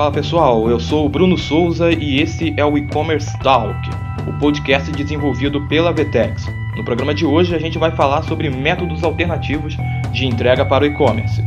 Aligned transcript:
Fala 0.00 0.12
pessoal, 0.12 0.70
eu 0.70 0.80
sou 0.80 1.04
o 1.04 1.08
Bruno 1.10 1.36
Souza 1.36 1.92
e 1.92 2.22
esse 2.22 2.54
é 2.56 2.64
o 2.64 2.78
E-Commerce 2.78 3.38
Talk, 3.40 3.78
o 4.26 4.32
podcast 4.38 4.90
desenvolvido 4.92 5.60
pela 5.68 5.92
Vetex. 5.92 6.46
No 6.74 6.82
programa 6.82 7.14
de 7.14 7.26
hoje 7.26 7.54
a 7.54 7.58
gente 7.58 7.76
vai 7.76 7.90
falar 7.90 8.22
sobre 8.22 8.48
métodos 8.48 9.04
alternativos 9.04 9.76
de 10.10 10.24
entrega 10.24 10.64
para 10.64 10.84
o 10.84 10.86
e-commerce. 10.86 11.44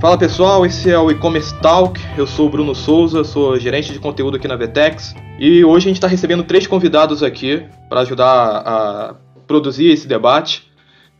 Fala 0.00 0.16
pessoal, 0.16 0.64
esse 0.64 0.90
é 0.90 0.98
o 0.98 1.10
E-Commerce 1.10 1.54
Talk. 1.60 2.00
Eu 2.16 2.26
sou 2.26 2.46
o 2.46 2.50
Bruno 2.50 2.74
Souza, 2.74 3.22
sou 3.22 3.58
gerente 3.58 3.92
de 3.92 3.98
conteúdo 3.98 4.38
aqui 4.38 4.48
na 4.48 4.56
Vetex. 4.56 5.14
E 5.38 5.62
hoje 5.62 5.88
a 5.88 5.90
gente 5.90 5.96
está 5.98 6.08
recebendo 6.08 6.42
três 6.42 6.66
convidados 6.66 7.22
aqui 7.22 7.66
para 7.90 8.00
ajudar 8.00 8.62
a 8.64 9.14
produzir 9.46 9.90
esse 9.90 10.06
debate. 10.06 10.70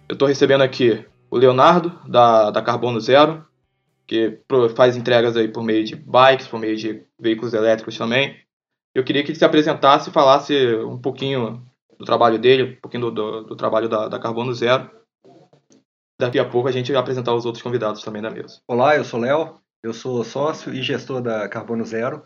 Eu 0.08 0.14
estou 0.14 0.28
recebendo 0.28 0.62
aqui 0.62 1.04
o 1.30 1.36
Leonardo, 1.36 1.98
da, 2.06 2.50
da 2.50 2.62
Carbono 2.62 3.00
Zero, 3.00 3.44
que 4.06 4.40
faz 4.76 4.96
entregas 4.96 5.36
aí 5.36 5.48
por 5.48 5.62
meio 5.62 5.84
de 5.84 5.96
bikes, 5.96 6.46
por 6.46 6.60
meio 6.60 6.76
de 6.76 7.02
veículos 7.18 7.54
elétricos 7.54 7.96
também. 7.96 8.36
Eu 8.94 9.02
queria 9.02 9.22
que 9.22 9.30
ele 9.30 9.38
se 9.38 9.44
apresentasse 9.44 10.10
e 10.10 10.12
falasse 10.12 10.54
um 10.76 10.98
pouquinho 10.98 11.66
do 11.98 12.04
trabalho 12.04 12.38
dele, 12.38 12.76
um 12.76 12.80
pouquinho 12.80 13.04
do, 13.04 13.10
do, 13.10 13.42
do 13.44 13.56
trabalho 13.56 13.88
da, 13.88 14.08
da 14.08 14.18
Carbono 14.18 14.52
Zero 14.52 14.90
Daqui 16.18 16.38
a 16.38 16.48
pouco 16.48 16.68
a 16.68 16.72
gente 16.72 16.92
vai 16.92 17.00
apresentar 17.00 17.34
os 17.34 17.44
outros 17.44 17.62
convidados 17.62 18.02
também 18.02 18.22
da 18.22 18.30
mesa. 18.30 18.60
Olá, 18.68 18.96
eu 18.96 19.04
sou 19.04 19.18
Léo, 19.18 19.60
eu 19.82 19.92
sou 19.92 20.22
sócio 20.22 20.72
e 20.72 20.80
gestor 20.80 21.20
da 21.20 21.48
Carbono 21.48 21.84
Zero. 21.84 22.22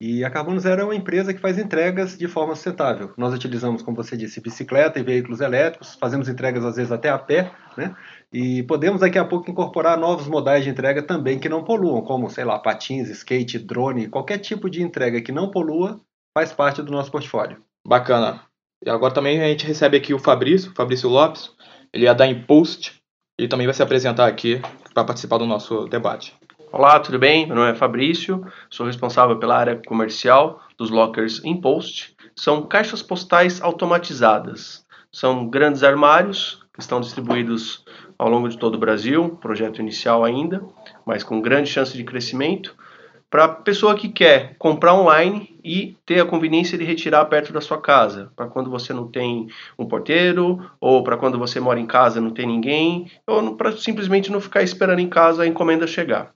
E 0.00 0.24
a 0.24 0.30
Carbono 0.30 0.58
Zero 0.58 0.80
é 0.80 0.84
uma 0.84 0.94
empresa 0.94 1.34
que 1.34 1.40
faz 1.40 1.58
entregas 1.58 2.16
de 2.16 2.26
forma 2.26 2.54
sustentável. 2.54 3.12
Nós 3.18 3.34
utilizamos, 3.34 3.82
como 3.82 3.94
você 3.94 4.16
disse, 4.16 4.40
bicicleta 4.40 4.98
e 4.98 5.02
veículos 5.02 5.42
elétricos, 5.42 5.94
fazemos 6.00 6.26
entregas 6.26 6.64
às 6.64 6.76
vezes 6.76 6.90
até 6.90 7.10
a 7.10 7.18
pé, 7.18 7.52
né? 7.76 7.94
E 8.32 8.62
podemos 8.62 9.02
daqui 9.02 9.18
a 9.18 9.24
pouco 9.26 9.50
incorporar 9.50 9.98
novos 9.98 10.26
modais 10.26 10.64
de 10.64 10.70
entrega 10.70 11.02
também 11.02 11.38
que 11.38 11.50
não 11.50 11.62
poluam, 11.62 12.00
como, 12.00 12.30
sei 12.30 12.44
lá, 12.44 12.58
patins, 12.58 13.10
skate, 13.10 13.58
drone, 13.58 14.08
qualquer 14.08 14.38
tipo 14.38 14.70
de 14.70 14.82
entrega 14.82 15.20
que 15.20 15.32
não 15.32 15.50
polua 15.50 16.00
faz 16.32 16.50
parte 16.50 16.80
do 16.80 16.90
nosso 16.90 17.10
portfólio. 17.10 17.62
Bacana. 17.86 18.40
E 18.82 18.88
agora 18.88 19.12
também 19.12 19.42
a 19.42 19.48
gente 19.48 19.66
recebe 19.66 19.98
aqui 19.98 20.14
o 20.14 20.18
Fabrício, 20.18 20.72
Fabrício 20.74 21.10
Lopes, 21.10 21.50
ele 21.92 22.06
é 22.06 22.14
da 22.14 22.26
Impost, 22.26 22.98
e 23.38 23.48
também 23.48 23.66
vai 23.66 23.74
se 23.74 23.82
apresentar 23.82 24.26
aqui 24.26 24.62
para 24.94 25.04
participar 25.04 25.36
do 25.36 25.46
nosso 25.46 25.86
debate. 25.86 26.34
Olá, 26.72 27.00
tudo 27.00 27.18
bem? 27.18 27.46
Meu 27.46 27.56
nome 27.56 27.72
é 27.72 27.74
Fabrício, 27.74 28.46
sou 28.70 28.86
responsável 28.86 29.36
pela 29.40 29.58
área 29.58 29.82
comercial 29.84 30.62
dos 30.78 30.88
lockers 30.88 31.44
Impost. 31.44 32.14
São 32.36 32.62
caixas 32.62 33.02
postais 33.02 33.60
automatizadas. 33.60 34.86
São 35.10 35.48
grandes 35.48 35.82
armários 35.82 36.62
que 36.72 36.80
estão 36.80 37.00
distribuídos 37.00 37.84
ao 38.16 38.28
longo 38.28 38.48
de 38.48 38.56
todo 38.56 38.76
o 38.76 38.78
Brasil, 38.78 39.36
projeto 39.40 39.80
inicial 39.80 40.24
ainda, 40.24 40.62
mas 41.04 41.24
com 41.24 41.40
grande 41.40 41.68
chance 41.68 41.96
de 41.96 42.04
crescimento 42.04 42.76
para 43.28 43.46
a 43.46 43.48
pessoa 43.48 43.96
que 43.96 44.08
quer 44.08 44.54
comprar 44.56 44.94
online 44.94 45.58
e 45.64 45.96
ter 46.06 46.20
a 46.20 46.26
conveniência 46.26 46.78
de 46.78 46.84
retirar 46.84 47.24
perto 47.24 47.52
da 47.52 47.60
sua 47.60 47.80
casa, 47.80 48.30
para 48.36 48.46
quando 48.46 48.70
você 48.70 48.92
não 48.92 49.08
tem 49.08 49.48
um 49.76 49.86
porteiro, 49.86 50.70
ou 50.80 51.02
para 51.02 51.16
quando 51.16 51.36
você 51.36 51.58
mora 51.58 51.80
em 51.80 51.86
casa 51.86 52.20
não 52.20 52.30
tem 52.30 52.46
ninguém, 52.46 53.10
ou 53.26 53.56
para 53.56 53.72
simplesmente 53.72 54.30
não 54.30 54.40
ficar 54.40 54.62
esperando 54.62 55.00
em 55.00 55.08
casa 55.08 55.42
a 55.42 55.46
encomenda 55.48 55.84
chegar. 55.84 56.32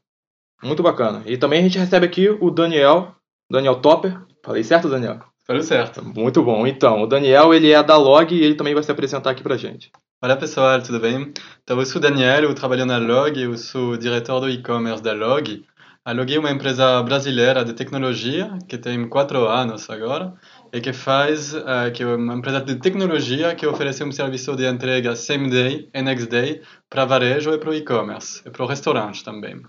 Muito 0.64 0.82
bacana. 0.82 1.22
E 1.26 1.36
também 1.36 1.60
a 1.60 1.62
gente 1.62 1.78
recebe 1.78 2.06
aqui 2.06 2.28
o 2.28 2.50
Daniel, 2.50 3.14
Daniel 3.50 3.76
Topper. 3.76 4.18
Falei 4.42 4.64
certo, 4.64 4.88
Daniel? 4.88 5.20
Falei 5.46 5.62
certo. 5.62 6.02
Muito 6.02 6.42
bom. 6.42 6.66
Então, 6.66 7.02
o 7.02 7.06
Daniel, 7.06 7.52
ele 7.52 7.70
é 7.70 7.82
da 7.82 7.98
Log 7.98 8.34
e 8.34 8.42
ele 8.42 8.54
também 8.54 8.72
vai 8.72 8.82
se 8.82 8.90
apresentar 8.90 9.30
aqui 9.30 9.42
pra 9.42 9.58
gente. 9.58 9.92
Olá 10.22 10.36
pessoal, 10.36 10.80
tudo 10.80 10.98
bem? 10.98 11.34
Então, 11.62 11.78
eu 11.78 11.84
sou 11.84 12.00
Daniel, 12.00 12.44
eu 12.44 12.54
trabalho 12.54 12.86
na 12.86 12.96
Log, 12.96 13.38
eu 13.38 13.58
sou 13.58 13.98
diretor 13.98 14.40
do 14.40 14.48
e-commerce 14.48 15.02
da 15.02 15.12
Log. 15.12 15.62
A 16.02 16.12
Log 16.12 16.34
é 16.34 16.38
uma 16.38 16.50
empresa 16.50 17.02
brasileira 17.02 17.62
de 17.62 17.74
tecnologia 17.74 18.58
que 18.66 18.78
tem 18.78 19.06
quatro 19.06 19.46
anos 19.46 19.90
agora 19.90 20.32
e 20.72 20.80
que 20.80 20.94
faz, 20.94 21.52
uh, 21.52 21.92
que 21.92 22.02
é 22.02 22.06
uma 22.06 22.34
empresa 22.34 22.62
de 22.62 22.76
tecnologia 22.76 23.54
que 23.54 23.66
oferece 23.66 24.02
um 24.02 24.12
serviço 24.12 24.56
de 24.56 24.66
entrega 24.66 25.14
same 25.14 25.50
day 25.50 25.90
e 25.92 26.00
next 26.00 26.26
day 26.26 26.62
para 26.88 27.04
varejo 27.04 27.52
e 27.52 27.58
para 27.58 27.70
o 27.70 27.74
e-commerce 27.74 28.42
e 28.46 28.50
para 28.50 28.64
o 28.64 28.66
restaurante 28.66 29.22
também. 29.22 29.62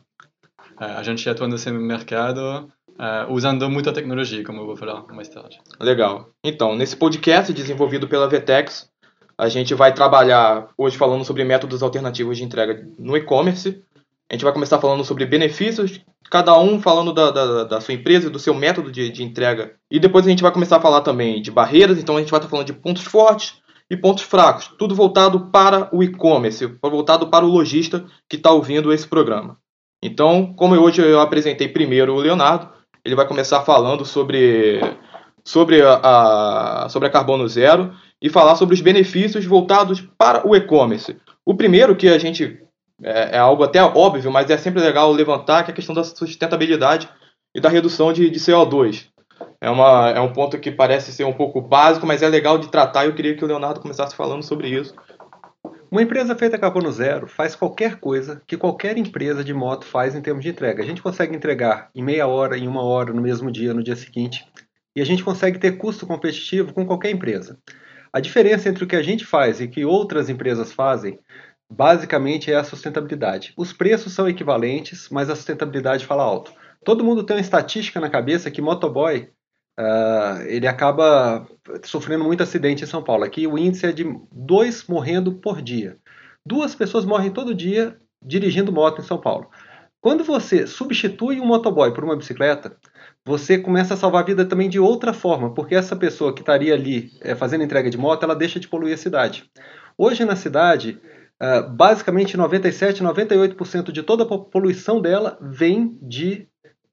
Uh, 0.79 0.97
a 0.97 1.03
gente 1.03 1.29
atua 1.29 1.47
nesse 1.47 1.71
mercado 1.71 2.69
uh, 2.89 3.31
usando 3.31 3.69
muita 3.69 3.93
tecnologia, 3.93 4.43
como 4.43 4.61
eu 4.61 4.65
vou 4.65 4.75
falar 4.75 5.05
mais 5.13 5.29
tarde. 5.29 5.59
Legal. 5.79 6.29
Então, 6.43 6.75
nesse 6.75 6.95
podcast 6.95 7.53
desenvolvido 7.53 8.07
pela 8.07 8.27
Vtex, 8.27 8.89
a 9.37 9.47
gente 9.49 9.73
vai 9.73 9.93
trabalhar 9.93 10.69
hoje 10.77 10.97
falando 10.97 11.25
sobre 11.25 11.43
métodos 11.43 11.83
alternativos 11.83 12.37
de 12.37 12.43
entrega 12.43 12.87
no 12.97 13.15
e-commerce. 13.15 13.83
A 14.29 14.33
gente 14.33 14.43
vai 14.43 14.53
começar 14.53 14.79
falando 14.79 15.03
sobre 15.03 15.25
benefícios 15.25 16.01
cada 16.29 16.57
um 16.59 16.81
falando 16.81 17.13
da, 17.13 17.31
da, 17.31 17.63
da, 17.63 17.81
sua 17.81 17.93
empresa, 17.93 18.29
do 18.29 18.39
seu 18.39 18.53
método 18.53 18.91
de, 18.91 19.09
de, 19.09 19.23
entrega. 19.23 19.75
E 19.89 19.99
depois 19.99 20.25
a 20.25 20.29
gente 20.29 20.43
vai 20.43 20.51
começar 20.51 20.77
a 20.77 20.81
falar 20.81 21.01
também 21.01 21.41
de 21.41 21.51
barreiras, 21.51 21.99
então 21.99 22.17
a 22.17 22.19
gente 22.19 22.31
vai 22.31 22.39
estar 22.39 22.49
falando 22.49 22.65
de 22.65 22.73
pontos 22.73 23.03
fortes 23.03 23.55
e 23.89 23.95
pontos 23.95 24.23
fracos. 24.23 24.67
Tudo 24.77 24.95
voltado 24.95 25.51
para 25.51 25.89
o 25.95 26.03
e-commerce, 26.03 26.65
voltado 26.81 27.27
para 27.27 27.45
o 27.45 27.49
lojista 27.49 28.05
que 28.27 28.35
está 28.35 28.51
ouvindo 28.51 28.91
esse 28.91 29.07
programa. 29.07 29.57
Então, 30.05 30.53
como 30.53 30.75
hoje 30.75 31.01
eu 31.01 31.19
apresentei 31.19 31.67
primeiro 31.67 32.13
o 32.13 32.19
Leonardo, 32.19 32.69
ele 33.03 33.15
vai 33.15 33.27
começar 33.27 33.61
falando 33.61 34.05
sobre, 34.05 34.79
sobre, 35.43 35.81
a, 35.81 36.85
sobre 36.91 37.07
a 37.07 37.11
Carbono 37.11 37.47
Zero 37.47 37.91
e 38.21 38.29
falar 38.29 38.55
sobre 38.55 38.75
os 38.75 38.81
benefícios 38.81 39.43
voltados 39.45 40.01
para 40.15 40.47
o 40.47 40.55
e-commerce. 40.55 41.17
O 41.43 41.55
primeiro 41.55 41.95
que 41.95 42.07
a 42.07 42.19
gente 42.19 42.61
é, 43.01 43.35
é, 43.35 43.37
algo 43.39 43.63
até 43.63 43.83
óbvio, 43.83 44.31
mas 44.31 44.47
é 44.51 44.57
sempre 44.57 44.79
legal 44.79 45.11
levantar 45.11 45.63
que 45.63 45.71
é 45.71 45.73
a 45.73 45.75
questão 45.75 45.95
da 45.95 46.03
sustentabilidade 46.03 47.09
e 47.55 47.59
da 47.59 47.67
redução 47.67 48.13
de, 48.13 48.29
de 48.29 48.39
CO2. 48.39 49.07
É, 49.59 49.71
uma, 49.71 50.11
é 50.11 50.19
um 50.21 50.31
ponto 50.31 50.59
que 50.59 50.69
parece 50.69 51.11
ser 51.11 51.23
um 51.23 51.33
pouco 51.33 51.59
básico, 51.61 52.05
mas 52.05 52.21
é 52.21 52.29
legal 52.29 52.59
de 52.59 52.67
tratar 52.67 53.05
e 53.05 53.07
eu 53.07 53.15
queria 53.15 53.35
que 53.35 53.43
o 53.43 53.47
Leonardo 53.47 53.79
começasse 53.79 54.15
falando 54.15 54.43
sobre 54.43 54.69
isso. 54.69 54.93
Uma 55.91 56.01
empresa 56.01 56.35
feita 56.35 56.57
carbono 56.57 56.91
zero 56.91 57.27
faz 57.27 57.55
qualquer 57.55 57.99
coisa 57.99 58.41
que 58.47 58.57
qualquer 58.57 58.97
empresa 58.97 59.43
de 59.43 59.53
moto 59.53 59.85
faz 59.85 60.15
em 60.15 60.21
termos 60.21 60.43
de 60.43 60.49
entrega. 60.49 60.81
A 60.81 60.85
gente 60.85 61.01
consegue 61.01 61.35
entregar 61.35 61.89
em 61.93 62.03
meia 62.03 62.27
hora, 62.27 62.57
em 62.57 62.67
uma 62.67 62.83
hora, 62.83 63.13
no 63.13 63.21
mesmo 63.21 63.51
dia, 63.51 63.73
no 63.73 63.83
dia 63.83 63.95
seguinte, 63.95 64.45
e 64.95 65.01
a 65.01 65.05
gente 65.05 65.23
consegue 65.23 65.59
ter 65.59 65.77
custo 65.77 66.07
competitivo 66.07 66.73
com 66.73 66.85
qualquer 66.85 67.11
empresa. 67.11 67.59
A 68.11 68.19
diferença 68.19 68.67
entre 68.67 68.83
o 68.83 68.87
que 68.87 68.95
a 68.95 69.03
gente 69.03 69.25
faz 69.25 69.59
e 69.59 69.65
o 69.65 69.69
que 69.69 69.85
outras 69.85 70.29
empresas 70.29 70.71
fazem 70.71 71.19
basicamente 71.69 72.51
é 72.51 72.55
a 72.55 72.63
sustentabilidade. 72.63 73.53
Os 73.57 73.73
preços 73.73 74.13
são 74.13 74.27
equivalentes, 74.27 75.09
mas 75.09 75.29
a 75.29 75.35
sustentabilidade 75.35 76.05
fala 76.05 76.23
alto. 76.23 76.53
Todo 76.83 77.03
mundo 77.03 77.23
tem 77.23 77.35
uma 77.35 77.41
estatística 77.41 77.99
na 77.99 78.09
cabeça 78.09 78.51
que 78.51 78.61
motoboy 78.61 79.29
uh, 79.79 80.41
ele 80.45 80.67
acaba 80.67 81.45
sofrendo 81.83 82.23
muito 82.23 82.43
acidente 82.43 82.83
em 82.83 82.87
São 82.87 83.03
Paulo. 83.03 83.23
Aqui 83.23 83.47
o 83.47 83.57
índice 83.57 83.85
é 83.85 83.91
de 83.91 84.05
dois 84.31 84.85
morrendo 84.87 85.33
por 85.33 85.61
dia. 85.61 85.97
Duas 86.45 86.75
pessoas 86.75 87.05
morrem 87.05 87.31
todo 87.31 87.53
dia 87.53 87.97
dirigindo 88.21 88.71
moto 88.71 89.01
em 89.01 89.05
São 89.05 89.19
Paulo. 89.19 89.49
Quando 90.01 90.23
você 90.23 90.67
substitui 90.67 91.39
um 91.39 91.45
motoboy 91.45 91.91
por 91.91 92.03
uma 92.03 92.15
bicicleta, 92.15 92.77
você 93.25 93.57
começa 93.57 93.95
a 93.95 93.97
salvar 93.97 94.21
a 94.21 94.25
vida 94.25 94.45
também 94.45 94.69
de 94.69 94.79
outra 94.79 95.13
forma, 95.13 95.53
porque 95.53 95.73
essa 95.73 95.95
pessoa 95.95 96.33
que 96.33 96.41
estaria 96.41 96.75
ali 96.75 97.11
é, 97.21 97.33
fazendo 97.33 97.63
entrega 97.63 97.89
de 97.89 97.97
moto, 97.97 98.23
ela 98.23 98.35
deixa 98.35 98.59
de 98.59 98.67
poluir 98.67 98.93
a 98.93 98.97
cidade. 98.97 99.49
Hoje 99.97 100.23
na 100.23 100.35
cidade, 100.35 100.99
Uh, 101.35 101.69
basicamente 101.69 102.37
97, 102.37 103.03
98% 103.03 103.91
de 103.91 104.01
toda 104.03 104.23
a 104.23 104.37
poluição 104.37 105.01
dela 105.01 105.37
vem 105.41 105.99
de 106.01 106.47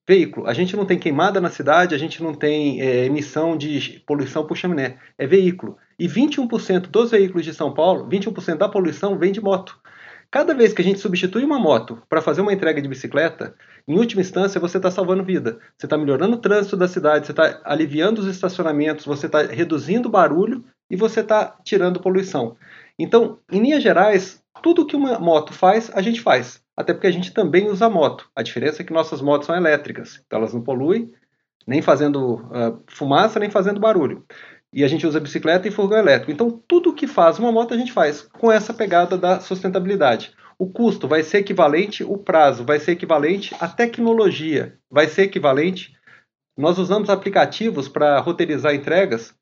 veículo. 0.08 0.46
A 0.46 0.52
gente 0.52 0.76
não 0.76 0.84
tem 0.84 0.98
queimada 0.98 1.40
na 1.40 1.50
cidade, 1.50 1.94
a 1.94 1.98
gente 1.98 2.22
não 2.22 2.34
tem 2.34 2.80
é, 2.80 3.04
emissão 3.06 3.56
de 3.56 4.02
poluição 4.06 4.46
por 4.46 4.56
chaminé, 4.56 4.98
é 5.16 5.26
veículo. 5.26 5.76
E 5.98 6.08
21% 6.08 6.88
dos 6.88 7.10
veículos 7.10 7.44
de 7.44 7.54
São 7.54 7.72
Paulo, 7.72 8.08
21% 8.08 8.56
da 8.56 8.68
poluição 8.68 9.18
vem 9.18 9.32
de 9.32 9.40
moto. 9.40 9.78
Cada 10.30 10.54
vez 10.54 10.72
que 10.72 10.80
a 10.80 10.84
gente 10.84 10.98
substitui 10.98 11.44
uma 11.44 11.58
moto 11.58 12.02
para 12.08 12.22
fazer 12.22 12.40
uma 12.40 12.54
entrega 12.54 12.80
de 12.80 12.88
bicicleta, 12.88 13.54
em 13.86 13.98
última 13.98 14.22
instância 14.22 14.58
você 14.58 14.78
está 14.78 14.90
salvando 14.90 15.22
vida. 15.22 15.58
Você 15.76 15.84
está 15.84 15.98
melhorando 15.98 16.36
o 16.36 16.40
trânsito 16.40 16.74
da 16.74 16.88
cidade, 16.88 17.26
você 17.26 17.32
está 17.32 17.60
aliviando 17.64 18.22
os 18.22 18.26
estacionamentos, 18.26 19.04
você 19.04 19.26
está 19.26 19.42
reduzindo 19.42 20.08
o 20.08 20.10
barulho 20.10 20.64
e 20.90 20.96
você 20.96 21.20
está 21.20 21.58
tirando 21.62 22.00
poluição. 22.00 22.56
Então, 22.98 23.40
em 23.50 23.60
linhas 23.60 23.82
gerais, 23.82 24.42
tudo 24.62 24.86
que 24.86 24.96
uma 24.96 25.18
moto 25.18 25.52
faz, 25.52 25.90
a 25.94 26.00
gente 26.00 26.22
faz. 26.22 26.61
Até 26.76 26.92
porque 26.92 27.06
a 27.06 27.12
gente 27.12 27.32
também 27.32 27.68
usa 27.68 27.88
moto. 27.88 28.30
A 28.34 28.42
diferença 28.42 28.82
é 28.82 28.84
que 28.84 28.92
nossas 28.92 29.20
motos 29.20 29.46
são 29.46 29.56
elétricas, 29.56 30.22
então 30.24 30.38
elas 30.38 30.54
não 30.54 30.62
poluem, 30.62 31.12
nem 31.66 31.82
fazendo 31.82 32.36
uh, 32.36 32.82
fumaça, 32.88 33.38
nem 33.38 33.50
fazendo 33.50 33.80
barulho. 33.80 34.24
E 34.72 34.82
a 34.82 34.88
gente 34.88 35.06
usa 35.06 35.20
bicicleta 35.20 35.68
e 35.68 35.70
fogão 35.70 35.98
elétrico. 35.98 36.32
Então, 36.32 36.50
tudo 36.66 36.94
que 36.94 37.06
faz 37.06 37.38
uma 37.38 37.52
moto 37.52 37.74
a 37.74 37.76
gente 37.76 37.92
faz 37.92 38.22
com 38.22 38.50
essa 38.50 38.72
pegada 38.72 39.18
da 39.18 39.38
sustentabilidade. 39.38 40.32
O 40.58 40.70
custo 40.70 41.06
vai 41.06 41.22
ser 41.22 41.38
equivalente, 41.38 42.02
o 42.02 42.16
prazo 42.16 42.64
vai 42.64 42.78
ser 42.78 42.92
equivalente, 42.92 43.54
a 43.60 43.68
tecnologia 43.68 44.78
vai 44.90 45.08
ser 45.08 45.24
equivalente. 45.24 45.92
Nós 46.56 46.78
usamos 46.78 47.10
aplicativos 47.10 47.88
para 47.88 48.18
roteirizar 48.20 48.74
entregas 48.74 49.34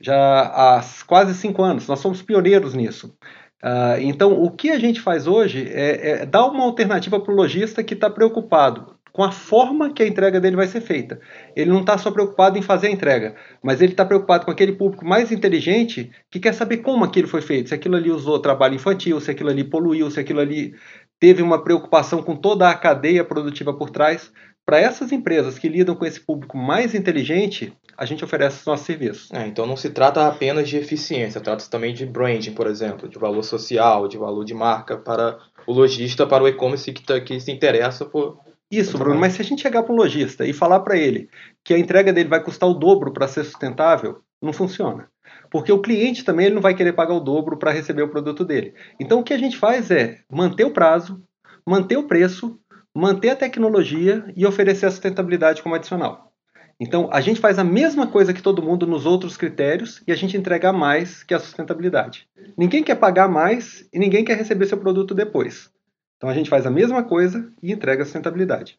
já 0.00 0.42
há 0.42 0.84
quase 1.06 1.34
cinco 1.34 1.62
anos. 1.62 1.86
Nós 1.86 2.00
somos 2.00 2.22
pioneiros 2.22 2.74
nisso. 2.74 3.16
Uh, 3.64 3.96
então, 4.00 4.42
o 4.42 4.50
que 4.50 4.70
a 4.70 4.78
gente 4.78 5.00
faz 5.00 5.26
hoje 5.26 5.66
é, 5.72 6.10
é 6.10 6.26
dar 6.26 6.44
uma 6.46 6.64
alternativa 6.64 7.18
para 7.18 7.32
o 7.32 7.36
lojista 7.36 7.82
que 7.82 7.94
está 7.94 8.10
preocupado 8.10 8.94
com 9.10 9.22
a 9.22 9.30
forma 9.30 9.92
que 9.92 10.02
a 10.02 10.06
entrega 10.06 10.40
dele 10.40 10.56
vai 10.56 10.66
ser 10.66 10.80
feita. 10.80 11.20
Ele 11.54 11.70
não 11.70 11.80
está 11.80 11.96
só 11.96 12.10
preocupado 12.10 12.58
em 12.58 12.62
fazer 12.62 12.88
a 12.88 12.90
entrega, 12.90 13.36
mas 13.62 13.80
ele 13.80 13.92
está 13.92 14.04
preocupado 14.04 14.44
com 14.44 14.50
aquele 14.50 14.72
público 14.72 15.06
mais 15.06 15.30
inteligente 15.30 16.10
que 16.28 16.40
quer 16.40 16.52
saber 16.52 16.78
como 16.78 17.04
aquilo 17.04 17.28
foi 17.28 17.40
feito, 17.40 17.68
se 17.68 17.74
aquilo 17.74 17.94
ali 17.94 18.10
usou 18.10 18.40
trabalho 18.40 18.74
infantil, 18.74 19.20
se 19.20 19.30
aquilo 19.30 19.50
ali 19.50 19.62
poluiu, 19.62 20.10
se 20.10 20.18
aquilo 20.18 20.40
ali 20.40 20.74
teve 21.20 21.42
uma 21.42 21.62
preocupação 21.62 22.24
com 22.24 22.34
toda 22.34 22.68
a 22.68 22.74
cadeia 22.74 23.24
produtiva 23.24 23.72
por 23.72 23.88
trás. 23.88 24.32
Para 24.66 24.80
essas 24.80 25.12
empresas 25.12 25.58
que 25.58 25.68
lidam 25.68 25.94
com 25.94 26.04
esse 26.04 26.18
público 26.18 26.58
mais 26.58 26.92
inteligente, 26.92 27.72
a 27.96 28.04
gente 28.04 28.24
oferece 28.24 28.60
os 28.60 28.66
nossos 28.66 28.86
serviços. 28.86 29.30
É, 29.32 29.46
então 29.46 29.66
não 29.66 29.76
se 29.76 29.90
trata 29.90 30.26
apenas 30.26 30.68
de 30.68 30.76
eficiência, 30.76 31.40
trata-se 31.40 31.70
também 31.70 31.94
de 31.94 32.06
branding, 32.06 32.52
por 32.52 32.66
exemplo, 32.66 33.08
de 33.08 33.18
valor 33.18 33.42
social, 33.42 34.08
de 34.08 34.18
valor 34.18 34.44
de 34.44 34.54
marca 34.54 34.96
para 34.96 35.38
o 35.66 35.72
lojista, 35.72 36.26
para 36.26 36.44
o 36.44 36.48
e-commerce 36.48 36.92
que, 36.92 37.02
tá, 37.02 37.20
que 37.20 37.38
se 37.40 37.50
interessa 37.50 38.04
por. 38.04 38.38
Isso, 38.70 38.98
Bruno, 38.98 39.20
mas 39.20 39.34
se 39.34 39.42
a 39.42 39.44
gente 39.44 39.62
chegar 39.62 39.82
para 39.82 39.92
um 39.92 39.96
lojista 39.96 40.46
e 40.46 40.52
falar 40.52 40.80
para 40.80 40.96
ele 40.96 41.28
que 41.62 41.72
a 41.72 41.78
entrega 41.78 42.12
dele 42.12 42.28
vai 42.28 42.42
custar 42.42 42.68
o 42.68 42.74
dobro 42.74 43.12
para 43.12 43.28
ser 43.28 43.44
sustentável, 43.44 44.20
não 44.42 44.52
funciona. 44.52 45.08
Porque 45.50 45.70
o 45.70 45.80
cliente 45.80 46.24
também 46.24 46.46
ele 46.46 46.54
não 46.54 46.62
vai 46.62 46.74
querer 46.74 46.94
pagar 46.94 47.14
o 47.14 47.20
dobro 47.20 47.56
para 47.56 47.70
receber 47.70 48.02
o 48.02 48.08
produto 48.08 48.44
dele. 48.44 48.74
Então 48.98 49.20
o 49.20 49.22
que 49.22 49.32
a 49.32 49.38
gente 49.38 49.56
faz 49.56 49.90
é 49.90 50.18
manter 50.30 50.64
o 50.64 50.72
prazo, 50.72 51.22
manter 51.66 51.96
o 51.96 52.08
preço 52.08 52.58
manter 52.94 53.30
a 53.30 53.36
tecnologia 53.36 54.24
e 54.36 54.46
oferecer 54.46 54.86
a 54.86 54.90
sustentabilidade 54.90 55.62
como 55.62 55.74
adicional. 55.74 56.32
Então, 56.80 57.08
a 57.12 57.20
gente 57.20 57.40
faz 57.40 57.58
a 57.58 57.64
mesma 57.64 58.06
coisa 58.06 58.34
que 58.34 58.42
todo 58.42 58.62
mundo 58.62 58.86
nos 58.86 59.06
outros 59.06 59.36
critérios 59.36 60.02
e 60.06 60.12
a 60.12 60.16
gente 60.16 60.36
entrega 60.36 60.72
mais 60.72 61.22
que 61.22 61.32
a 61.32 61.38
sustentabilidade. 61.38 62.28
Ninguém 62.56 62.82
quer 62.82 62.96
pagar 62.96 63.28
mais 63.28 63.88
e 63.92 63.98
ninguém 63.98 64.24
quer 64.24 64.36
receber 64.36 64.66
seu 64.66 64.78
produto 64.78 65.14
depois. 65.14 65.70
Então, 66.16 66.28
a 66.28 66.34
gente 66.34 66.50
faz 66.50 66.66
a 66.66 66.70
mesma 66.70 67.02
coisa 67.02 67.52
e 67.62 67.72
entrega 67.72 68.02
a 68.02 68.04
sustentabilidade. 68.04 68.78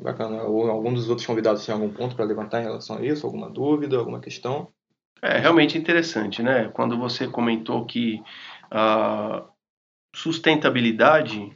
Bacana. 0.00 0.42
Ou 0.44 0.70
algum 0.70 0.92
dos 0.92 1.08
outros 1.08 1.26
convidados 1.26 1.64
tem 1.64 1.74
algum 1.74 1.90
ponto 1.90 2.14
para 2.14 2.24
levantar 2.24 2.60
em 2.60 2.64
relação 2.64 2.98
a 2.98 3.04
isso? 3.04 3.26
Alguma 3.26 3.50
dúvida, 3.50 3.96
alguma 3.96 4.20
questão? 4.20 4.68
É 5.20 5.38
realmente 5.38 5.76
interessante, 5.76 6.42
né? 6.42 6.70
Quando 6.72 6.96
você 6.96 7.26
comentou 7.26 7.84
que 7.84 8.22
a 8.70 9.44
sustentabilidade 10.14 11.52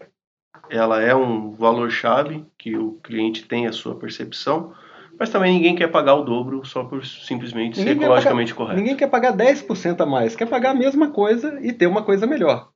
ela 0.69 1.01
é 1.01 1.15
um 1.15 1.51
valor-chave 1.51 2.45
que 2.59 2.77
o 2.77 2.95
cliente 3.03 3.47
tem 3.47 3.67
a 3.67 3.73
sua 3.73 3.95
percepção, 3.95 4.75
mas 5.19 5.31
também 5.31 5.55
ninguém 5.55 5.75
quer 5.75 5.89
pagar 5.89 6.15
o 6.15 6.25
dobro 6.25 6.65
só 6.65 6.85
por 6.85 7.05
simplesmente 7.05 7.79
ninguém 7.79 7.95
ser 7.95 8.03
ecologicamente 8.03 8.53
pagar, 8.53 8.65
correto. 8.65 8.81
Ninguém 8.81 8.97
quer 8.97 9.09
pagar 9.09 9.37
10% 9.37 10.01
a 10.01 10.07
mais, 10.07 10.37
quer 10.37 10.47
pagar 10.47 10.71
a 10.71 10.75
mesma 10.75 11.11
coisa 11.11 11.59
e 11.61 11.73
ter 11.73 11.87
uma 11.87 12.03
coisa 12.03 12.27
melhor. 12.27 12.71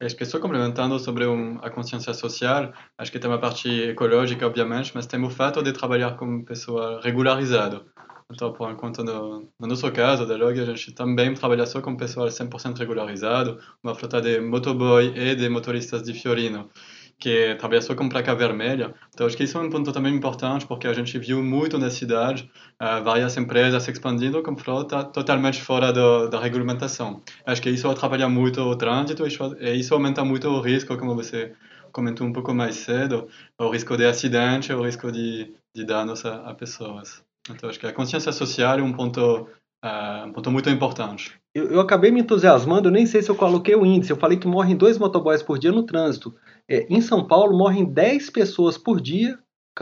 Acho 0.00 0.16
que 0.16 0.24
só 0.24 0.40
complementando 0.40 0.98
sobre 0.98 1.24
um, 1.26 1.58
a 1.62 1.70
consciência 1.70 2.12
social, 2.12 2.72
acho 2.98 3.12
que 3.12 3.20
tem 3.20 3.30
uma 3.30 3.38
parte 3.38 3.68
ecológica, 3.68 4.44
obviamente, 4.44 4.90
mas 4.94 5.06
tem 5.06 5.22
o 5.22 5.30
fato 5.30 5.62
de 5.62 5.72
trabalhar 5.72 6.16
com 6.16 6.44
pessoa 6.44 7.00
regularizado. 7.00 7.86
Então, 8.32 8.52
por 8.52 8.70
enquanto, 8.70 9.04
no, 9.04 9.48
no 9.60 9.68
nosso 9.68 9.90
caso, 9.92 10.26
da 10.26 10.36
Log, 10.36 10.58
a 10.58 10.64
gente 10.64 10.92
também 10.92 11.34
trabalha 11.34 11.66
só 11.66 11.80
com 11.80 11.96
pessoal 11.96 12.26
100% 12.26 12.78
regularizado, 12.78 13.60
uma 13.82 13.94
frota 13.94 14.20
de 14.20 14.40
motoboy 14.40 15.12
e 15.14 15.34
de 15.36 15.48
motoristas 15.48 16.02
de 16.02 16.14
Fiorino, 16.14 16.70
que 17.18 17.56
só 17.80 17.94
com 17.94 18.08
placa 18.08 18.34
vermelha. 18.34 18.94
Então, 19.14 19.26
acho 19.26 19.36
que 19.36 19.44
isso 19.44 19.56
é 19.56 19.60
um 19.60 19.70
ponto 19.70 19.92
também 19.92 20.14
importante, 20.14 20.66
porque 20.66 20.86
a 20.86 20.92
gente 20.92 21.18
viu 21.18 21.42
muito 21.42 21.78
na 21.78 21.90
cidade 21.90 22.50
uh, 22.80 23.02
várias 23.02 23.36
empresas 23.36 23.86
expandindo 23.86 24.42
com 24.42 24.56
frota 24.56 25.04
totalmente 25.04 25.62
fora 25.62 25.92
do, 25.92 26.28
da 26.28 26.40
regulamentação. 26.40 27.22
Acho 27.46 27.62
que 27.62 27.70
isso 27.70 27.88
atrapalha 27.88 28.28
muito 28.28 28.60
o 28.60 28.76
trânsito 28.76 29.24
e 29.26 29.78
isso 29.78 29.94
aumenta 29.94 30.24
muito 30.24 30.48
o 30.48 30.60
risco, 30.60 30.96
como 30.96 31.14
você 31.14 31.52
comentou 31.92 32.26
um 32.26 32.32
pouco 32.32 32.52
mais 32.52 32.76
cedo, 32.76 33.28
o 33.58 33.70
risco 33.70 33.96
de 33.96 34.06
acidente, 34.06 34.72
o 34.72 34.82
risco 34.82 35.12
de, 35.12 35.54
de 35.74 35.84
danos 35.84 36.24
a, 36.24 36.50
a 36.50 36.54
pessoas. 36.54 37.22
Então, 37.50 37.68
acho 37.68 37.78
que 37.78 37.86
a 37.86 37.92
consciência 37.92 38.32
social 38.32 38.78
é 38.78 38.82
um 38.82 38.92
ponto, 38.92 39.48
uh, 39.84 40.26
um 40.26 40.32
ponto 40.32 40.50
muito 40.50 40.70
importante. 40.70 41.38
Eu, 41.54 41.70
eu, 41.70 41.80
acabei 41.80 42.10
me 42.10 42.20
entusiasmando, 42.20 42.88
eu 42.88 42.92
nem 42.92 43.04
sei 43.04 43.20
se 43.22 43.30
eu 43.30 43.34
coloquei 43.34 43.74
o 43.74 43.84
índice. 43.84 44.12
Eu 44.12 44.16
falei 44.16 44.38
que 44.38 44.46
morrem 44.46 44.76
dois 44.76 44.96
motoboys 44.96 45.42
por 45.42 45.58
dia 45.58 45.72
no 45.72 45.84
trânsito. 45.84 46.34
É, 46.68 46.86
em 46.88 47.00
São 47.00 47.26
Paulo, 47.26 47.56
morrem 47.56 47.84
10 47.84 48.30
pessoas 48.30 48.78
por 48.78 49.00
dia 49.00 49.38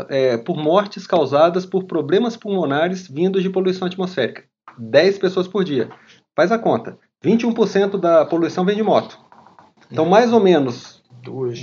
é, 0.09 0.37
por 0.37 0.57
mortes 0.57 1.07
causadas 1.07 1.67
por 1.67 1.85
problemas 1.85 2.37
pulmonares 2.37 3.09
vindos 3.09 3.43
de 3.43 3.51
poluição 3.51 3.87
atmosférica. 3.87 4.45
10 4.79 5.19
pessoas 5.19 5.49
por 5.49 5.65
dia. 5.65 5.91
Faz 6.35 6.53
a 6.53 6.59
conta. 6.59 6.99
21% 7.25 7.99
da 7.99 8.25
poluição 8.25 8.65
vem 8.65 8.77
de 8.77 8.83
moto. 8.83 9.19
Então, 9.91 10.07
mais 10.07 10.33
ou 10.33 10.41
menos, 10.41 11.03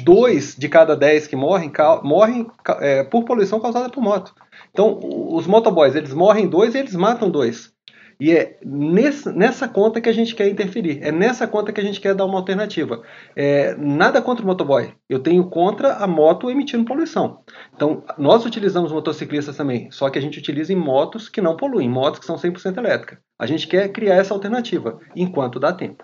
dois 0.04 0.56
de 0.56 0.68
cada 0.68 0.96
10 0.96 1.28
que 1.28 1.36
morrem, 1.36 1.72
morrem 2.04 2.48
é, 2.80 3.04
por 3.04 3.24
poluição 3.24 3.60
causada 3.60 3.90
por 3.90 4.04
moto. 4.04 4.36
Então, 4.72 5.00
os 5.02 5.48
motoboys, 5.48 5.96
eles 5.96 6.14
morrem 6.14 6.48
dois 6.48 6.75
e 6.75 6.80
eles 6.80 6.94
matam 6.94 7.30
dois. 7.30 7.74
E 8.19 8.31
é 8.31 8.58
nesse, 8.64 9.31
nessa 9.31 9.68
conta 9.68 10.02
que 10.02 10.10
a 10.10 10.14
gente 10.14 10.34
quer 10.34 10.48
interferir. 10.50 11.00
É 11.02 11.12
nessa 11.12 11.48
conta 11.48 11.72
que 11.72 11.80
a 11.80 11.84
gente 11.84 12.02
quer 12.02 12.16
dar 12.16 12.25
uma 12.25 12.38
alternativa. 12.38 13.02
É, 13.36 13.75
nada 13.75 14.22
contra 14.22 14.44
o 14.44 14.48
motoboy. 14.48 14.94
Eu 15.08 15.19
tenho 15.19 15.48
contra 15.50 15.96
a 15.96 16.08
moto 16.08 16.50
emitindo 16.50 16.86
poluição. 16.86 17.44
Então, 17.75 18.04
nós 18.18 18.46
utilizamos 18.46 18.92
motociclistas 18.92 19.56
também, 19.56 19.90
só 19.92 20.10
que 20.10 20.18
a 20.18 20.22
gente 20.22 20.40
utiliza 20.40 20.74
em 20.74 20.75
motos 20.75 21.30
que 21.30 21.42
não 21.42 21.56
poluem, 21.56 21.90
motos 21.90 22.19
que 22.19 22.25
são 22.25 22.36
100% 22.36 22.78
elétricas. 22.78 23.19
A 23.38 23.46
gente 23.46 23.68
quer 23.68 23.90
criar 23.90 24.16
essa 24.16 24.34
alternativa, 24.34 25.00
enquanto 25.16 25.60
dá 25.60 25.72
tempo. 25.72 26.04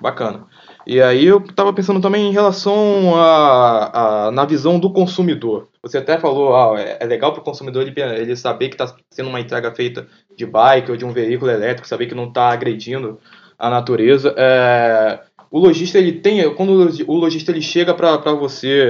Bacana. 0.00 0.46
E 0.86 1.00
aí 1.00 1.24
eu 1.24 1.38
estava 1.38 1.72
pensando 1.72 2.00
também 2.00 2.28
em 2.28 2.32
relação 2.32 3.14
a, 3.16 4.26
a, 4.26 4.30
na 4.30 4.44
visão 4.44 4.78
do 4.78 4.92
consumidor. 4.92 5.68
Você 5.82 5.98
até 5.98 6.18
falou, 6.18 6.54
ah, 6.54 6.80
é, 6.80 6.98
é 7.00 7.06
legal 7.06 7.32
para 7.32 7.40
o 7.40 7.44
consumidor 7.44 7.82
ele, 7.86 8.00
ele 8.00 8.36
saber 8.36 8.68
que 8.68 8.74
está 8.74 8.94
sendo 9.10 9.28
uma 9.28 9.40
entrega 9.40 9.74
feita 9.74 10.06
de 10.36 10.44
bike 10.44 10.90
ou 10.90 10.96
de 10.96 11.04
um 11.04 11.12
veículo 11.12 11.50
elétrico, 11.50 11.88
saber 11.88 12.06
que 12.06 12.14
não 12.14 12.28
está 12.28 12.50
agredindo 12.50 13.18
a 13.58 13.70
natureza. 13.70 14.34
É, 14.36 15.20
o 15.50 15.58
lojista 15.58 15.98
ele 15.98 16.12
tem, 16.12 16.52
quando 16.54 16.72
o 17.06 17.14
lojista 17.14 17.50
ele 17.50 17.62
chega 17.62 17.94
para 17.94 18.16
você 18.34 18.86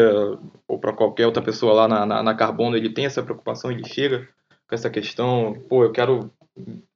ou 0.66 0.78
para 0.78 0.92
qualquer 0.92 1.26
outra 1.26 1.42
pessoa 1.42 1.74
lá 1.74 1.88
na, 1.88 2.06
na, 2.06 2.22
na 2.22 2.34
Carbono, 2.34 2.76
ele 2.76 2.90
tem 2.90 3.06
essa 3.06 3.22
preocupação, 3.22 3.70
ele 3.70 3.86
chega 3.86 4.26
com 4.66 4.74
essa 4.74 4.90
questão, 4.90 5.54
pô, 5.68 5.84
eu 5.84 5.92
quero 5.92 6.30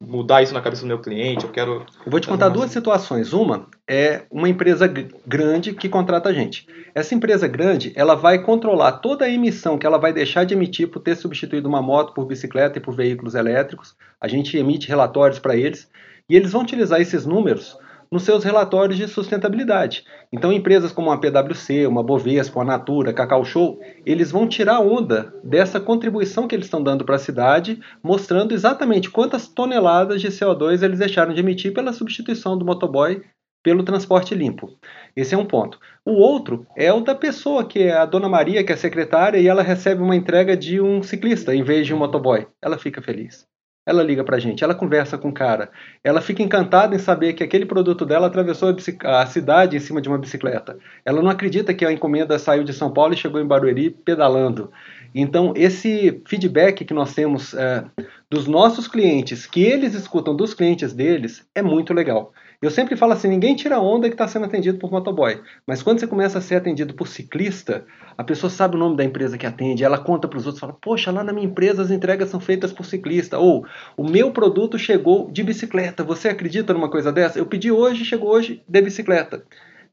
mudar 0.00 0.42
isso 0.42 0.54
na 0.54 0.60
cabeça 0.60 0.82
do 0.82 0.88
meu 0.88 1.00
cliente, 1.00 1.44
eu 1.44 1.50
quero... 1.50 1.84
Eu 2.04 2.10
vou 2.10 2.20
te 2.20 2.28
contar 2.28 2.48
duas 2.48 2.70
situações. 2.70 3.32
Uma 3.32 3.66
é 3.86 4.22
uma 4.30 4.48
empresa 4.48 4.86
grande 5.26 5.74
que 5.74 5.88
contrata 5.88 6.28
a 6.28 6.32
gente. 6.32 6.66
Essa 6.94 7.14
empresa 7.14 7.48
grande, 7.48 7.92
ela 7.96 8.14
vai 8.14 8.42
controlar 8.42 8.92
toda 8.92 9.24
a 9.24 9.30
emissão 9.30 9.76
que 9.76 9.86
ela 9.86 9.98
vai 9.98 10.12
deixar 10.12 10.44
de 10.44 10.54
emitir 10.54 10.88
por 10.88 11.00
ter 11.00 11.16
substituído 11.16 11.68
uma 11.68 11.82
moto 11.82 12.14
por 12.14 12.24
bicicleta 12.24 12.78
e 12.78 12.80
por 12.80 12.94
veículos 12.94 13.34
elétricos. 13.34 13.96
A 14.20 14.28
gente 14.28 14.56
emite 14.56 14.88
relatórios 14.88 15.38
para 15.38 15.56
eles 15.56 15.90
e 16.28 16.36
eles 16.36 16.52
vão 16.52 16.62
utilizar 16.62 17.00
esses 17.00 17.26
números 17.26 17.76
nos 18.10 18.22
seus 18.22 18.44
relatórios 18.44 18.98
de 18.98 19.06
sustentabilidade. 19.06 20.04
Então, 20.32 20.52
empresas 20.52 20.92
como 20.92 21.10
a 21.10 21.18
PwC, 21.18 21.86
uma 21.86 22.02
Bovespa, 22.02 22.60
a 22.60 22.64
Natura, 22.64 23.12
Cacau 23.12 23.44
Show, 23.44 23.78
eles 24.04 24.30
vão 24.30 24.48
tirar 24.48 24.80
onda 24.80 25.34
dessa 25.44 25.80
contribuição 25.80 26.48
que 26.48 26.54
eles 26.54 26.66
estão 26.66 26.82
dando 26.82 27.04
para 27.04 27.16
a 27.16 27.20
cidade, 27.20 27.80
mostrando 28.02 28.52
exatamente 28.52 29.10
quantas 29.10 29.48
toneladas 29.48 30.20
de 30.20 30.28
CO2 30.28 30.82
eles 30.82 30.98
deixaram 30.98 31.32
de 31.32 31.40
emitir 31.40 31.72
pela 31.72 31.92
substituição 31.92 32.56
do 32.56 32.64
motoboy 32.64 33.22
pelo 33.62 33.82
transporte 33.82 34.34
limpo. 34.34 34.78
Esse 35.16 35.34
é 35.34 35.38
um 35.38 35.44
ponto. 35.44 35.78
O 36.04 36.12
outro 36.12 36.66
é 36.76 36.92
o 36.92 37.00
da 37.00 37.14
pessoa, 37.14 37.64
que 37.64 37.80
é 37.80 37.92
a 37.92 38.06
dona 38.06 38.28
Maria, 38.28 38.64
que 38.64 38.72
é 38.72 38.76
secretária, 38.76 39.38
e 39.38 39.48
ela 39.48 39.62
recebe 39.62 40.00
uma 40.00 40.16
entrega 40.16 40.56
de 40.56 40.80
um 40.80 41.02
ciclista 41.02 41.54
em 41.54 41.62
vez 41.62 41.86
de 41.86 41.92
um 41.92 41.98
motoboy. 41.98 42.46
Ela 42.62 42.78
fica 42.78 43.02
feliz 43.02 43.46
ela 43.88 44.02
liga 44.02 44.22
para 44.22 44.36
a 44.36 44.38
gente, 44.38 44.62
ela 44.62 44.74
conversa 44.74 45.16
com 45.16 45.30
o 45.30 45.32
cara, 45.32 45.70
ela 46.04 46.20
fica 46.20 46.42
encantada 46.42 46.94
em 46.94 46.98
saber 46.98 47.32
que 47.32 47.42
aquele 47.42 47.64
produto 47.64 48.04
dela 48.04 48.26
atravessou 48.26 48.68
a, 49.02 49.22
a, 49.22 49.26
cidade 49.26 49.78
em 49.78 49.80
cima 49.80 49.98
de 49.98 50.10
uma 50.10 50.18
bicicleta. 50.18 50.76
Ela 51.06 51.22
não 51.22 51.30
acredita 51.30 51.72
que 51.72 51.86
a 51.86 51.90
encomenda 51.90 52.38
saiu 52.38 52.64
de 52.64 52.74
São 52.74 52.92
Paulo 52.92 53.14
e 53.14 53.16
chegou 53.16 53.40
em 53.40 53.46
Barueri 53.46 53.88
pedalando. 53.88 54.70
Então, 55.14 55.52
esse 55.56 56.22
feedback 56.26 56.84
que 56.84 56.94
nós 56.94 57.14
temos 57.14 57.54
é, 57.54 57.84
dos 58.30 58.46
nossos 58.46 58.86
clientes, 58.86 59.46
que 59.46 59.62
eles 59.62 59.94
escutam 59.94 60.36
dos 60.36 60.54
clientes 60.54 60.92
deles, 60.92 61.46
é 61.54 61.62
muito 61.62 61.94
legal. 61.94 62.32
Eu 62.60 62.70
sempre 62.70 62.96
falo 62.96 63.12
assim: 63.12 63.28
ninguém 63.28 63.54
tira 63.54 63.78
onda 63.78 64.08
que 64.08 64.14
está 64.14 64.26
sendo 64.26 64.46
atendido 64.46 64.78
por 64.78 64.90
motoboy. 64.90 65.40
Mas 65.64 65.80
quando 65.80 66.00
você 66.00 66.06
começa 66.08 66.38
a 66.38 66.40
ser 66.40 66.56
atendido 66.56 66.92
por 66.92 67.06
ciclista, 67.06 67.86
a 68.16 68.24
pessoa 68.24 68.50
sabe 68.50 68.74
o 68.74 68.78
nome 68.78 68.96
da 68.96 69.04
empresa 69.04 69.38
que 69.38 69.46
atende, 69.46 69.84
ela 69.84 69.96
conta 69.96 70.26
para 70.26 70.38
os 70.38 70.44
outros, 70.44 70.60
fala: 70.60 70.76
Poxa, 70.80 71.12
lá 71.12 71.22
na 71.22 71.32
minha 71.32 71.46
empresa 71.46 71.82
as 71.82 71.90
entregas 71.90 72.30
são 72.30 72.40
feitas 72.40 72.72
por 72.72 72.84
ciclista. 72.84 73.38
Ou 73.38 73.64
o 73.96 74.02
meu 74.02 74.32
produto 74.32 74.76
chegou 74.76 75.30
de 75.30 75.44
bicicleta. 75.44 76.02
Você 76.02 76.28
acredita 76.28 76.74
numa 76.74 76.90
coisa 76.90 77.12
dessa? 77.12 77.38
Eu 77.38 77.46
pedi 77.46 77.70
hoje, 77.70 78.04
chegou 78.04 78.30
hoje 78.30 78.62
de 78.68 78.82
bicicleta. 78.82 79.44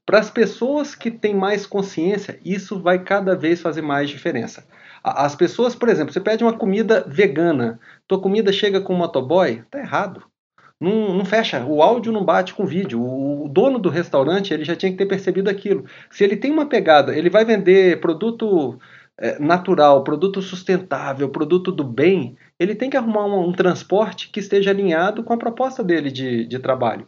Para 0.04 0.20
as 0.20 0.30
pessoas 0.30 0.94
que 0.94 1.10
têm 1.10 1.36
mais 1.36 1.66
consciência, 1.66 2.40
isso 2.44 2.80
vai 2.80 3.04
cada 3.04 3.36
vez 3.36 3.62
fazer 3.62 3.82
mais 3.82 4.10
diferença. 4.10 4.66
As 5.08 5.36
pessoas, 5.36 5.76
por 5.76 5.88
exemplo, 5.88 6.12
você 6.12 6.20
pede 6.20 6.44
uma 6.44 6.58
comida 6.58 7.06
vegana, 7.08 7.80
tua 8.08 8.20
comida 8.20 8.52
chega 8.52 8.82
com 8.82 8.96
motoboy, 8.96 9.62
tá 9.70 9.78
errado. 9.78 10.24
não, 10.82 11.16
não, 11.16 11.24
fecha, 11.24 11.64
o 11.64 11.84
áudio 11.84 12.12
não 12.12 12.26
bate 12.26 12.56
com 12.56 12.64
o 12.64 12.68
vídeo. 12.68 13.00
O, 13.00 13.48
dono 13.48 13.78
do 13.78 13.88
restaurante 13.88 14.52
ele 14.52 14.66
já 14.66 14.76
tinha 14.76 14.92
que 14.92 14.98
ter 14.98 15.06
percebido 15.06 15.48
aquilo. 15.48 15.86
Se 16.10 16.24
ele 16.24 16.36
tem 16.36 16.52
uma 16.52 16.66
pegada, 16.66 17.16
ele 17.16 17.30
vai 17.30 17.46
vender 17.46 18.02
produto 18.02 18.80
é, 19.20 19.38
natural, 19.38 20.04
produto 20.04 20.42
sustentável, 20.42 21.30
produto 21.30 21.72
do 21.72 21.84
bem, 21.84 22.36
ele 22.60 22.74
tem 22.74 22.90
que 22.90 22.98
arrumar 22.98 23.28
um, 23.28 23.50
um 23.50 23.54
transporte 23.54 24.32
que 24.32 24.40
esteja 24.40 24.72
alinhado 24.72 25.24
com 25.24 25.34
a 25.34 25.38
proposta 25.38 25.84
dele 25.84 26.10
de, 26.10 26.48
de 26.48 26.58
trabalho. 26.58 27.08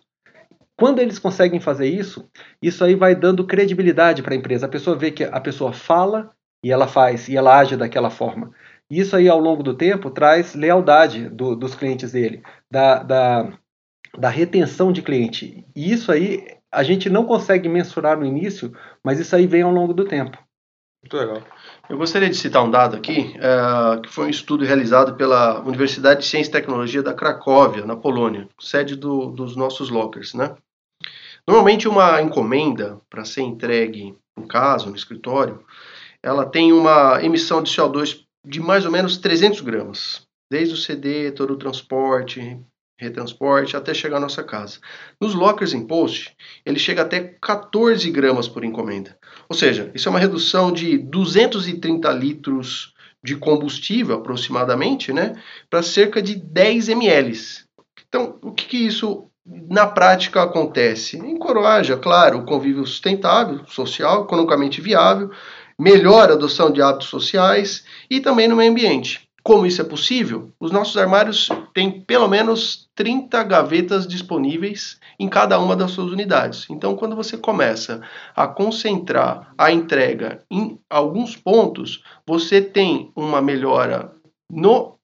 Quando 0.78 1.00
eles 1.00 1.18
conseguem 1.18 1.60
fazer 1.60 1.88
isso, 1.88 2.30
isso 2.62 2.84
aí 2.84 2.94
vai 2.94 3.16
dando 3.16 3.48
credibilidade 3.48 4.22
para 4.22 4.36
a 4.36 4.38
empresa. 4.38 4.68
A 4.68 4.70
pessoa 4.70 4.96
vê 4.96 5.10
que 5.10 5.24
a 5.24 5.42
pessoa 5.42 5.74
fala 5.74 6.37
e 6.64 6.72
ela 6.72 6.88
faz, 6.88 7.28
e 7.28 7.38
ela 7.38 7.58
age 7.58 7.76
daquela 7.76 8.10
forma. 8.10 8.52
Isso 8.90 9.16
aí, 9.16 9.28
ao 9.28 9.40
longo 9.40 9.62
do 9.62 9.74
tempo, 9.74 10.10
traz 10.10 10.56
lealdade 10.56 11.30
do, 11.30 11.56
dos 11.56 11.76
clientes 11.76 12.14
dele, 12.14 12.42
da, 12.72 13.04
da, 13.04 13.54
da 14.18 14.30
retenção 14.30 14.92
de 14.92 15.02
cliente. 15.02 15.66
E 15.76 15.92
isso 15.92 16.12
aí 16.12 16.48
a 16.72 16.84
gente 16.84 17.10
não 17.10 17.26
consegue 17.26 17.68
mensurar 17.68 18.18
no 18.18 18.26
início, 18.26 18.74
mas 19.04 19.20
isso 19.20 19.36
aí 19.36 19.46
vem 19.46 19.62
ao 19.62 19.72
longo 19.72 19.94
do 19.94 20.06
tempo. 20.06 20.38
Muito 21.04 21.18
legal. 21.18 21.42
Eu 21.90 21.98
gostaria 21.98 22.30
de 22.30 22.36
citar 22.36 22.64
um 22.64 22.72
dado 22.72 22.96
aqui, 22.96 23.34
é, 23.38 24.02
que 24.02 24.10
foi 24.10 24.26
um 24.26 24.30
estudo 24.30 24.66
realizado 24.66 25.16
pela 25.16 25.62
Universidade 25.62 26.22
de 26.22 26.26
Ciência 26.26 26.50
e 26.50 26.54
Tecnologia 26.54 27.04
da 27.04 27.14
Cracóvia, 27.14 27.86
na 27.86 27.96
Polônia, 27.96 28.50
sede 28.60 28.96
do, 28.96 29.28
dos 29.28 29.56
nossos 29.56 29.90
lockers. 29.90 30.34
Né? 30.34 30.56
Normalmente, 31.48 31.88
uma 31.88 32.22
encomenda 32.22 33.00
para 33.10 33.24
ser 33.24 33.42
entregue 33.42 34.18
em 34.38 34.48
casa, 34.48 34.90
no 34.90 34.96
escritório, 34.96 35.64
ela 36.24 36.46
tem 36.46 36.72
uma 36.74 37.24
emissão 37.24 37.62
de 37.62 37.72
CO2 37.72 38.20
de 38.46 38.60
mais 38.60 38.86
ou 38.86 38.92
menos 38.92 39.18
300 39.18 39.62
gramas, 39.62 40.22
desde 40.50 40.74
o 40.74 40.78
CD, 40.78 41.32
todo 41.32 41.54
o 41.54 41.58
transporte, 41.58 42.60
retransporte, 43.00 43.78
até 43.78 43.94
chegar 43.94 44.18
à 44.18 44.22
nossa 44.22 44.44
casa. 44.44 44.80
Nos 45.22 45.36
lockers 45.36 45.74
em 45.74 45.86
post, 45.86 46.36
ele 46.66 46.80
chega 46.80 47.04
até 47.04 47.36
14 47.42 48.10
gramas 48.10 48.48
por 48.48 48.64
encomenda. 48.64 49.18
Ou 49.48 49.56
seja, 49.56 49.92
isso 49.94 50.10
é 50.10 50.12
uma 50.12 50.20
redução 50.20 50.72
de 50.72 50.98
230 50.98 52.10
litros 52.12 52.94
de 53.24 53.36
combustível, 53.36 54.16
aproximadamente, 54.16 55.12
né, 55.12 55.34
para 55.70 55.84
cerca 55.84 56.22
de 56.22 56.36
10 56.36 56.90
ml. 56.90 57.38
Então, 58.08 58.40
o 58.42 58.52
que, 58.52 58.66
que 58.66 58.78
isso 58.78 59.30
na 59.46 59.86
prática 59.86 60.42
acontece? 60.44 61.18
Encoraja, 61.18 61.98
claro, 61.98 62.40
o 62.40 62.46
convívio 62.46 62.86
sustentável, 62.86 63.66
social, 63.68 64.24
economicamente 64.24 64.82
viável, 64.82 65.32
melhora 65.80 66.34
a 66.34 66.36
adoção 66.36 66.72
de 66.72 66.82
hábitos 66.82 67.08
sociais 67.08 67.86
e 68.10 68.20
também 68.20 68.48
no 68.48 68.56
meio 68.56 68.72
ambiente. 68.72 69.28
Como 69.44 69.66
isso 69.66 69.82
é 69.82 69.86
possível? 69.86 70.52
Os 70.60 70.72
nossos 70.72 70.98
armários 70.98 71.48
têm 71.74 72.02
pelo 72.02 72.28
menos 72.28 72.90
30 72.96 73.42
gavetas 73.44 74.06
disponíveis 74.06 75.00
em 75.18 75.30
cada 75.30 75.58
uma 75.58 75.74
das 75.74 75.92
suas 75.92 76.12
unidades. 76.12 76.70
Então, 76.70 76.98
quando 76.98 77.16
você 77.16 77.38
começa 77.38 78.02
a 78.36 78.46
concentrar 78.46 79.54
a 79.58 79.72
entrega 79.72 80.44
em 80.52 80.78
alguns 80.90 81.38
pontos, 81.38 82.04
você 82.28 82.62
tem 82.62 83.10
uma 83.16 83.42
melhora 83.42 84.14
no, 84.52 84.98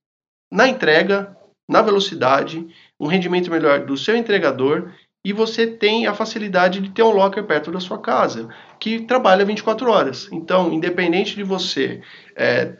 na 0.52 0.68
entrega, 0.68 1.38
na 1.70 1.82
velocidade, 1.82 2.68
um 3.00 3.08
rendimento 3.08 3.50
melhor 3.50 3.86
do 3.86 3.96
seu 3.96 4.18
entregador 4.18 4.92
e 5.24 5.32
você 5.32 5.66
tem 5.66 6.06
a 6.06 6.14
facilidade 6.14 6.82
de 6.82 6.90
ter 6.90 7.04
um 7.04 7.12
locker 7.12 7.44
perto 7.46 7.72
da 7.72 7.80
sua 7.80 7.98
casa, 7.98 8.50
que 8.80 9.02
trabalha 9.02 9.46
24 9.46 9.90
horas. 9.90 10.28
Então, 10.32 10.72
independente 10.72 11.36
de 11.36 11.44
você 11.44 12.02
é, 12.36 12.78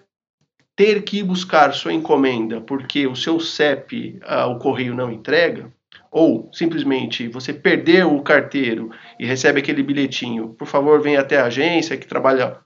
ter 0.76 1.04
que 1.04 1.24
buscar 1.24 1.74
sua 1.74 1.94
encomenda 1.94 2.60
porque 2.60 3.08
o 3.08 3.16
seu 3.16 3.40
CEP, 3.40 4.20
ah, 4.24 4.48
o 4.48 4.60
correio 4.60 4.94
não 4.94 5.12
entrega, 5.12 5.72
ou 6.12 6.50
simplesmente 6.52 7.28
você 7.28 7.54
perdeu 7.54 8.14
o 8.14 8.22
carteiro 8.22 8.92
e 9.20 9.26
recebe 9.26 9.60
aquele 9.60 9.82
bilhetinho, 9.82 10.50
por 10.50 10.68
favor, 10.68 11.02
venha 11.02 11.22
até 11.22 11.38
a 11.38 11.46
agência 11.46 11.98
que 11.98 12.08
trabalha 12.08 12.60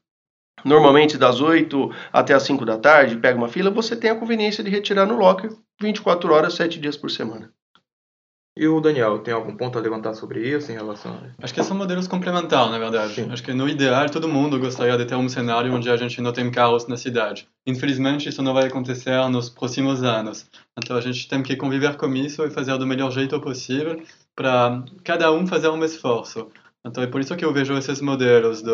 normalmente 0.66 1.18
das 1.18 1.40
8 1.40 1.92
até 2.12 2.34
as 2.34 2.44
5 2.44 2.66
da 2.66 2.78
tarde, 2.78 3.18
pega 3.18 3.38
uma 3.38 3.48
fila, 3.48 3.70
você 3.70 3.96
tem 3.96 4.10
a 4.10 4.16
conveniência 4.16 4.64
de 4.64 4.70
retirar 4.70 5.06
no 5.06 5.18
locker 5.18 5.52
24 5.80 6.34
horas, 6.34 6.56
7 6.56 6.80
dias 6.80 6.98
por 6.98 7.12
semana. 7.12 7.54
E 8.60 8.68
o 8.68 8.82
Daniel, 8.82 9.20
tem 9.20 9.34
algum 9.34 9.56
ponto 9.56 9.78
a 9.78 9.82
levantar 9.82 10.16
sobre 10.16 10.40
isso 10.50 10.72
em 10.72 10.76
relação 10.76 11.12
a... 11.14 11.44
Acho 11.44 11.54
que 11.54 11.64
são 11.64 11.78
modelos 11.78 12.08
complementares, 12.08 12.72
na 12.72 12.80
verdade. 12.80 13.14
Sim. 13.14 13.30
Acho 13.32 13.44
que 13.44 13.54
no 13.54 13.70
ideal 13.70 14.10
todo 14.10 14.28
mundo 14.28 14.60
gostaria 14.60 14.98
de 14.98 15.06
ter 15.06 15.14
um 15.14 15.30
cenário 15.30 15.72
onde 15.72 15.88
a 15.90 15.96
gente 15.96 16.20
não 16.22 16.34
tem 16.34 16.50
carros 16.50 16.88
na 16.88 16.98
cidade. 16.98 17.48
Infelizmente 17.68 18.28
isso 18.30 18.42
não 18.42 18.56
vai 18.56 18.66
acontecer 18.66 19.16
nos 19.30 19.48
próximos 19.48 20.02
anos. 20.02 20.50
Então 20.76 20.98
a 20.98 21.02
gente 21.02 21.28
tem 21.28 21.44
que 21.44 21.56
conviver 21.56 21.96
com 21.98 22.12
isso 22.16 22.44
e 22.44 22.50
fazer 22.50 22.76
do 22.80 22.88
melhor 22.88 23.12
jeito 23.12 23.40
possível 23.40 24.02
para 24.36 24.84
cada 25.04 25.32
um 25.32 25.46
fazer 25.46 25.70
um 25.70 25.84
esforço. 25.84 26.48
Então 26.86 27.04
é 27.04 27.08
por 27.08 27.22
isso 27.22 27.36
que 27.36 27.44
eu 27.44 27.54
vejo 27.54 27.78
esses 27.78 28.02
modelos 28.02 28.62
de 28.62 28.72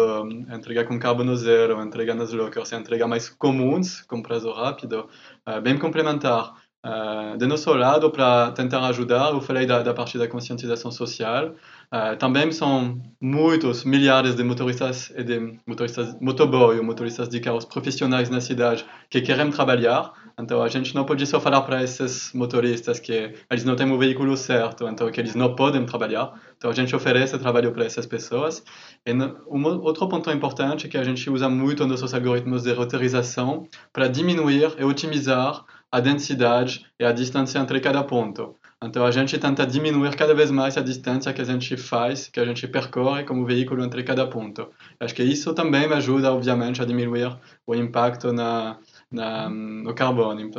entrega 0.54 0.86
com 0.86 1.00
carbono 1.00 1.36
zero, 1.36 1.82
entrega 1.82 2.14
nas 2.14 2.32
lockers, 2.32 2.72
entrega 2.72 3.08
mais 3.08 3.28
comuns, 3.28 4.02
com 4.02 4.22
prazo 4.22 4.52
rápido, 4.52 5.10
eh, 5.46 5.60
bem 5.60 5.78
complementar. 5.78 6.54
Uh, 6.86 7.38
de 7.38 7.48
nosso 7.48 7.74
lado, 7.74 8.12
para 8.12 8.52
tentar 8.52 8.86
ajudar, 8.88 9.32
eu 9.32 9.40
falei 9.40 9.66
da, 9.66 9.82
da 9.82 9.94
parte 9.94 10.18
da 10.18 10.28
conscientização 10.28 10.92
social. 10.92 11.56
Uh, 11.90 12.18
também 12.18 12.52
são 12.52 13.02
muitos, 13.22 13.86
milhares 13.86 14.36
de 14.36 14.44
motoristas 14.44 15.10
e 15.16 15.24
de 15.24 15.60
motoristas 15.66 16.14
motoboy 16.20 16.78
ou 16.78 16.84
motoristas 16.84 17.30
de 17.30 17.40
carros 17.40 17.64
profissionais 17.64 18.30
na 18.30 18.42
cidade 18.42 18.86
que 19.10 19.22
querem 19.22 19.50
trabalhar. 19.50 20.12
Então 20.40 20.64
a 20.64 20.68
gente 20.68 20.96
não 20.96 21.06
pode 21.06 21.26
só 21.28 21.40
falar 21.40 21.62
para 21.62 21.84
esses 21.84 22.32
motoristas 22.34 23.00
que 23.00 23.34
eles 23.50 23.64
não 23.64 23.76
têm 23.76 23.92
o 23.92 23.98
veículo 23.98 24.36
certo, 24.36 24.88
então 24.88 25.10
que 25.12 25.20
eles 25.20 25.36
não 25.36 25.56
podem 25.56 25.86
trabalhar. 25.86 26.34
Então 26.58 26.72
a 26.72 26.74
gente 26.74 26.96
oferece 26.96 27.38
trabalho 27.38 27.72
para 27.72 27.86
essas 27.86 28.06
pessoas. 28.06 28.64
E 29.06 29.14
um 29.14 29.66
outro 29.66 30.08
ponto 30.08 30.32
importante 30.32 30.88
é 30.88 30.90
que 30.90 30.98
a 30.98 31.04
gente 31.04 31.30
usa 31.30 31.48
muito 31.48 31.86
nossos 31.86 32.14
algoritmos 32.14 32.64
de 32.64 32.74
roteirização 32.74 33.68
para 33.92 34.08
diminuir 34.08 34.74
e 34.78 34.84
otimizar 34.84 35.64
a 35.92 36.00
densidade 36.00 36.86
e 37.00 37.06
a 37.06 37.12
distância 37.12 37.60
entre 37.60 37.80
cada 37.80 38.04
ponto. 38.04 38.56
Então 38.84 39.06
a 39.06 39.12
gente 39.12 39.38
tenta 39.38 39.66
diminuir 39.66 40.14
cada 40.16 40.36
vez 40.36 40.52
mais 40.52 40.76
a 40.76 40.82
distância 40.82 41.32
que 41.32 41.40
a 41.40 41.46
gente 41.46 41.78
faz, 41.78 42.28
que 42.28 42.40
a 42.40 42.46
gente 42.46 42.68
percorre 42.68 43.24
como 43.24 43.46
veículo 43.46 43.82
entre 43.82 44.04
cada 44.04 44.28
ponto. 44.28 44.70
Acho 45.00 45.16
que 45.16 45.24
isso 45.24 45.54
também 45.54 45.86
ajuda, 45.86 46.34
obviamente, 46.34 46.82
a 46.82 46.86
diminuir 46.86 47.38
o 47.66 47.74
impacto 47.76 48.34
na, 48.34 48.78
na 49.14 49.50
no 49.50 49.94
carbono, 49.94 50.42
em 50.42 50.50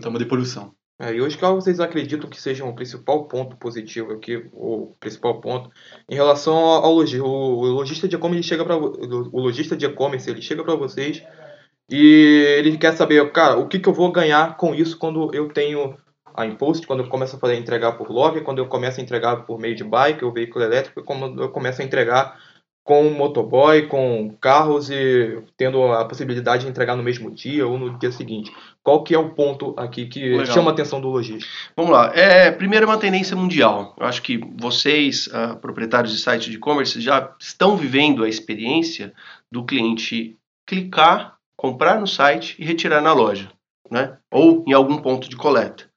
termos 0.00 0.18
de 0.18 0.26
poluição. 0.26 0.74
É, 0.96 1.12
e 1.12 1.20
hoje, 1.20 1.36
qual 1.36 1.56
vocês 1.56 1.80
acreditam 1.80 2.30
que 2.30 2.40
seja 2.40 2.64
o 2.64 2.72
principal 2.72 3.26
ponto 3.26 3.56
positivo 3.56 4.12
aqui, 4.12 4.48
o 4.52 4.94
principal 5.00 5.40
ponto, 5.40 5.68
em 6.08 6.14
relação 6.14 6.54
ao 6.54 6.94
lojista 6.94 8.06
de 8.06 8.14
e-commerce 8.14 8.48
chega 8.48 8.64
para 8.64 8.76
o 8.76 9.40
lojista 9.40 9.76
de 9.76 9.86
e-commerce 9.86 10.30
ele 10.30 10.40
chega 10.40 10.62
para 10.62 10.76
vocês 10.76 11.20
e 11.90 12.56
ele 12.58 12.78
quer 12.78 12.92
saber, 12.96 13.28
cara, 13.32 13.58
o 13.58 13.66
que, 13.66 13.80
que 13.80 13.88
eu 13.88 13.92
vou 13.92 14.12
ganhar 14.12 14.56
com 14.56 14.72
isso 14.72 14.96
quando 14.96 15.34
eu 15.34 15.48
tenho 15.48 15.96
a 16.32 16.46
impost, 16.46 16.86
quando 16.86 17.02
eu 17.02 17.08
começo 17.08 17.36
a 17.36 17.38
fazer 17.40 17.56
entregar 17.56 17.92
por 17.92 18.10
log, 18.10 18.40
quando 18.42 18.58
eu 18.58 18.66
começo 18.66 19.00
a 19.00 19.02
entregar 19.02 19.44
por 19.44 19.58
meio 19.58 19.74
de 19.74 19.84
bike 19.84 20.24
ou 20.24 20.32
veículo 20.32 20.64
elétrico, 20.64 21.02
quando 21.02 21.42
eu 21.42 21.48
começo 21.50 21.82
a 21.82 21.84
entregar 21.84 22.38
com 22.84 23.10
motoboy, 23.10 23.86
com 23.86 24.36
carros 24.40 24.90
e 24.90 25.42
tendo 25.56 25.82
a 25.84 26.04
possibilidade 26.04 26.64
de 26.64 26.70
entregar 26.70 26.94
no 26.94 27.02
mesmo 27.02 27.30
dia 27.30 27.66
ou 27.66 27.78
no 27.78 27.98
dia 27.98 28.12
seguinte. 28.12 28.52
Qual 28.82 29.02
que 29.02 29.14
é 29.14 29.18
o 29.18 29.30
ponto 29.30 29.74
aqui 29.76 30.06
que 30.06 30.20
Legal. 30.20 30.46
chama 30.46 30.70
a 30.70 30.74
atenção 30.74 31.00
do 31.00 31.08
lojista? 31.08 31.48
Vamos 31.74 31.90
lá. 31.90 32.12
É, 32.14 32.50
primeiro 32.50 32.84
é 32.84 32.88
uma 32.88 32.98
tendência 32.98 33.34
mundial. 33.34 33.96
Eu 33.98 34.06
acho 34.06 34.20
que 34.20 34.38
vocês, 34.56 35.26
uh, 35.28 35.56
proprietários 35.56 36.12
de 36.12 36.18
sites 36.20 36.50
de 36.50 36.58
e-commerce, 36.58 37.00
já 37.00 37.34
estão 37.40 37.76
vivendo 37.76 38.22
a 38.22 38.28
experiência 38.28 39.14
do 39.50 39.64
cliente 39.64 40.36
clicar 40.66 41.34
comprar 41.56 41.98
no 41.98 42.06
site 42.06 42.56
e 42.58 42.64
retirar 42.64 43.00
na 43.00 43.14
loja, 43.14 43.50
né? 43.90 44.18
ou 44.30 44.64
em 44.66 44.72
algum 44.74 44.98
ponto 44.98 45.28
de 45.28 45.36
coleta. 45.36 45.88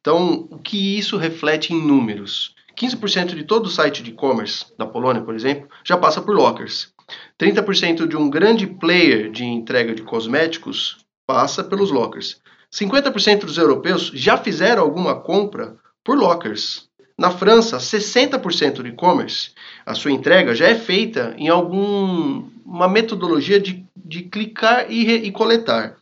Então, 0.00 0.48
o 0.50 0.58
que 0.58 0.98
isso 0.98 1.16
reflete 1.16 1.72
em 1.72 1.80
números? 1.80 2.56
15% 2.76 3.34
de 3.34 3.44
todo 3.44 3.66
o 3.66 3.70
site 3.70 4.02
de 4.02 4.10
e-commerce 4.10 4.66
da 4.78 4.86
Polônia, 4.86 5.22
por 5.22 5.34
exemplo, 5.34 5.68
já 5.84 5.96
passa 5.96 6.20
por 6.20 6.34
lockers. 6.34 6.92
30% 7.38 8.06
de 8.06 8.16
um 8.16 8.30
grande 8.30 8.66
player 8.66 9.30
de 9.30 9.44
entrega 9.44 9.94
de 9.94 10.02
cosméticos 10.02 10.98
passa 11.26 11.62
pelos 11.62 11.90
lockers. 11.90 12.40
50% 12.72 13.40
dos 13.40 13.58
europeus 13.58 14.10
já 14.14 14.36
fizeram 14.36 14.82
alguma 14.82 15.20
compra 15.20 15.76
por 16.02 16.16
lockers. 16.16 16.88
Na 17.18 17.30
França, 17.30 17.76
60% 17.76 18.76
do 18.76 18.88
e-commerce, 18.88 19.50
a 19.84 19.94
sua 19.94 20.10
entrega 20.10 20.54
já 20.54 20.68
é 20.68 20.74
feita 20.74 21.34
em 21.36 21.48
alguma 21.48 22.88
metodologia 22.88 23.60
de, 23.60 23.84
de 23.94 24.22
clicar 24.22 24.90
e, 24.90 25.04
re, 25.04 25.16
e 25.16 25.30
coletar. 25.30 25.96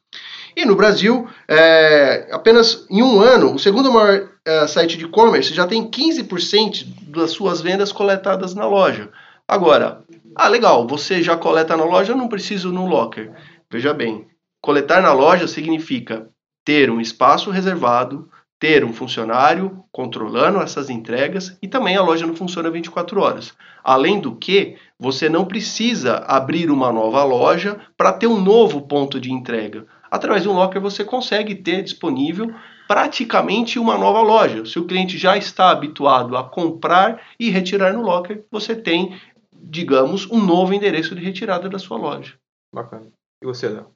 E 0.57 0.65
no 0.65 0.77
Brasil, 0.77 1.29
é, 1.49 2.29
apenas 2.33 2.87
em 2.89 3.03
um 3.03 3.21
ano, 3.21 3.55
o 3.55 3.59
segundo 3.59 3.93
maior 3.93 4.30
é, 4.45 4.67
site 4.67 4.97
de 4.97 5.05
e-commerce 5.05 5.55
já 5.55 5.67
tem 5.67 5.91
15% 5.91 6.87
das 7.09 7.31
suas 7.31 7.61
vendas 7.61 7.93
coletadas 7.93 8.55
na 8.55 8.67
loja. 8.67 9.11
Agora, 9.47 10.03
ah, 10.35 10.49
legal, 10.49 10.87
você 10.87 11.23
já 11.23 11.37
coleta 11.37 11.77
na 11.77 11.85
loja, 11.85 12.15
não 12.15 12.29
preciso 12.29 12.73
no 12.73 12.87
locker. 12.87 13.33
Veja 13.71 13.93
bem, 13.93 14.27
coletar 14.61 15.03
na 15.03 15.13
loja 15.13 15.49
significa 15.49 16.29
ter 16.65 16.91
um 16.91 17.01
espaço 17.01 17.51
reservado 17.51 18.29
ter 18.61 18.85
um 18.85 18.93
funcionário 18.93 19.83
controlando 19.91 20.61
essas 20.61 20.91
entregas 20.91 21.57
e 21.63 21.67
também 21.67 21.97
a 21.97 22.03
loja 22.03 22.27
não 22.27 22.37
funciona 22.37 22.71
24 22.71 23.19
horas. 23.19 23.55
Além 23.83 24.21
do 24.21 24.37
que, 24.37 24.77
você 24.99 25.31
não 25.31 25.47
precisa 25.47 26.17
abrir 26.29 26.71
uma 26.71 26.93
nova 26.93 27.25
loja 27.25 27.81
para 27.97 28.13
ter 28.13 28.27
um 28.27 28.39
novo 28.39 28.83
ponto 28.83 29.19
de 29.19 29.33
entrega. 29.33 29.87
Através 30.11 30.43
de 30.43 30.49
um 30.51 30.53
locker 30.53 30.81
você 30.81 31.03
consegue 31.03 31.55
ter 31.55 31.83
disponível 31.83 32.55
praticamente 32.91 33.79
uma 33.79 33.97
nova 33.97 34.21
loja. 34.21 34.67
Se 34.67 34.77
o 34.77 34.85
cliente 34.85 35.17
já 35.17 35.37
está 35.37 35.71
habituado 35.71 36.37
a 36.37 36.43
comprar 36.43 37.23
e 37.39 37.49
retirar 37.49 37.93
no 37.93 38.03
locker, 38.03 38.45
você 38.51 38.75
tem, 38.75 39.17
digamos, 39.55 40.29
um 40.29 40.45
novo 40.45 40.75
endereço 40.75 41.15
de 41.15 41.23
retirada 41.23 41.69
da 41.69 41.79
sua 41.79 41.97
loja. 41.97 42.35
Bacana. 42.75 43.07
E 43.41 43.47
você, 43.47 43.69
Léo? 43.69 43.87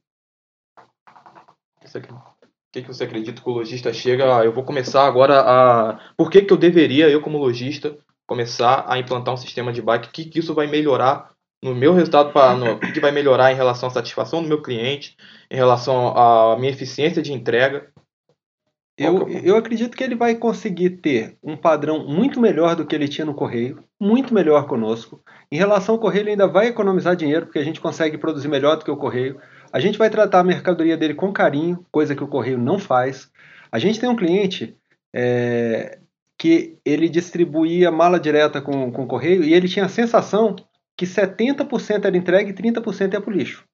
Aqui 1.83 2.09
que, 2.75 2.83
que 2.83 2.89
você 2.89 3.03
acredita 3.03 3.43
que 3.43 3.49
o 3.49 3.53
lojista 3.53 3.93
chega? 3.93 4.39
Ah, 4.39 4.45
eu 4.45 4.53
vou 4.53 4.63
começar 4.63 5.05
agora 5.05 5.41
a. 5.41 5.99
Por 6.17 6.31
que, 6.31 6.43
que 6.43 6.53
eu 6.53 6.57
deveria, 6.57 7.09
eu 7.09 7.21
como 7.21 7.39
lojista, 7.39 7.99
começar 8.29 8.85
a 8.87 8.97
implantar 8.97 9.35
um 9.35 9.37
sistema 9.37 9.73
de 9.73 9.83
bike? 9.83 10.07
O 10.07 10.13
que, 10.13 10.25
que 10.25 10.39
isso 10.39 10.55
vai 10.55 10.69
melhorar 10.69 11.33
no 11.61 11.75
meu 11.75 11.95
resultado? 11.95 12.33
Pra, 12.33 12.55
no, 12.55 12.75
o 12.75 12.93
que 12.93 13.01
vai 13.01 13.11
melhorar 13.11 13.51
em 13.51 13.57
relação 13.57 13.89
à 13.89 13.91
satisfação 13.91 14.41
do 14.41 14.49
meu 14.49 14.63
cliente, 14.63 15.17
em 15.51 15.57
relação 15.57 16.17
à 16.17 16.57
minha 16.57 16.73
eficiência 16.73 17.21
de 17.21 17.33
entrega? 17.33 17.93
Eu, 18.97 19.29
é 19.29 19.41
eu 19.45 19.57
acredito 19.57 19.97
que 19.97 20.05
ele 20.05 20.15
vai 20.15 20.37
conseguir 20.37 20.91
ter 20.91 21.37
um 21.43 21.57
padrão 21.57 22.07
muito 22.07 22.41
melhor 22.41 22.77
do 22.77 22.87
que 22.87 22.95
ele 22.95 23.09
tinha 23.09 23.25
no 23.25 23.35
correio, 23.35 23.83
muito 24.01 24.33
melhor 24.33 24.67
conosco. 24.67 25.21
Em 25.51 25.57
relação 25.57 25.97
ao 25.97 26.01
correio, 26.01 26.23
ele 26.23 26.31
ainda 26.31 26.47
vai 26.47 26.69
economizar 26.69 27.17
dinheiro, 27.17 27.47
porque 27.47 27.59
a 27.59 27.65
gente 27.65 27.81
consegue 27.81 28.17
produzir 28.17 28.49
melhor 28.49 28.77
do 28.77 28.85
que 28.85 28.91
o 28.91 28.97
correio. 28.97 29.41
A 29.73 29.81
gente 29.81 29.99
vai 29.99 30.09
tratar 30.09 30.41
a 30.41 30.45
mercadoria 30.45 30.97
dele 30.97 31.15
com 31.15 31.33
carinho, 31.33 31.85
coisa 31.91 32.15
que 32.15 32.23
o 32.23 32.29
correio 32.29 32.59
não 32.59 32.79
faz. 32.79 33.31
A 33.73 33.79
gente 33.79 33.99
tem 33.99 34.09
um 34.09 34.17
cliente 34.17 34.77
é, 35.13 35.99
que 36.39 36.79
ele 36.85 37.09
distribuía 37.09 37.91
mala 37.91 38.21
direta 38.21 38.61
com, 38.61 38.93
com 38.93 39.03
o 39.03 39.09
correio 39.09 39.43
e 39.43 39.53
ele 39.53 39.69
tinha 39.69 39.87
a 39.87 39.89
sensação 39.89 40.55
que 40.97 41.07
70% 41.07 42.05
era 42.05 42.17
entregue 42.17 42.51
e 42.51 42.55
30% 42.55 43.13
ia 43.13 43.21
para 43.21 43.31
o 43.31 43.37
lixo. 43.37 43.65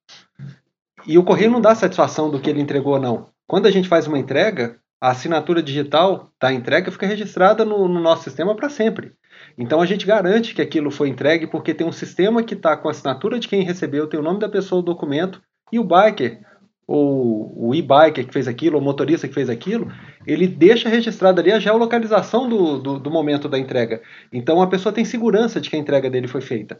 E 1.05 1.17
o 1.17 1.23
correio 1.23 1.51
não 1.51 1.61
dá 1.61 1.75
satisfação 1.75 2.29
do 2.29 2.39
que 2.39 2.49
ele 2.49 2.61
entregou 2.61 2.93
ou 2.93 2.99
não. 2.99 3.27
Quando 3.47 3.67
a 3.67 3.71
gente 3.71 3.87
faz 3.87 4.07
uma 4.07 4.17
entrega, 4.17 4.79
a 5.01 5.09
assinatura 5.09 5.63
digital 5.63 6.31
da 6.39 6.53
entrega 6.53 6.91
fica 6.91 7.07
registrada 7.07 7.65
no, 7.65 7.87
no 7.87 7.99
nosso 7.99 8.23
sistema 8.23 8.55
para 8.55 8.69
sempre. 8.69 9.13
Então 9.57 9.81
a 9.81 9.85
gente 9.87 10.05
garante 10.05 10.53
que 10.53 10.61
aquilo 10.61 10.91
foi 10.91 11.09
entregue 11.09 11.47
porque 11.47 11.73
tem 11.73 11.87
um 11.87 11.91
sistema 11.91 12.43
que 12.43 12.53
está 12.53 12.77
com 12.77 12.87
a 12.87 12.91
assinatura 12.91 13.39
de 13.39 13.47
quem 13.47 13.63
recebeu, 13.63 14.07
tem 14.07 14.19
o 14.19 14.23
nome 14.23 14.39
da 14.39 14.47
pessoa, 14.47 14.79
o 14.79 14.85
documento, 14.85 15.41
e 15.71 15.79
o 15.79 15.83
biker, 15.83 16.39
ou 16.85 17.53
o 17.57 17.73
e-biker 17.73 18.27
que 18.27 18.33
fez 18.33 18.47
aquilo, 18.47 18.75
ou 18.75 18.81
o 18.81 18.83
motorista 18.83 19.27
que 19.27 19.33
fez 19.33 19.49
aquilo, 19.49 19.91
ele 20.27 20.45
deixa 20.45 20.89
registrado 20.89 21.39
ali 21.39 21.51
a 21.51 21.59
geolocalização 21.59 22.47
do, 22.49 22.77
do, 22.77 22.99
do, 22.99 23.09
momento 23.09 23.47
da 23.47 23.57
entrega. 23.57 24.01
Então 24.31 24.61
a 24.61 24.67
pessoa 24.67 24.93
tem 24.93 25.05
segurança 25.05 25.61
de 25.61 25.69
que 25.69 25.75
a 25.75 25.79
entrega 25.79 26.09
dele 26.09 26.27
foi 26.27 26.41
feita. 26.41 26.79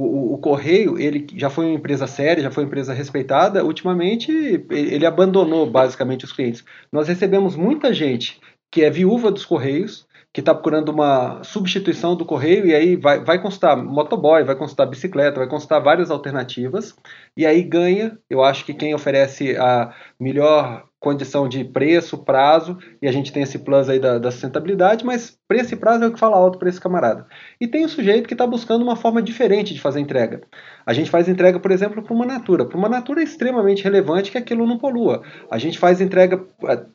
O, 0.00 0.34
o, 0.34 0.38
Correio, 0.38 0.96
ele 0.96 1.26
já 1.34 1.50
foi 1.50 1.66
uma 1.66 1.74
empresa 1.74 2.06
séria, 2.06 2.40
já 2.42 2.52
foi 2.52 2.62
uma 2.62 2.68
empresa 2.68 2.94
respeitada, 2.94 3.64
ultimamente 3.64 4.30
ele 4.70 5.04
abandonou 5.04 5.68
basicamente 5.68 6.24
os 6.24 6.32
clientes. 6.32 6.64
Nós 6.92 7.08
recebemos 7.08 7.56
muita 7.56 7.92
gente 7.92 8.40
que 8.70 8.84
é 8.84 8.90
viúva 8.90 9.30
dos 9.32 9.44
Correios, 9.44 10.06
que 10.38 10.40
está 10.40 10.54
procurando 10.54 10.90
uma 10.90 11.42
substituição 11.42 12.14
do 12.14 12.24
correio 12.24 12.64
e 12.64 12.72
aí 12.72 12.94
vai, 12.94 13.18
vai 13.24 13.42
constar 13.42 13.76
motoboy, 13.76 14.44
vai 14.44 14.54
constar 14.54 14.88
bicicleta, 14.88 15.40
vai 15.40 15.48
constar 15.48 15.82
várias 15.82 16.12
alternativas 16.12 16.94
e 17.36 17.44
aí 17.44 17.60
ganha, 17.60 18.16
eu 18.30 18.40
acho 18.40 18.64
que 18.64 18.72
quem 18.72 18.94
oferece 18.94 19.56
a 19.56 19.92
melhor 20.18 20.84
condição 21.00 21.48
de 21.48 21.64
preço, 21.64 22.18
prazo, 22.18 22.76
e 23.00 23.06
a 23.06 23.12
gente 23.12 23.32
tem 23.32 23.44
esse 23.44 23.60
plus 23.60 23.88
aí 23.88 24.00
da, 24.00 24.18
da 24.18 24.30
sustentabilidade, 24.32 25.04
mas 25.04 25.38
preço 25.46 25.74
e 25.74 25.76
prazo 25.76 26.04
é 26.04 26.08
o 26.08 26.12
que 26.12 26.18
fala 26.18 26.36
alto 26.36 26.58
para 26.58 26.68
esse 26.68 26.80
camarada. 26.80 27.26
E 27.60 27.68
tem 27.68 27.84
o 27.84 27.88
sujeito 27.88 28.26
que 28.26 28.34
está 28.34 28.46
buscando 28.46 28.82
uma 28.82 28.96
forma 28.96 29.22
diferente 29.22 29.72
de 29.72 29.80
fazer 29.80 30.00
entrega. 30.00 30.42
A 30.84 30.92
gente 30.92 31.10
faz 31.10 31.28
entrega, 31.28 31.60
por 31.60 31.70
exemplo, 31.70 32.02
para 32.02 32.12
uma 32.12 32.26
natura. 32.26 32.64
Para 32.64 32.76
uma 32.76 32.88
natura 32.88 33.20
é 33.20 33.24
extremamente 33.24 33.84
relevante 33.84 34.32
que 34.32 34.38
aquilo 34.38 34.66
não 34.66 34.76
polua. 34.76 35.22
A 35.48 35.58
gente 35.58 35.78
faz 35.78 36.00
entrega, 36.00 36.44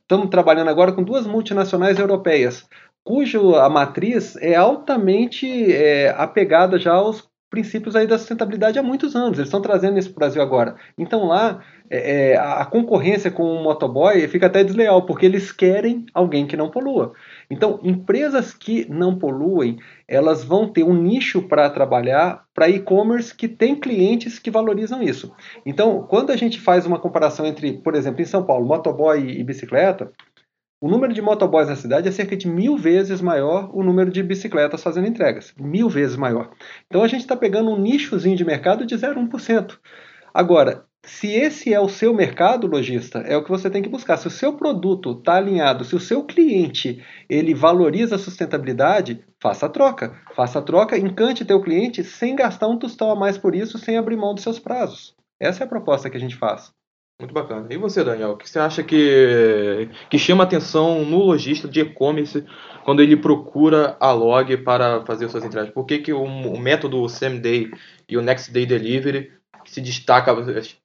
estamos 0.02 0.30
trabalhando 0.30 0.70
agora 0.70 0.92
com 0.92 1.02
duas 1.02 1.26
multinacionais 1.26 1.98
europeias 1.98 2.68
cujo 3.04 3.56
a 3.56 3.70
matriz 3.70 4.36
é 4.38 4.56
altamente 4.56 5.72
é, 5.74 6.10
apegada 6.18 6.80
já 6.80 6.94
aos 6.94 7.28
princípios 7.50 7.96
aí 7.96 8.08
da 8.08 8.18
sustentabilidade 8.18 8.80
há 8.80 8.84
muitos 8.84 9.16
anos. 9.16 9.38
Eles 9.38 9.48
estão 9.48 9.62
trazendo 9.62 10.00
isso 10.00 10.10
para 10.10 10.16
o 10.16 10.20
Brasil 10.20 10.42
agora. 10.42 10.76
Então 10.98 11.28
lá 11.28 11.62
é, 11.88 12.32
é, 12.32 12.38
a 12.38 12.66
concorrência 12.66 13.30
com 13.30 13.44
o 13.44 13.64
motoboy 13.64 14.28
fica 14.28 14.48
até 14.48 14.64
desleal, 14.64 15.06
porque 15.06 15.28
eles 15.28 15.52
querem 15.52 16.08
alguém 16.12 16.48
que 16.48 16.58
não 16.58 16.72
polua. 16.72 17.14
Então, 17.52 17.80
empresas 17.84 18.52
que 18.52 18.90
não 18.90 19.16
poluem, 19.20 19.78
elas 20.08 20.44
vão 20.44 20.68
ter 20.68 20.84
um 20.84 20.96
nicho 20.96 21.44
para 21.44 21.70
trabalhar 21.70 22.46
para 22.52 22.68
e-commerce 22.68 23.36
que 23.36 23.48
tem 23.48 23.76
clientes 23.76 24.40
que 24.40 24.50
valorizam 24.50 25.04
isso. 25.04 25.32
Então, 25.64 26.08
quando 26.10 26.32
a 26.32 26.36
gente 26.36 26.60
faz 26.60 26.88
uma 26.88 26.98
comparação 26.98 27.46
entre, 27.46 27.74
por 27.74 27.94
exemplo, 27.94 28.22
em 28.22 28.26
São 28.26 28.44
Paulo, 28.44 28.66
motoboy 28.66 29.20
e 29.20 29.44
bicicleta, 29.44 30.12
o 30.84 30.90
número 30.90 31.14
de 31.14 31.22
motoboys 31.22 31.70
na 31.70 31.78
cidade 31.78 32.10
é 32.10 32.12
cerca 32.12 32.36
de 32.36 32.46
mil 32.46 32.76
vezes 32.76 33.22
maior 33.22 33.70
o 33.74 33.82
número 33.82 34.12
de 34.12 34.22
bicicletas 34.22 34.84
fazendo 34.84 35.08
entregas. 35.08 35.54
Mil 35.58 35.88
vezes 35.88 36.18
maior. 36.18 36.52
Então 36.88 37.02
a 37.02 37.08
gente 37.08 37.22
está 37.22 37.38
pegando 37.38 37.72
um 37.72 37.80
nichozinho 37.80 38.36
de 38.36 38.44
mercado 38.44 38.86
de 38.86 38.94
0,1%. 38.94 39.78
Agora, 40.34 40.84
se 41.02 41.32
esse 41.32 41.74
é 41.74 41.80
o 41.80 41.88
seu 41.88 42.14
mercado, 42.14 42.68
lojista, 42.68 43.20
é 43.20 43.38
o 43.38 43.44
que 43.46 43.50
você 43.50 43.70
tem 43.70 43.82
que 43.82 43.88
buscar. 43.88 44.18
Se 44.18 44.28
o 44.28 44.30
seu 44.30 44.58
produto 44.58 45.14
está 45.14 45.36
alinhado, 45.36 45.86
se 45.86 45.96
o 45.96 46.02
seu 46.02 46.26
cliente 46.26 47.02
ele 47.30 47.54
valoriza 47.54 48.16
a 48.16 48.20
sustentabilidade, 48.20 49.24
faça 49.42 49.68
a 49.68 49.70
troca. 49.70 50.20
Faça 50.36 50.60
a 50.60 50.62
troca, 50.62 50.98
encante 50.98 51.46
teu 51.46 51.62
cliente 51.62 52.04
sem 52.04 52.36
gastar 52.36 52.68
um 52.68 52.78
tostão 52.78 53.10
a 53.10 53.16
mais 53.16 53.38
por 53.38 53.56
isso, 53.56 53.78
sem 53.78 53.96
abrir 53.96 54.18
mão 54.18 54.34
dos 54.34 54.44
seus 54.44 54.60
prazos. 54.60 55.16
Essa 55.40 55.64
é 55.64 55.66
a 55.66 55.70
proposta 55.70 56.10
que 56.10 56.18
a 56.18 56.20
gente 56.20 56.36
faz. 56.36 56.74
Muito 57.24 57.34
bacana. 57.34 57.68
E 57.70 57.78
você, 57.78 58.04
Daniel, 58.04 58.32
o 58.32 58.38
que 58.38 58.50
você 58.50 58.60
acha 58.60 58.84
que, 58.84 59.90
que 60.10 60.20
chama 60.20 60.44
atenção 60.44 61.06
no 61.06 61.20
lojista 61.20 61.70
de 61.70 61.80
e-commerce 61.80 62.46
quando 62.84 63.02
ele 63.02 63.16
procura 63.16 63.96
a 63.98 64.12
log 64.12 64.58
para 64.58 65.06
fazer 65.06 65.30
suas 65.30 65.46
entregas? 65.46 65.72
Por 65.72 65.86
que, 65.86 66.00
que 66.00 66.12
o, 66.12 66.22
o 66.22 66.60
método 66.60 67.08
Same 67.08 67.40
Day 67.40 67.72
e 68.10 68.18
o 68.18 68.22
Next 68.22 68.52
Day 68.52 68.66
Delivery 68.66 69.32
se 69.64 69.80
destaca, 69.80 70.36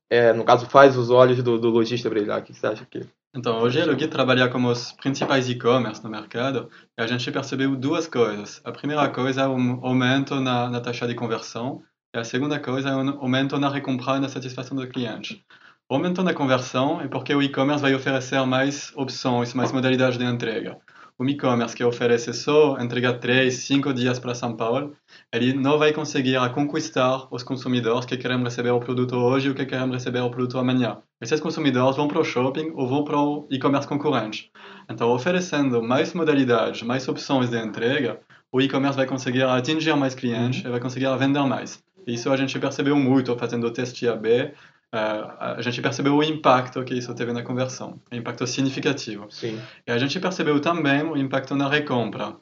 é, 0.09 0.33
no 0.33 0.45
caso, 0.45 0.67
faz 0.67 0.97
os 0.97 1.11
olhos 1.11 1.43
do, 1.43 1.59
do 1.59 1.71
lojista 1.71 2.09
brilhar? 2.09 2.39
O 2.39 2.43
que 2.45 2.55
você 2.55 2.69
acha 2.69 2.87
que... 2.89 3.01
Então, 3.35 3.61
hoje 3.61 3.81
a 3.81 3.85
Logui 3.85 4.07
trabalha 4.07 4.49
com 4.49 4.65
os 4.65 4.93
principais 4.93 5.51
e-commerce 5.51 6.03
no 6.05 6.09
mercado 6.09 6.71
e 6.97 7.03
a 7.03 7.07
gente 7.09 7.33
percebeu 7.33 7.75
duas 7.75 8.07
coisas. 8.07 8.61
A 8.65 8.71
primeira 8.71 9.09
coisa 9.09 9.43
é 9.43 9.49
um 9.49 9.85
aumento 9.85 10.37
na, 10.37 10.71
na 10.71 10.81
taxa 10.81 11.09
de 11.09 11.17
conversão 11.17 11.83
e 12.15 12.19
a 12.19 12.23
segunda 12.23 12.61
coisa 12.61 12.91
é 12.91 12.97
um 12.97 13.09
aumento 13.21 13.59
na 13.59 13.69
recompra 13.69 14.19
e 14.19 14.21
na 14.21 14.29
satisfação 14.29 14.77
do 14.77 14.87
cliente. 14.87 15.45
Aumentando 15.91 16.29
a 16.29 16.35
conversão 16.35 17.01
é 17.01 17.09
porque 17.09 17.35
o 17.35 17.43
e-commerce 17.43 17.81
vai 17.81 17.95
oferecer 17.95 18.45
mais 18.45 18.93
opções, 18.95 19.55
mais 19.55 19.73
modalidades 19.73 20.19
de 20.19 20.25
entrega. 20.27 20.77
O 21.19 21.25
e-commerce 21.25 21.75
que 21.75 21.83
oferece 21.83 22.31
só 22.35 22.79
entrega 22.79 23.15
3, 23.15 23.55
5 23.55 23.95
dias 23.95 24.19
para 24.19 24.35
São 24.35 24.55
Paulo, 24.55 24.95
ele 25.33 25.55
não 25.55 25.79
vai 25.79 25.95
conseguir 25.95 26.37
conquistar 26.53 27.27
os 27.31 27.43
consumidores 27.43 28.05
que 28.05 28.19
querem 28.19 28.43
receber 28.43 28.69
o 28.69 28.79
produto 28.79 29.17
hoje 29.17 29.49
ou 29.49 29.55
que 29.55 29.65
querem 29.65 29.91
receber 29.91 30.21
o 30.21 30.31
produto 30.31 30.59
amanhã. 30.59 30.99
Esses 31.23 31.41
consumidores 31.41 31.97
vão 31.97 32.07
para 32.07 32.21
o 32.21 32.25
shopping 32.25 32.71
ou 32.75 32.87
vão 32.87 33.03
para 33.03 33.19
o 33.19 33.49
e-commerce 33.51 33.89
concorrente. 33.89 34.53
Então, 34.91 35.11
oferecendo 35.11 35.83
mais 35.83 36.13
modalidades, 36.13 36.83
mais 36.83 37.09
opções 37.09 37.49
de 37.49 37.59
entrega, 37.59 38.21
o 38.53 38.61
e-commerce 38.61 38.99
vai 38.99 39.07
conseguir 39.07 39.45
atingir 39.45 39.97
mais 39.97 40.15
clientes 40.15 40.61
uhum. 40.61 40.69
e 40.69 40.71
vai 40.71 40.81
conseguir 40.81 41.17
vender 41.17 41.47
mais. 41.47 41.83
Isso 42.07 42.31
a 42.31 42.37
gente 42.37 42.59
percebeu 42.59 42.97
muito 42.97 43.35
fazendo 43.37 43.67
o 43.67 43.71
teste 43.71 44.07
AB 44.07 44.53
a 44.91 45.61
gente 45.61 45.83
percebeu 45.83 46.15
o 46.15 46.23
impacto 46.23 46.83
que 46.83 46.95
isso 46.95 47.15
teve 47.15 47.33
na 47.33 47.43
conversão, 47.43 48.01
impacto 48.11 48.47
significativo. 48.47 49.27
Sim. 49.31 49.61
E 49.87 49.91
a 49.91 49.99
gente 49.99 50.19
percebeu 50.19 50.61
também 50.61 51.03
o 51.03 51.17
impacto 51.17 51.55
na 51.55 51.69
recompra, 51.69 52.37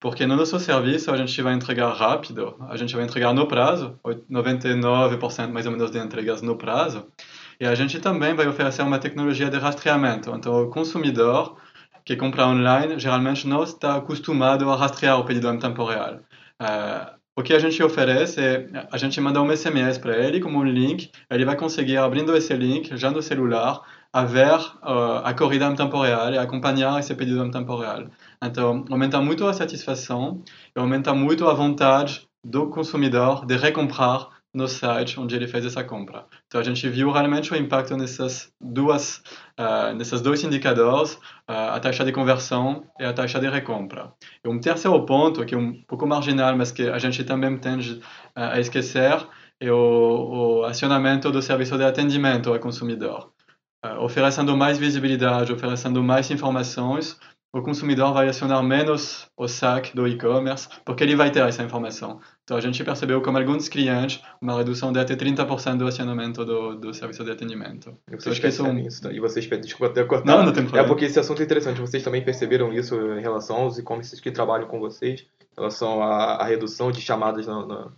porque 0.00 0.26
no 0.26 0.36
nosso 0.36 0.58
serviço 0.60 1.10
a 1.10 1.16
gente 1.16 1.42
vai 1.42 1.54
entregar 1.54 1.92
rápido, 1.92 2.54
a 2.68 2.76
gente 2.76 2.94
vai 2.94 3.04
entregar 3.04 3.34
no 3.34 3.48
prazo, 3.48 3.98
99% 4.30 5.50
mais 5.50 5.66
ou 5.66 5.72
menos 5.72 5.90
de 5.90 5.98
entregas 5.98 6.40
no 6.40 6.56
prazo, 6.56 7.08
e 7.60 7.66
a 7.66 7.74
gente 7.74 7.98
também 7.98 8.34
vai 8.34 8.46
oferecer 8.46 8.82
uma 8.82 9.00
tecnologia 9.00 9.50
de 9.50 9.58
rastreamento. 9.58 10.30
Então, 10.30 10.62
o 10.62 10.70
consumidor 10.70 11.56
que 12.04 12.14
compra 12.16 12.46
online 12.46 12.98
geralmente 12.98 13.46
não 13.46 13.64
está 13.64 13.96
acostumado 13.96 14.70
a 14.70 14.76
rastrear 14.76 15.18
o 15.18 15.24
pedido 15.24 15.52
em 15.52 15.58
tempo 15.58 15.84
real. 15.84 16.20
Uh, 16.60 17.17
o 17.38 17.42
que 17.42 17.54
a 17.54 17.58
gente 17.60 17.80
oferece 17.80 18.40
é 18.40 18.68
a 18.90 18.96
gente 18.96 19.20
manda 19.20 19.40
um 19.40 19.56
SMS 19.56 19.96
para 19.96 20.16
ele 20.16 20.40
como 20.40 20.58
um 20.58 20.64
link, 20.64 21.08
ele 21.30 21.44
vai 21.44 21.54
conseguir 21.54 21.96
abrindo 21.96 22.36
esse 22.36 22.52
link 22.52 22.96
já 22.96 23.12
no 23.12 23.22
celular 23.22 23.80
a 24.12 24.24
ver 24.24 24.58
uh, 24.82 25.22
a 25.22 25.32
corrida 25.32 25.66
em 25.66 25.76
tempo 25.76 26.02
real 26.02 26.32
e 26.32 26.38
acompanhar 26.38 26.98
esse 26.98 27.14
pedido 27.14 27.44
em 27.44 27.50
tempo 27.52 27.76
real. 27.76 28.08
Então, 28.42 28.84
aumenta 28.90 29.20
muito 29.20 29.46
a 29.46 29.52
satisfação 29.52 30.42
e 30.74 30.80
aumenta 30.80 31.14
muito 31.14 31.46
a 31.46 31.54
vontade 31.54 32.28
do 32.42 32.70
consumidor 32.70 33.46
de 33.46 33.56
recomprar 33.56 34.30
no 34.58 34.66
site 34.66 35.20
onde 35.20 35.36
ele 35.36 35.46
fez 35.46 35.64
essa 35.64 35.84
compra. 35.84 36.26
Então 36.46 36.60
a 36.60 36.64
gente 36.64 36.86
viu 36.88 37.10
realmente 37.12 37.52
o 37.52 37.56
impacto 37.56 37.96
nessas 37.96 38.52
duas, 38.60 39.22
uh, 39.58 39.94
nesses 39.96 40.20
dois 40.20 40.42
indicadores, 40.42 41.14
uh, 41.48 41.70
a 41.76 41.80
taxa 41.80 42.04
de 42.04 42.12
conversão 42.12 42.84
e 42.98 43.04
a 43.04 43.12
taxa 43.12 43.38
de 43.38 43.48
recompra. 43.48 44.12
E 44.44 44.48
um 44.48 44.60
terceiro 44.60 45.00
ponto, 45.06 45.46
que 45.46 45.54
é 45.54 45.58
um 45.58 45.80
pouco 45.86 46.06
marginal, 46.06 46.56
mas 46.56 46.72
que 46.72 46.88
a 46.88 46.98
gente 46.98 47.22
também 47.22 47.56
tende 47.56 47.92
uh, 48.36 48.54
a 48.54 48.60
esquecer, 48.60 49.24
é 49.60 49.70
o, 49.70 50.60
o 50.60 50.64
acionamento 50.64 51.30
do 51.30 51.40
serviço 51.40 51.76
de 51.78 51.84
atendimento 51.84 52.52
ao 52.52 52.58
consumidor. 52.58 53.32
oferecendo 54.00 54.56
mais 54.56 54.76
visibilidade, 54.78 55.52
oferecendo 55.52 56.02
mais 56.02 56.30
informações, 56.30 57.16
o 57.52 57.62
consumidor 57.62 58.12
vai 58.12 58.28
acionar 58.28 58.62
menos 58.62 59.28
o 59.36 59.48
saque 59.48 59.94
do 59.96 60.06
e-commerce, 60.06 60.68
porque 60.84 61.02
ele 61.04 61.16
vai 61.16 61.30
ter 61.30 61.46
essa 61.46 61.62
informação. 61.62 62.20
Então, 62.48 62.56
a 62.56 62.62
gente 62.62 62.82
percebeu 62.82 63.20
com 63.20 63.36
alguns 63.36 63.68
clientes 63.68 64.22
uma 64.40 64.56
redução 64.56 64.90
de 64.90 64.98
até 64.98 65.14
30% 65.14 65.76
do 65.76 65.86
acionamento 65.86 66.46
do, 66.46 66.76
do 66.76 66.94
serviço 66.94 67.22
de 67.22 67.30
atendimento. 67.30 67.94
E 68.10 68.16
vocês 68.16 68.38
isso, 68.86 69.02
tá? 69.02 69.12
E 69.12 69.20
vocês, 69.20 69.46
desculpa 69.46 69.92
até 69.92 70.02
cortar. 70.02 70.24
Não, 70.24 70.46
não 70.46 70.52
tem 70.54 70.62
problema. 70.62 70.86
É 70.86 70.88
porque 70.88 71.04
esse 71.04 71.20
assunto 71.20 71.42
é 71.42 71.44
interessante. 71.44 71.78
Vocês 71.78 72.02
também 72.02 72.24
perceberam 72.24 72.72
isso 72.72 72.94
em 72.94 73.20
relação 73.20 73.56
aos 73.56 73.76
e-commerces 73.76 74.18
que 74.18 74.30
trabalham 74.30 74.66
com 74.66 74.80
vocês, 74.80 75.26
em 75.42 75.56
relação 75.58 76.02
à, 76.02 76.36
à 76.36 76.44
redução 76.46 76.90
de 76.90 77.02
chamadas 77.02 77.46
na, 77.46 77.66
na 77.66 77.92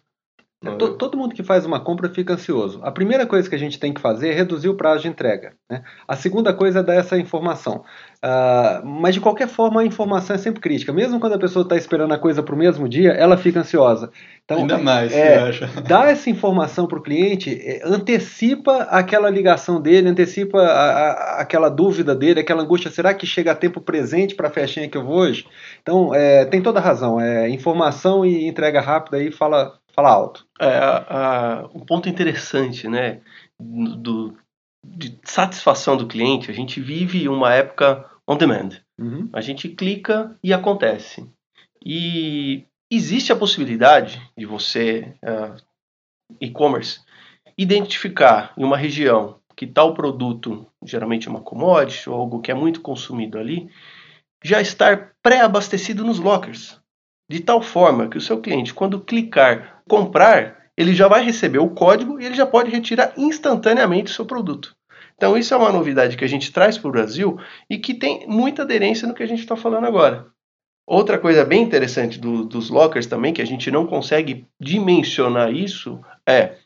Todo 0.62 1.16
mundo 1.16 1.34
que 1.34 1.42
faz 1.42 1.64
uma 1.64 1.80
compra 1.80 2.10
fica 2.10 2.34
ansioso. 2.34 2.80
A 2.82 2.90
primeira 2.90 3.24
coisa 3.24 3.48
que 3.48 3.54
a 3.54 3.58
gente 3.58 3.80
tem 3.80 3.94
que 3.94 4.00
fazer 4.00 4.28
é 4.28 4.34
reduzir 4.34 4.68
o 4.68 4.74
prazo 4.74 5.00
de 5.00 5.08
entrega. 5.08 5.54
Né? 5.70 5.82
A 6.06 6.14
segunda 6.14 6.52
coisa 6.52 6.80
é 6.80 6.82
dar 6.82 6.96
essa 6.96 7.16
informação. 7.16 7.82
Uh, 8.22 8.86
mas 8.86 9.14
de 9.14 9.22
qualquer 9.22 9.48
forma, 9.48 9.80
a 9.80 9.86
informação 9.86 10.36
é 10.36 10.38
sempre 10.38 10.60
crítica. 10.60 10.92
Mesmo 10.92 11.18
quando 11.18 11.32
a 11.32 11.38
pessoa 11.38 11.62
está 11.62 11.76
esperando 11.76 12.12
a 12.12 12.18
coisa 12.18 12.42
para 12.42 12.54
o 12.54 12.58
mesmo 12.58 12.86
dia, 12.86 13.12
ela 13.12 13.38
fica 13.38 13.60
ansiosa. 13.60 14.10
Então, 14.44 14.58
Ainda 14.58 14.76
mais, 14.76 15.10
é, 15.14 15.38
acha. 15.38 15.66
Dar 15.80 16.10
essa 16.10 16.28
informação 16.28 16.86
para 16.86 16.98
o 16.98 17.02
cliente 17.02 17.58
é, 17.64 17.80
antecipa 17.82 18.82
aquela 18.90 19.30
ligação 19.30 19.80
dele, 19.80 20.10
antecipa 20.10 20.60
a, 20.60 20.90
a, 20.90 21.40
aquela 21.40 21.70
dúvida 21.70 22.14
dele, 22.14 22.40
aquela 22.40 22.62
angústia. 22.62 22.90
Será 22.90 23.14
que 23.14 23.24
chega 23.24 23.52
a 23.52 23.54
tempo 23.54 23.80
presente 23.80 24.34
para 24.34 24.48
a 24.48 24.50
festinha 24.50 24.90
que 24.90 24.98
eu 24.98 25.06
vou 25.06 25.20
hoje? 25.20 25.46
Então, 25.80 26.14
é, 26.14 26.44
tem 26.44 26.60
toda 26.60 26.80
a 26.80 26.82
razão. 26.82 27.18
É, 27.18 27.48
informação 27.48 28.26
e 28.26 28.46
entrega 28.46 28.82
rápida 28.82 29.16
aí 29.16 29.32
fala 29.32 29.79
Fala 30.00 30.14
alto. 30.14 30.46
É, 30.58 30.78
a, 30.78 31.68
um 31.74 31.80
ponto 31.80 32.08
interessante, 32.08 32.88
né, 32.88 33.20
do, 33.58 34.34
de 34.82 35.18
satisfação 35.24 35.94
do 35.94 36.06
cliente, 36.06 36.50
a 36.50 36.54
gente 36.54 36.80
vive 36.80 37.28
uma 37.28 37.52
época 37.52 38.10
on 38.26 38.38
demand. 38.38 38.70
Uhum. 38.98 39.28
A 39.30 39.42
gente 39.42 39.68
clica 39.68 40.34
e 40.42 40.54
acontece. 40.54 41.28
E 41.84 42.64
existe 42.90 43.30
a 43.30 43.36
possibilidade 43.36 44.26
de 44.34 44.46
você, 44.46 45.14
uh, 45.22 45.62
e-commerce, 46.40 47.00
identificar 47.58 48.54
em 48.56 48.64
uma 48.64 48.78
região 48.78 49.38
que 49.54 49.66
tal 49.66 49.92
produto, 49.92 50.66
geralmente 50.82 51.28
uma 51.28 51.42
commodity 51.42 52.08
ou 52.08 52.16
algo 52.16 52.40
que 52.40 52.50
é 52.50 52.54
muito 52.54 52.80
consumido 52.80 53.38
ali, 53.38 53.70
já 54.42 54.62
estar 54.62 55.12
pré-abastecido 55.22 56.02
nos 56.02 56.18
lockers 56.18 56.79
de 57.30 57.38
tal 57.38 57.62
forma 57.62 58.08
que 58.08 58.18
o 58.18 58.20
seu 58.20 58.40
cliente, 58.40 58.74
quando 58.74 58.98
clicar 58.98 59.82
comprar, 59.88 60.66
ele 60.76 60.92
já 60.92 61.06
vai 61.06 61.22
receber 61.22 61.60
o 61.60 61.70
código 61.70 62.20
e 62.20 62.26
ele 62.26 62.34
já 62.34 62.44
pode 62.44 62.72
retirar 62.72 63.12
instantaneamente 63.16 64.10
o 64.10 64.14
seu 64.14 64.26
produto. 64.26 64.74
Então, 65.14 65.38
isso 65.38 65.54
é 65.54 65.56
uma 65.56 65.70
novidade 65.70 66.16
que 66.16 66.24
a 66.24 66.28
gente 66.28 66.50
traz 66.50 66.76
para 66.76 66.88
o 66.88 66.92
Brasil 66.92 67.38
e 67.68 67.78
que 67.78 67.94
tem 67.94 68.26
muita 68.26 68.62
aderência 68.62 69.06
no 69.06 69.14
que 69.14 69.22
a 69.22 69.28
gente 69.28 69.38
está 69.38 69.54
falando 69.54 69.86
agora. 69.86 70.26
Outra 70.84 71.20
coisa 71.20 71.44
bem 71.44 71.62
interessante 71.62 72.18
do, 72.18 72.44
dos 72.44 72.68
lockers 72.68 73.06
também, 73.06 73.32
que 73.32 73.42
a 73.42 73.46
gente 73.46 73.70
não 73.70 73.86
consegue 73.86 74.48
dimensionar 74.60 75.54
isso, 75.54 76.00
é 76.26 76.56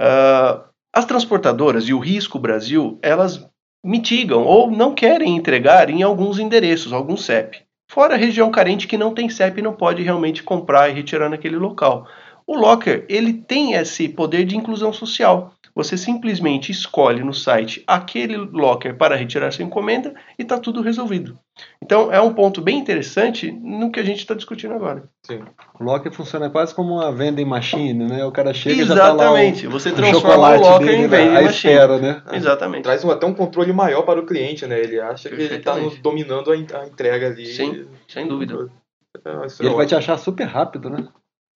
uh, 0.00 0.64
as 0.92 1.04
transportadoras 1.04 1.84
e 1.84 1.94
o 1.94 2.00
Risco 2.00 2.40
Brasil, 2.40 2.98
elas 3.02 3.48
mitigam 3.84 4.42
ou 4.42 4.68
não 4.68 4.96
querem 4.96 5.36
entregar 5.36 5.88
em 5.90 6.02
alguns 6.02 6.40
endereços, 6.40 6.92
alguns 6.92 7.24
CEP. 7.24 7.64
Fora 7.92 8.14
a 8.14 8.16
região 8.16 8.50
carente 8.50 8.88
que 8.88 8.96
não 8.96 9.12
tem 9.12 9.28
CEP 9.28 9.58
e 9.58 9.62
não 9.62 9.74
pode 9.74 10.02
realmente 10.02 10.42
comprar 10.42 10.88
e 10.88 10.94
retirar 10.94 11.28
naquele 11.28 11.56
local. 11.56 12.08
O 12.46 12.56
Locker 12.56 13.04
ele 13.06 13.34
tem 13.34 13.74
esse 13.74 14.08
poder 14.08 14.46
de 14.46 14.56
inclusão 14.56 14.94
social. 14.94 15.52
Você 15.74 15.96
simplesmente 15.96 16.70
escolhe 16.70 17.22
no 17.24 17.32
site 17.32 17.82
aquele 17.86 18.36
locker 18.36 18.96
para 18.96 19.16
retirar 19.16 19.50
sua 19.50 19.64
encomenda 19.64 20.14
e 20.38 20.42
está 20.42 20.58
tudo 20.58 20.82
resolvido. 20.82 21.38
Então 21.82 22.12
é 22.12 22.20
um 22.20 22.32
ponto 22.32 22.60
bem 22.60 22.78
interessante 22.78 23.50
no 23.50 23.90
que 23.90 23.98
a 23.98 24.02
gente 24.02 24.18
está 24.18 24.34
discutindo 24.34 24.74
agora. 24.74 25.04
Sim. 25.22 25.42
O 25.80 25.84
locker 25.84 26.12
funciona 26.12 26.50
quase 26.50 26.74
como 26.74 26.94
uma 26.94 27.10
vending 27.10 27.46
machine, 27.46 28.04
né? 28.04 28.24
O 28.24 28.32
cara 28.32 28.52
chega 28.52 28.82
Exatamente. 28.82 28.86
e 28.86 29.06
já 29.06 29.16
tá 29.16 29.30
lá 29.30 29.68
o, 29.68 29.70
você 29.70 29.92
transforma 29.92 30.56
o 30.56 30.60
locker 30.60 30.86
dele, 30.86 31.02
em 31.02 31.08
vending 31.08 31.32
machine. 31.32 31.72
Espera, 31.72 31.98
né? 31.98 32.22
Exatamente. 32.32 32.82
Traz 32.82 33.04
um, 33.04 33.10
até 33.10 33.26
um 33.26 33.34
controle 33.34 33.72
maior 33.72 34.02
para 34.02 34.20
o 34.20 34.26
cliente, 34.26 34.66
né? 34.66 34.78
Ele 34.78 35.00
acha 35.00 35.30
que 35.30 35.34
ele 35.34 35.56
está 35.56 35.74
dominando 36.02 36.52
a, 36.52 36.56
entrega 36.56 37.28
ali. 37.28 37.46
Sim, 37.46 37.86
sem 38.06 38.28
dúvida. 38.28 38.68
É, 39.24 39.30
e 39.62 39.66
ele 39.66 39.74
vai 39.74 39.86
te 39.86 39.94
achar 39.94 40.18
super 40.18 40.44
rápido, 40.44 40.90
né? 40.90 41.08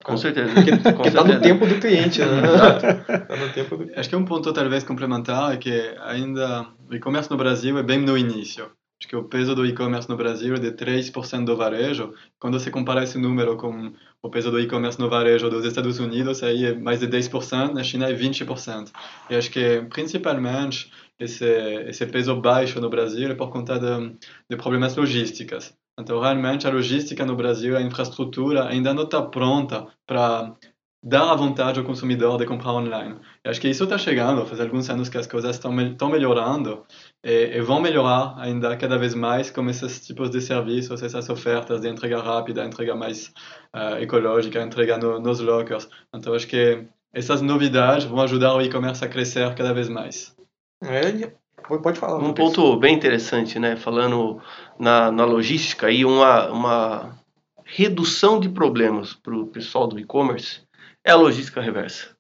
Com 0.05 0.17
certeza. 0.17 0.53
Porque 0.95 1.09
está 1.09 1.25
no 1.25 1.41
tempo 1.41 1.67
do 1.67 1.81
cliente, 1.81 2.21
né? 2.21 2.43
tá 3.27 3.37
no 3.37 3.53
tempo 3.53 3.77
do... 3.77 3.91
Acho 3.99 4.09
que 4.09 4.17
um 4.17 4.25
ponto 4.25 4.53
talvez 4.53 4.85
complementar 4.85 5.55
é 5.55 5.57
que 5.57 5.95
ainda 6.03 6.67
o 6.89 6.95
e-commerce 6.95 7.31
no 7.31 7.37
Brasil 7.37 7.77
é 7.79 7.83
bem 7.83 8.01
no 8.01 8.17
início. 8.17 8.71
Acho 8.99 9.09
que 9.09 9.17
o 9.17 9.25
peso 9.25 9.55
do 9.55 9.67
e-commerce 9.67 10.09
no 10.09 10.17
Brasil 10.17 10.55
é 10.55 10.59
de 10.59 10.73
3% 10.73 11.45
do 11.45 11.57
varejo. 11.57 12.15
Quando 12.39 12.59
você 12.59 12.71
compara 12.71 13.05
esse 13.05 13.19
número 13.19 13.57
com 13.57 13.93
o 14.23 14.31
peso 14.31 14.51
do 14.51 14.59
e-commerce 14.59 14.99
no 14.99 15.11
varejo 15.11 15.51
dos 15.51 15.67
Estados 15.67 15.99
Unidos, 15.99 16.43
aí 16.43 16.65
é 16.65 16.75
mais 16.75 17.01
de 17.01 17.07
10%, 17.07 17.75
na 17.75 17.83
China 17.83 18.09
é 18.09 18.15
20%. 18.15 18.91
E 19.29 19.35
acho 19.37 19.51
que 19.51 19.83
principalmente 19.91 20.91
esse, 21.19 21.45
esse 21.45 22.07
peso 22.07 22.41
baixo 22.41 22.81
no 22.81 22.89
Brasil 22.89 23.31
é 23.31 23.35
por 23.35 23.51
conta 23.51 23.79
de, 23.79 24.17
de 24.49 24.57
problemas 24.57 24.97
logísticos. 24.97 25.75
Então, 25.99 26.21
realmente, 26.21 26.67
a 26.67 26.71
logística 26.71 27.25
no 27.25 27.35
Brasil, 27.35 27.77
a 27.77 27.83
infraestrutura 27.83 28.67
ainda 28.67 28.93
não 28.93 29.05
está 29.05 29.23
pronta 29.23 29.87
para 30.07 30.55
dar 31.03 31.31
a 31.31 31.37
vontade 31.37 31.79
ao 31.79 31.85
consumidor 31.85 32.37
de 32.37 32.45
comprar 32.47 32.73
online. 32.73 33.17
Eu 33.45 33.51
acho 33.51 33.61
que 33.61 33.69
isso 33.69 33.85
está 33.85 33.97
chegando, 33.97 34.45
faz 34.45 34.61
alguns 34.61 34.91
anos 34.91 35.09
que 35.09 35.17
as 35.17 35.27
coisas 35.27 35.55
estão 35.55 35.73
melhorando 36.11 36.85
e, 37.23 37.57
e, 37.57 37.61
vão 37.61 37.81
melhorar 37.81 38.35
ainda 38.39 38.77
cada 38.77 38.99
vez 38.99 39.15
mais 39.15 39.49
com 39.49 39.69
esses 39.71 40.05
tipos 40.05 40.31
de 40.31 40.41
serviços, 40.41 41.03
essas 41.03 41.29
ofertas 41.29 41.81
de 41.81 41.89
entrega 41.89 42.21
rápida, 42.21 42.65
entrega 42.65 42.97
mais 42.97 43.29
uh, 43.73 43.97
ecológica, 44.01 44.61
entrega 44.61 44.99
no, 44.99 45.21
nos 45.21 45.39
lockers. 45.39 45.89
Então, 46.13 46.35
acho 46.35 46.49
que 46.49 46.85
essas 47.13 47.41
novidades 47.41 48.05
vão 48.05 48.21
ajudar 48.21 48.55
o 48.55 48.61
e-commerce 48.61 49.05
a 49.05 49.09
crescer 49.09 49.55
cada 49.55 49.73
vez 49.73 49.89
mais. 49.89 50.35
É, 50.83 51.33
Pode 51.69 51.99
falar. 51.99 52.19
Um 52.23 52.33
ponto 52.33 52.77
bem 52.77 52.95
interessante, 52.95 53.59
né? 53.59 53.75
Falando 53.75 54.41
na, 54.79 55.11
na 55.11 55.25
logística 55.25 55.91
e 55.91 56.05
uma, 56.05 56.49
uma 56.51 57.19
redução 57.65 58.39
de 58.39 58.49
problemas 58.49 59.15
para 59.15 59.37
o 59.37 59.49
pessoal 59.49 59.89
do 59.89 59.99
e-commerce 59.99 60.61
é 61.05 61.11
a 61.11 61.17
logística 61.17 61.61
reversa, 61.61 62.17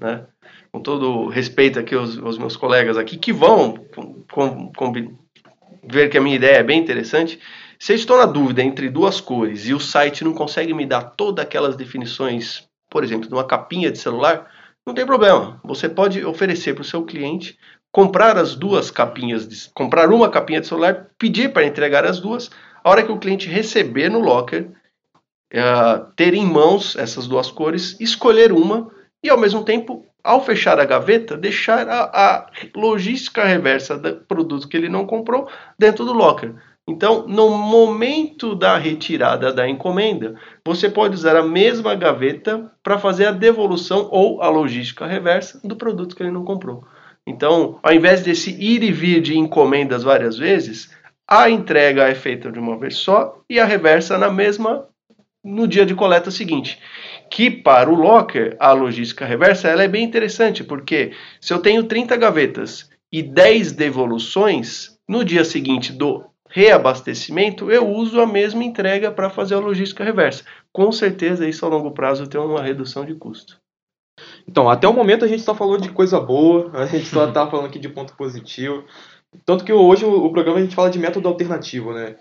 né? 0.00 0.26
Com 0.70 0.80
todo 0.80 1.28
respeito 1.28 1.78
aqui 1.78 1.94
aos, 1.94 2.18
aos 2.18 2.36
meus 2.36 2.56
colegas 2.56 2.98
aqui 2.98 3.16
que 3.16 3.32
vão 3.32 3.74
com, 4.30 4.70
com, 4.76 5.18
ver 5.82 6.10
que 6.10 6.18
a 6.18 6.20
minha 6.20 6.36
ideia 6.36 6.58
é 6.58 6.62
bem 6.62 6.78
interessante. 6.78 7.40
Se 7.78 7.92
eu 7.92 7.96
estou 7.96 8.18
na 8.18 8.26
dúvida 8.26 8.62
entre 8.62 8.90
duas 8.90 9.20
cores 9.20 9.66
e 9.66 9.72
o 9.72 9.80
site 9.80 10.22
não 10.22 10.34
consegue 10.34 10.74
me 10.74 10.84
dar 10.84 11.02
todas 11.02 11.44
aquelas 11.44 11.74
definições, 11.74 12.68
por 12.90 13.02
exemplo, 13.02 13.26
de 13.26 13.34
uma 13.34 13.44
capinha 13.44 13.90
de 13.90 13.98
celular, 13.98 14.50
não 14.86 14.94
tem 14.94 15.06
problema. 15.06 15.58
Você 15.64 15.88
pode 15.88 16.24
oferecer 16.24 16.74
para 16.74 16.82
o 16.82 16.84
seu 16.84 17.04
cliente 17.04 17.58
comprar 17.92 18.36
as 18.36 18.54
duas 18.54 18.90
capinhas, 18.90 19.46
de, 19.46 19.68
comprar 19.70 20.08
uma 20.10 20.30
capinha 20.30 20.60
de 20.60 20.66
celular, 20.66 21.08
pedir 21.18 21.52
para 21.52 21.66
entregar 21.66 22.04
as 22.04 22.20
duas, 22.20 22.50
a 22.82 22.90
hora 22.90 23.02
que 23.02 23.12
o 23.12 23.18
cliente 23.18 23.48
receber 23.48 24.08
no 24.08 24.20
locker, 24.20 24.70
uh, 25.54 26.12
ter 26.16 26.34
em 26.34 26.46
mãos 26.46 26.96
essas 26.96 27.26
duas 27.26 27.50
cores, 27.50 27.96
escolher 28.00 28.52
uma 28.52 28.90
e 29.22 29.28
ao 29.28 29.38
mesmo 29.38 29.64
tempo, 29.64 30.06
ao 30.22 30.44
fechar 30.44 30.78
a 30.78 30.84
gaveta, 30.84 31.36
deixar 31.36 31.88
a, 31.88 32.04
a 32.04 32.46
logística 32.74 33.44
reversa 33.44 33.98
do 33.98 34.16
produto 34.16 34.68
que 34.68 34.76
ele 34.76 34.88
não 34.88 35.06
comprou 35.06 35.48
dentro 35.78 36.04
do 36.04 36.12
locker. 36.12 36.54
Então, 36.88 37.26
no 37.28 37.50
momento 37.50 38.54
da 38.54 38.76
retirada 38.76 39.52
da 39.52 39.68
encomenda, 39.68 40.34
você 40.66 40.88
pode 40.88 41.14
usar 41.14 41.36
a 41.36 41.42
mesma 41.42 41.94
gaveta 41.94 42.70
para 42.82 42.98
fazer 42.98 43.26
a 43.26 43.32
devolução 43.32 44.08
ou 44.10 44.42
a 44.42 44.48
logística 44.48 45.06
reversa 45.06 45.60
do 45.62 45.76
produto 45.76 46.16
que 46.16 46.22
ele 46.22 46.32
não 46.32 46.44
comprou. 46.44 46.84
Então, 47.26 47.78
ao 47.82 47.92
invés 47.92 48.22
desse 48.22 48.50
ir 48.50 48.82
e 48.82 48.90
vir 48.90 49.20
de 49.20 49.36
encomendas 49.36 50.02
várias 50.02 50.36
vezes, 50.36 50.90
a 51.28 51.48
entrega 51.48 52.08
é 52.08 52.14
feita 52.14 52.50
de 52.50 52.58
uma 52.58 52.76
vez 52.76 52.96
só 52.96 53.40
e 53.48 53.60
a 53.60 53.64
reversa 53.64 54.18
na 54.18 54.30
mesma 54.30 54.88
no 55.44 55.66
dia 55.66 55.86
de 55.86 55.94
coleta 55.94 56.30
seguinte. 56.30 56.78
Que 57.30 57.50
para 57.50 57.90
o 57.90 57.94
locker, 57.94 58.56
a 58.58 58.72
logística 58.72 59.24
reversa 59.24 59.68
ela 59.68 59.84
é 59.84 59.88
bem 59.88 60.04
interessante, 60.04 60.64
porque 60.64 61.12
se 61.40 61.52
eu 61.52 61.60
tenho 61.60 61.84
30 61.84 62.16
gavetas 62.16 62.90
e 63.12 63.22
10 63.22 63.72
devoluções, 63.72 64.98
no 65.08 65.24
dia 65.24 65.44
seguinte 65.44 65.92
do 65.92 66.24
reabastecimento, 66.48 67.70
eu 67.70 67.88
uso 67.88 68.20
a 68.20 68.26
mesma 68.26 68.64
entrega 68.64 69.10
para 69.10 69.30
fazer 69.30 69.54
a 69.54 69.60
logística 69.60 70.02
reversa. 70.02 70.44
Com 70.72 70.90
certeza, 70.90 71.48
isso 71.48 71.64
a 71.64 71.68
longo 71.68 71.92
prazo 71.92 72.26
tem 72.26 72.40
uma 72.40 72.62
redução 72.62 73.04
de 73.04 73.14
custo. 73.14 73.60
Então, 74.48 74.68
até 74.68 74.88
o 74.88 74.92
momento 74.92 75.24
a 75.24 75.28
gente 75.28 75.42
só 75.42 75.54
falou 75.54 75.76
de 75.78 75.90
coisa 75.90 76.20
boa, 76.20 76.70
a 76.74 76.86
gente 76.86 77.06
só 77.06 77.30
tá 77.30 77.48
falando 77.48 77.66
aqui 77.66 77.78
de 77.78 77.88
ponto 77.88 78.16
positivo. 78.16 78.84
Tanto 79.44 79.64
que 79.64 79.72
hoje 79.72 80.04
o, 80.04 80.30
programa 80.30 80.58
a 80.58 80.62
gente 80.62 80.74
fala 80.74 80.90
de 80.90 80.98
método 80.98 81.28
alternativo, 81.28 81.92
né? 81.92 82.16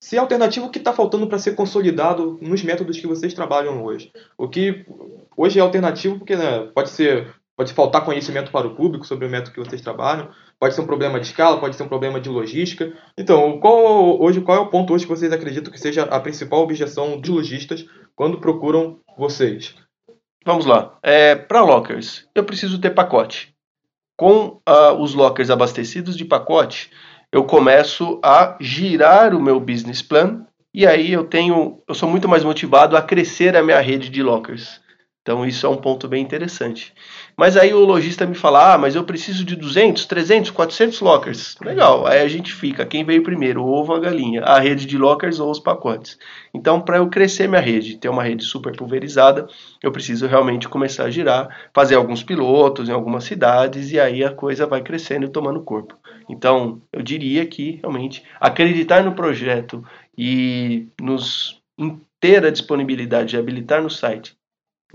Se 0.00 0.16
é 0.16 0.18
alternativo, 0.18 0.66
o 0.66 0.70
que 0.70 0.78
está 0.78 0.92
faltando 0.92 1.26
para 1.26 1.38
ser 1.38 1.54
consolidado 1.54 2.38
nos 2.40 2.62
métodos 2.62 2.98
que 2.98 3.06
vocês 3.06 3.32
trabalham 3.32 3.82
hoje? 3.82 4.12
O 4.36 4.48
que 4.48 4.84
hoje 5.36 5.58
é 5.58 5.62
alternativo, 5.62 6.18
porque 6.18 6.36
né, 6.36 6.68
pode 6.74 6.90
ser 6.90 7.34
pode 7.56 7.72
faltar 7.72 8.04
conhecimento 8.04 8.50
para 8.50 8.66
o 8.66 8.74
público 8.74 9.06
sobre 9.06 9.26
o 9.26 9.30
método 9.30 9.52
que 9.52 9.60
vocês 9.60 9.80
trabalham, 9.80 10.28
pode 10.58 10.74
ser 10.74 10.80
um 10.80 10.86
problema 10.86 11.20
de 11.20 11.26
escala, 11.26 11.60
pode 11.60 11.76
ser 11.76 11.84
um 11.84 11.88
problema 11.88 12.20
de 12.20 12.28
logística. 12.28 12.92
Então, 13.16 13.60
qual 13.60 14.20
hoje 14.20 14.40
qual 14.40 14.58
é 14.58 14.60
o 14.60 14.66
ponto 14.66 14.92
hoje 14.92 15.06
que 15.06 15.10
vocês 15.10 15.32
acreditam 15.32 15.72
que 15.72 15.80
seja 15.80 16.02
a 16.02 16.18
principal 16.18 16.60
objeção 16.62 17.20
de 17.20 17.30
lojistas 17.30 17.86
quando 18.16 18.40
procuram 18.40 18.98
vocês? 19.16 19.74
Vamos 20.44 20.66
lá. 20.66 20.98
É, 21.02 21.34
para 21.34 21.62
lockers, 21.62 22.26
eu 22.34 22.44
preciso 22.44 22.78
ter 22.78 22.90
pacote. 22.90 23.54
Com 24.16 24.60
uh, 24.68 24.92
os 25.00 25.14
lockers 25.14 25.50
abastecidos 25.50 26.16
de 26.16 26.24
pacote, 26.24 26.90
eu 27.32 27.44
começo 27.44 28.20
a 28.22 28.56
girar 28.60 29.34
o 29.34 29.42
meu 29.42 29.58
business 29.58 30.02
plan 30.02 30.46
e 30.72 30.86
aí 30.86 31.12
eu 31.12 31.24
tenho, 31.24 31.82
eu 31.88 31.94
sou 31.94 32.08
muito 32.08 32.28
mais 32.28 32.44
motivado 32.44 32.96
a 32.96 33.02
crescer 33.02 33.56
a 33.56 33.62
minha 33.62 33.80
rede 33.80 34.10
de 34.10 34.22
lockers. 34.22 34.80
Então 35.24 35.46
isso 35.46 35.64
é 35.64 35.70
um 35.70 35.78
ponto 35.78 36.06
bem 36.06 36.22
interessante. 36.22 36.92
Mas 37.34 37.56
aí 37.56 37.72
o 37.72 37.82
lojista 37.82 38.26
me 38.26 38.34
fala: 38.34 38.74
"Ah, 38.74 38.78
mas 38.78 38.94
eu 38.94 39.04
preciso 39.04 39.42
de 39.42 39.56
200, 39.56 40.04
300, 40.04 40.50
400 40.50 41.00
lockers". 41.00 41.56
Legal. 41.62 42.06
Aí 42.06 42.20
a 42.20 42.28
gente 42.28 42.52
fica, 42.52 42.84
quem 42.84 43.02
veio 43.06 43.22
primeiro, 43.22 43.62
o 43.62 43.66
ovo 43.66 43.92
ou 43.92 43.96
a 43.96 44.00
galinha? 44.00 44.42
A 44.42 44.60
rede 44.60 44.84
de 44.84 44.98
lockers 44.98 45.40
ou 45.40 45.50
os 45.50 45.58
pacotes. 45.58 46.18
Então, 46.52 46.78
para 46.78 46.98
eu 46.98 47.08
crescer 47.08 47.48
minha 47.48 47.60
rede, 47.62 47.96
ter 47.96 48.10
uma 48.10 48.22
rede 48.22 48.44
super 48.44 48.76
pulverizada, 48.76 49.48
eu 49.82 49.90
preciso 49.90 50.26
realmente 50.26 50.68
começar 50.68 51.04
a 51.04 51.10
girar, 51.10 51.48
fazer 51.72 51.94
alguns 51.94 52.22
pilotos 52.22 52.90
em 52.90 52.92
algumas 52.92 53.24
cidades 53.24 53.92
e 53.92 53.98
aí 53.98 54.22
a 54.22 54.30
coisa 54.30 54.66
vai 54.66 54.82
crescendo 54.82 55.24
e 55.24 55.30
tomando 55.30 55.62
corpo. 55.62 55.96
Então, 56.28 56.82
eu 56.92 57.00
diria 57.02 57.46
que 57.46 57.78
realmente 57.80 58.22
acreditar 58.38 59.02
no 59.02 59.14
projeto 59.14 59.82
e 60.18 60.86
nos 61.00 61.62
ter 62.20 62.44
a 62.44 62.50
disponibilidade 62.50 63.30
de 63.30 63.36
habilitar 63.38 63.82
no 63.82 63.90
site 63.90 64.36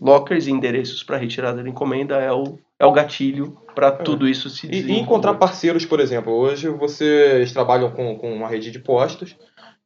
lockers 0.02 0.48
e 0.48 0.52
endereços 0.52 1.04
para 1.04 1.18
retirada 1.18 1.62
de 1.62 1.70
encomenda 1.70 2.16
é 2.16 2.32
o, 2.32 2.58
é 2.80 2.86
o 2.86 2.92
gatilho 2.92 3.58
para 3.76 3.88
é. 3.88 3.92
tudo 3.92 4.28
isso 4.28 4.50
se 4.50 4.68
desenvolver. 4.68 4.94
E, 4.94 5.02
encontrar 5.02 5.34
parceiros, 5.36 5.86
por 5.86 6.00
exemplo. 6.00 6.34
Hoje 6.34 6.70
vocês 6.70 7.52
trabalham 7.52 7.92
com, 7.92 8.18
com 8.18 8.34
uma 8.34 8.48
rede 8.48 8.72
de 8.72 8.80
postos 8.80 9.36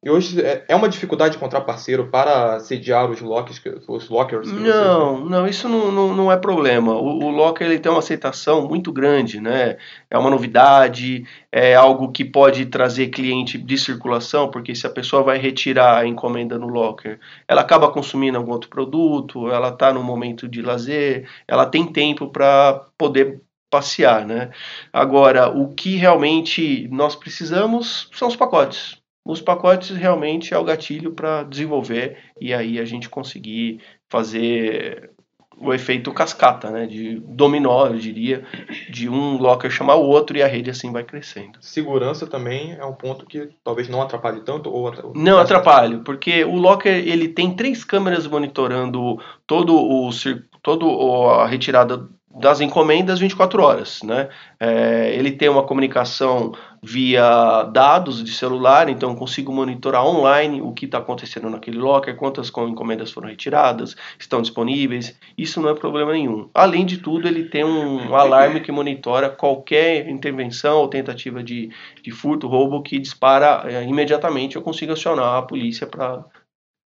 e 0.04 0.10
hoje 0.10 0.42
é, 0.42 0.66
é 0.68 0.76
uma 0.76 0.90
dificuldade 0.90 1.38
encontrar 1.38 1.62
parceiro 1.62 2.08
para 2.08 2.60
sediar 2.60 3.10
os 3.10 3.22
lockers, 3.22 3.62
os 3.88 4.10
lockers 4.10 4.52
Não, 4.52 5.24
não, 5.24 5.48
isso 5.48 5.70
não, 5.70 5.90
não, 5.92 6.14
não, 6.14 6.32
é 6.32 6.36
problema. 6.36 6.94
O, 6.94 7.24
o 7.24 7.30
locker 7.30 7.66
ele 7.66 7.80
tem 7.80 7.90
uma 7.90 8.00
aceitação 8.00 8.68
muito 8.68 8.92
grande, 8.92 9.40
né? 9.40 9.78
É 10.10 10.18
uma 10.18 10.30
novidade, 10.30 11.26
é 11.50 11.74
algo 11.74 12.12
que 12.12 12.26
pode 12.26 12.66
trazer 12.66 13.08
cliente 13.08 13.58
de 13.58 13.78
circulação, 13.78 14.52
porque 14.52 14.76
se 14.76 14.86
a 14.86 14.90
pessoa 14.90 15.24
vai 15.24 15.38
retirar 15.38 16.00
a 16.00 16.06
encomenda 16.06 16.60
no 16.60 16.68
locker, 16.68 17.18
ela 17.48 17.62
acaba 17.62 17.90
consumindo 17.90 18.38
algum 18.38 18.52
outro 18.52 18.70
produto, 18.70 19.50
ela 19.50 19.70
está 19.70 19.94
no 19.94 20.04
momento 20.04 20.50
de 20.50 20.62
lazer, 20.62 21.30
ela 21.48 21.66
tem 21.66 21.88
tempo 21.88 22.28
para 22.28 22.88
poder 22.98 23.42
passear, 23.70 24.26
né? 24.26 24.52
Agora, 24.92 25.50
o 25.50 25.74
que 25.74 25.96
realmente 25.96 26.90
nós 26.92 27.16
precisamos 27.16 28.10
são 28.14 28.28
os 28.28 28.36
pacotes 28.36 29.02
os 29.26 29.42
pacotes 29.42 29.96
realmente 29.96 30.54
é 30.54 30.58
o 30.58 30.64
gatilho 30.64 31.14
para 31.14 31.44
desenvolver 31.44 32.18
e 32.40 32.54
aí 32.54 32.80
a 32.80 32.86
gente 32.86 33.10
conseguir 33.10 33.80
fazer 34.10 35.12
o 35.58 35.74
efeito 35.74 36.12
cascata, 36.12 36.70
né, 36.70 36.86
de 36.86 37.20
dominó, 37.20 37.88
eu 37.88 37.98
diria, 37.98 38.44
de 38.90 39.08
um 39.08 39.38
locker 39.38 39.72
chamar 39.72 39.96
o 39.96 40.06
outro 40.06 40.36
e 40.36 40.44
a 40.44 40.48
rede 40.48 40.70
assim 40.70 40.92
vai 40.92 41.04
crescendo. 41.04 41.60
Segurança 41.62 42.28
também 42.28 42.74
é 42.74 42.84
um 42.84 42.94
ponto 42.94 43.26
que 43.26 43.50
talvez 43.64 43.88
não 43.88 44.02
atrapalhe 44.02 44.42
tanto 44.42 44.70
ou 44.70 45.14
não 45.16 45.38
atrapalhe, 45.38 46.00
porque 46.00 46.44
o 46.44 46.56
locker 46.56 47.08
ele 47.08 47.30
tem 47.30 47.56
três 47.56 47.84
câmeras 47.84 48.28
monitorando 48.28 49.20
todo 49.48 49.76
o 49.76 50.10
todo 50.62 50.90
a 51.30 51.46
retirada 51.46 52.10
das 52.36 52.62
encomendas 52.62 53.20
24 53.20 53.62
horas, 53.62 54.02
né? 54.02 54.28
É, 54.60 55.14
ele 55.16 55.32
tem 55.32 55.50
uma 55.50 55.64
comunicação 55.64 56.54
via 56.82 57.64
dados 57.72 58.24
de 58.24 58.32
celular, 58.32 58.90
então 58.90 59.16
consigo 59.16 59.54
monitorar 59.54 60.04
online 60.06 60.60
o 60.62 60.74
que 60.74 60.86
está 60.86 60.98
acontecendo 60.98 61.50
naquele 61.50 61.78
locker, 61.78 62.16
quantas 62.16 62.50
encomendas 62.50 63.12
foram 63.12 63.30
retiradas, 63.30 63.96
estão 64.20 64.42
disponíveis. 64.42 65.18
Isso 65.38 65.62
não 65.62 65.70
é 65.70 65.76
problema 65.76 66.12
nenhum. 66.12 66.50
Além 66.54 66.86
de 66.86 66.98
tudo, 66.98 67.28
ele 67.28 67.46
tem 67.46 67.64
um 67.64 68.16
alarme 68.16 68.60
que 68.62 68.72
monitora 68.72 69.30
qualquer 69.30 70.10
intervenção 70.10 70.80
ou 70.80 70.88
tentativa 70.88 71.44
de, 71.44 71.70
de 72.02 72.12
furto, 72.12 72.48
roubo 72.48 72.82
que 72.82 72.98
dispara 72.98 73.64
é, 73.66 73.84
imediatamente. 73.84 74.56
Eu 74.56 74.62
consigo 74.62 74.92
acionar 74.92 75.38
a 75.38 75.42
polícia 75.44 75.86
para 75.86 76.26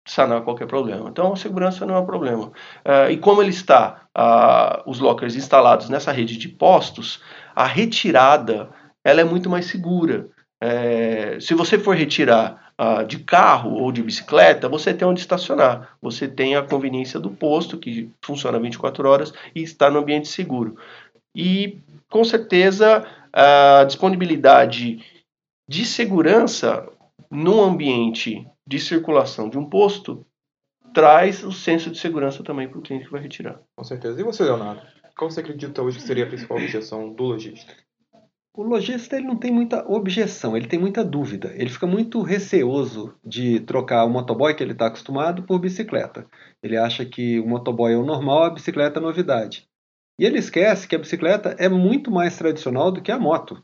sanar 0.06 0.42
qualquer 0.42 0.68
problema. 0.68 1.10
Então, 1.10 1.34
a 1.34 1.36
segurança 1.36 1.86
não 1.86 1.96
é 1.96 2.00
um 2.00 2.06
problema. 2.06 2.48
Uh, 2.86 3.10
e 3.12 3.18
como 3.18 3.42
ele 3.42 3.52
está, 3.52 4.02
uh, 4.18 4.89
os 4.89 5.00
lockers 5.00 5.36
instalados 5.36 5.89
nessa 5.89 6.12
rede 6.12 6.38
de 6.38 6.50
postos, 6.50 7.22
a 7.56 7.66
retirada 7.66 8.70
ela 9.04 9.22
é 9.22 9.24
muito 9.24 9.50
mais 9.50 9.66
segura. 9.66 10.28
É, 10.62 11.38
se 11.42 11.54
você 11.54 11.78
for 11.78 11.96
retirar 11.96 12.74
uh, 12.80 13.06
de 13.06 13.20
carro 13.20 13.74
ou 13.74 13.92
de 13.92 14.02
bicicleta, 14.02 14.70
você 14.70 14.94
tem 14.94 15.08
onde 15.08 15.20
estacionar. 15.20 15.98
Você 16.02 16.28
tem 16.28 16.56
a 16.56 16.63
conveniência 16.63 17.20
do 17.20 17.30
posto, 17.30 17.78
que 17.78 18.10
funciona 18.22 18.60
24 18.60 19.08
horas 19.08 19.34
e 19.54 19.62
está 19.62 19.89
no 19.89 20.00
ambiente 20.00 20.30
seguro. 20.30 20.78
E, 21.36 21.80
com 22.10 22.24
certeza, 22.24 23.06
a 23.34 23.84
disponibilidade 23.84 25.04
de 25.68 25.86
segurança 25.86 26.88
no 27.34 27.62
ambiente 27.62 28.48
de 28.65 28.80
circulação 28.80 29.50
de 29.50 29.58
um 29.58 29.67
posto 29.67 30.26
traz 30.93 31.43
o 31.43 31.52
senso 31.52 31.89
de 31.89 31.98
segurança 31.98 32.43
também 32.43 32.69
para 32.69 32.78
o 32.78 32.82
cliente 32.82 33.06
que 33.06 33.12
vai 33.12 33.22
retirar. 33.22 33.60
Com 33.76 33.84
certeza. 33.84 34.22
E 34.22 34.24
você, 34.24 34.43
Leonardo? 34.43 34.82
Qual 35.17 35.30
você 35.30 35.39
acredita 35.39 35.82
hoje 35.82 35.98
que 35.98 36.06
seria 36.06 36.26
a 36.26 36.28
principal 36.28 36.58
objeção 36.58 37.12
do 37.12 37.24
lojista? 37.24 37.74
O 38.56 38.62
lojista 38.62 39.15
ele 39.15 39.26
não 39.26 39.36
tem 39.36 39.52
muita 39.52 39.84
objeção, 39.91 40.56
ele 40.56 40.67
tem 40.67 40.78
muita 40.78 41.04
dúvida. 41.04 41.52
Ele 41.56 41.72
fica 41.72 41.88
muito 41.88 42.22
receoso 42.22 43.15
de 43.26 43.60
trocar 43.62 44.06
o 44.06 44.10
motoboy 44.10 44.54
que 44.54 44.62
ele 44.62 44.74
está 44.74 44.86
acostumado 44.86 45.41
por 45.41 45.58
bicicleta. 45.58 46.28
Ele 46.62 46.78
acha 46.78 47.04
que 47.04 47.39
o 47.39 47.48
motoboy 47.48 47.93
é 47.93 47.98
o 47.98 48.06
normal, 48.06 48.43
a 48.43 48.50
bicicleta 48.52 49.00
é 49.00 49.02
a 49.02 49.06
novidade. 49.06 49.67
E 50.19 50.26
ele 50.26 50.38
esquece 50.38 50.88
que 50.88 50.96
a 50.96 51.00
bicicleta 51.00 51.56
é 51.58 51.67
muito 51.67 52.12
mais 52.12 52.38
tradicional 52.38 52.91
do 52.91 53.02
que 53.02 53.12
a 53.12 53.17
moto. 53.17 53.63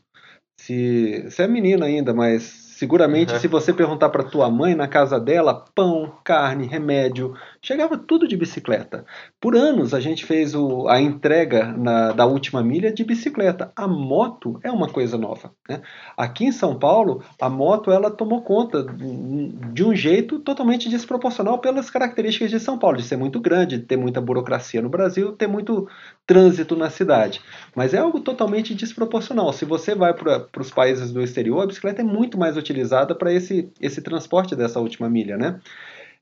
Se 0.60 1.22
você 1.22 1.44
é 1.44 1.48
menino 1.48 1.84
ainda, 1.84 2.12
mas 2.12 2.69
Seguramente, 2.80 3.34
uhum. 3.34 3.38
se 3.38 3.46
você 3.46 3.74
perguntar 3.74 4.08
para 4.08 4.24
tua 4.24 4.50
mãe 4.50 4.74
na 4.74 4.88
casa 4.88 5.20
dela, 5.20 5.66
pão, 5.74 6.14
carne, 6.24 6.66
remédio, 6.66 7.34
chegava 7.62 7.98
tudo 7.98 8.26
de 8.26 8.36
bicicleta. 8.36 9.04
Por 9.40 9.54
anos 9.54 9.92
a 9.92 10.00
gente 10.00 10.24
fez 10.24 10.54
o, 10.54 10.88
a 10.88 11.00
entrega 11.00 11.66
na, 11.66 12.12
da 12.12 12.24
última 12.24 12.62
milha 12.62 12.92
de 12.92 13.04
bicicleta. 13.04 13.70
A 13.76 13.86
moto 13.86 14.58
é 14.62 14.70
uma 14.70 14.88
coisa 14.88 15.18
nova. 15.18 15.52
Né? 15.68 15.82
Aqui 16.16 16.44
em 16.44 16.52
São 16.52 16.78
Paulo, 16.78 17.22
a 17.40 17.50
moto 17.50 17.90
ela 17.90 18.10
tomou 18.10 18.42
conta 18.42 18.84
de 19.72 19.84
um 19.84 19.94
jeito 19.94 20.38
totalmente 20.38 20.88
desproporcional 20.88 21.58
pelas 21.58 21.90
características 21.90 22.50
de 22.50 22.58
São 22.58 22.78
Paulo, 22.78 22.96
de 22.96 23.02
ser 23.02 23.16
muito 23.16 23.38
grande, 23.40 23.78
de 23.78 23.84
ter 23.84 23.96
muita 23.96 24.20
burocracia 24.20 24.80
no 24.80 24.88
Brasil, 24.88 25.32
ter 25.32 25.46
muito 25.46 25.86
trânsito 26.26 26.74
na 26.74 26.88
cidade. 26.88 27.40
Mas 27.74 27.92
é 27.92 27.98
algo 27.98 28.20
totalmente 28.20 28.74
desproporcional. 28.74 29.52
Se 29.52 29.64
você 29.64 29.94
vai 29.94 30.14
para 30.14 30.48
os 30.58 30.70
países 30.70 31.12
do 31.12 31.20
exterior, 31.20 31.60
a 31.62 31.66
bicicleta 31.66 32.00
é 32.00 32.04
muito 32.04 32.38
mais 32.38 32.56
utilizada 32.56 33.14
para 33.14 33.32
esse, 33.32 33.70
esse 33.80 34.00
transporte 34.00 34.56
dessa 34.56 34.80
última 34.80 35.08
milha, 35.08 35.36
né? 35.36 35.60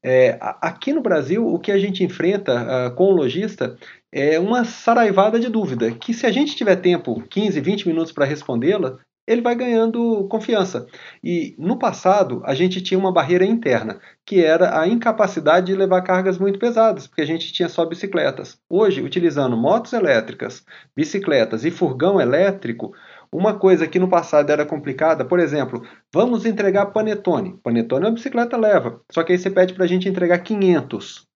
É, 0.03 0.39
aqui 0.41 0.93
no 0.93 1.03
Brasil, 1.03 1.47
o 1.47 1.59
que 1.59 1.73
a 1.73 1.79
gente 1.79 2.05
enfrenta 2.05 2.89
uh, 2.89 2.95
com 2.95 3.05
o 3.05 3.17
lojista 3.17 3.77
é 4.13 4.39
uma 4.39 4.65
saraivada 4.65 5.39
de 5.41 5.49
dúvida, 5.49 5.91
que 5.93 6.15
se 6.15 6.25
a 6.25 6.31
gente 6.31 6.55
tiver 6.55 6.77
tempo, 6.77 7.23
15, 7.29 7.61
20 7.61 7.89
minutos 7.89 8.13
para 8.13 8.25
respondê-la, 8.25 8.99
ele 9.29 9.43
vai 9.43 9.55
ganhando 9.55 10.27
confiança. 10.29 10.87
E 11.23 11.55
no 11.59 11.79
passado, 11.79 12.41
a 12.47 12.55
gente 12.55 12.81
tinha 12.81 12.99
uma 12.99 13.13
barreira 13.13 13.45
interna, 13.45 14.01
que 14.25 14.43
era 14.43 14.81
a 14.81 14.89
incapacidade 14.89 15.67
de 15.67 15.75
levar 15.75 16.01
cargas 16.01 16.39
muito 16.39 16.59
pesadas, 16.59 17.07
porque 17.07 17.21
a 17.21 17.27
gente 17.27 17.53
tinha 17.53 17.69
só 17.69 17.85
bicicletas. 17.85 18.59
Hoje, 18.71 19.03
utilizando 19.03 19.55
motos 19.55 19.93
elétricas, 19.93 20.65
bicicletas 20.97 21.67
e 21.67 21.71
furgão 21.71 22.19
elétrico, 22.19 22.95
uma 23.33 23.59
coisa 23.59 23.87
que 23.87 23.99
no 23.99 24.09
passado 24.09 24.51
era 24.51 24.65
complicada, 24.65 25.25
por 25.25 25.39
exemplo, 25.39 25.83
vamos 26.13 26.47
entregar 26.47 26.87
panetone. 26.87 27.59
Panetone 27.63 28.05
é 28.05 28.09
uma 28.09 28.15
bicicleta 28.15 28.57
leva, 28.57 29.01
só 29.11 29.23
que 29.23 29.33
aí 29.33 29.39
você 29.39 29.51
pede 29.51 29.75
para 29.75 29.85
a 29.85 29.89
gente 29.89 30.09
entregar 30.09 30.39
500. 30.39 31.29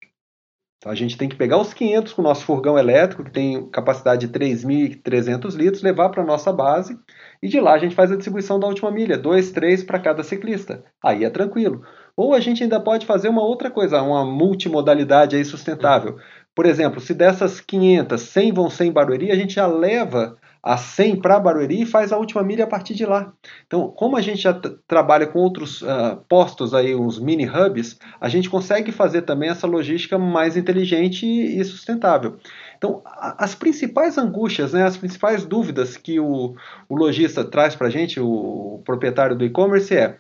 Então, 0.81 0.91
a 0.91 0.95
gente 0.95 1.19
tem 1.19 1.29
que 1.29 1.37
pegar 1.37 1.59
os 1.59 1.75
500 1.75 2.15
com 2.15 2.23
o 2.23 2.25
nosso 2.25 2.43
furgão 2.43 2.79
elétrico, 2.79 3.23
que 3.23 3.31
tem 3.31 3.69
capacidade 3.69 4.27
de 4.27 4.33
3.300 4.33 5.55
litros, 5.55 5.83
levar 5.83 6.09
para 6.09 6.23
a 6.23 6.27
nossa 6.27 6.51
base 6.51 6.99
e 7.43 7.49
de 7.49 7.61
lá 7.61 7.75
a 7.75 7.79
gente 7.79 7.95
faz 7.95 8.11
a 8.11 8.17
distribuição 8.17 8.59
da 8.59 8.67
última 8.67 8.91
milha, 8.91 9.19
dois, 9.19 9.51
três 9.51 9.85
para 9.85 9.99
cada 9.99 10.23
ciclista. 10.23 10.83
Aí 11.05 11.23
é 11.23 11.29
tranquilo. 11.29 11.83
Ou 12.17 12.33
a 12.33 12.41
gente 12.41 12.63
ainda 12.63 12.81
pode 12.81 13.05
fazer 13.05 13.29
uma 13.29 13.43
outra 13.43 13.71
coisa, 13.71 14.01
uma 14.01 14.25
multimodalidade 14.25 15.37
aí 15.37 15.45
sustentável. 15.45 16.17
por 16.55 16.65
exemplo, 16.65 17.01
se 17.01 17.13
dessas 17.13 17.61
500, 17.61 18.21
100 18.21 18.53
vão 18.53 18.71
ser 18.71 18.85
em 18.85 18.93
Barueri, 18.93 19.31
a 19.31 19.37
gente 19.37 19.55
já 19.55 19.67
leva 19.67 20.39
a 20.63 20.77
100 20.77 21.17
para 21.21 21.41
Barueri 21.41 21.83
e 21.83 21.87
faz 21.87 22.13
a 22.13 22.19
última 22.19 22.43
milha 22.43 22.65
a 22.65 22.67
partir 22.67 22.95
de 22.95 23.07
lá. 23.07 23.33
Então, 23.67 23.89
como 23.89 24.17
a 24.17 24.21
gente 24.21 24.43
já 24.43 24.53
trabalha 24.87 25.27
com 25.27 25.39
outros 25.39 25.83
uh, 25.83 26.17
postos 26.29 26.75
aí, 26.75 26.95
uns 26.95 27.19
mini 27.19 27.49
hubs, 27.49 27.99
a 28.21 28.29
gente 28.29 28.51
consegue 28.51 28.93
fazer 28.93 29.23
também 29.23 29.49
essa 29.49 29.67
logística 29.67 30.19
mais 30.19 30.57
inteligente 30.57 31.27
e 31.27 31.65
sustentável. 31.65 32.37
Então, 32.77 33.03
as 33.05 33.55
principais 33.55 34.19
angústias, 34.19 34.73
né, 34.73 34.85
as 34.85 34.97
principais 34.97 35.45
dúvidas 35.45 35.97
que 35.97 36.21
o, 36.21 36.55
o 36.89 36.97
lojista 36.97 37.45
traz 37.45 37.75
para 37.75 37.87
a 37.87 37.91
gente, 37.91 38.21
o 38.21 38.83
proprietário 38.85 39.37
do 39.37 39.45
e-commerce, 39.45 39.95
é 39.95 40.19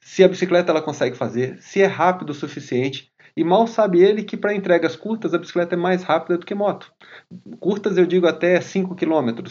se 0.00 0.24
a 0.24 0.28
bicicleta 0.28 0.72
ela 0.72 0.82
consegue 0.82 1.16
fazer, 1.16 1.60
se 1.60 1.80
é 1.80 1.86
rápido 1.86 2.30
o 2.30 2.34
suficiente, 2.34 3.12
e 3.36 3.42
mal 3.44 3.66
sabe 3.66 4.02
ele 4.02 4.24
que 4.24 4.36
para 4.36 4.54
entregas 4.54 4.94
curtas 4.94 5.32
a 5.32 5.38
bicicleta 5.38 5.74
é 5.74 5.78
mais 5.78 6.02
rápida 6.02 6.36
do 6.36 6.44
que 6.44 6.54
moto. 6.54 6.92
Curtas 7.60 7.96
eu 7.96 8.04
digo 8.04 8.26
até 8.26 8.60
5 8.60 8.94
km. 8.94 9.42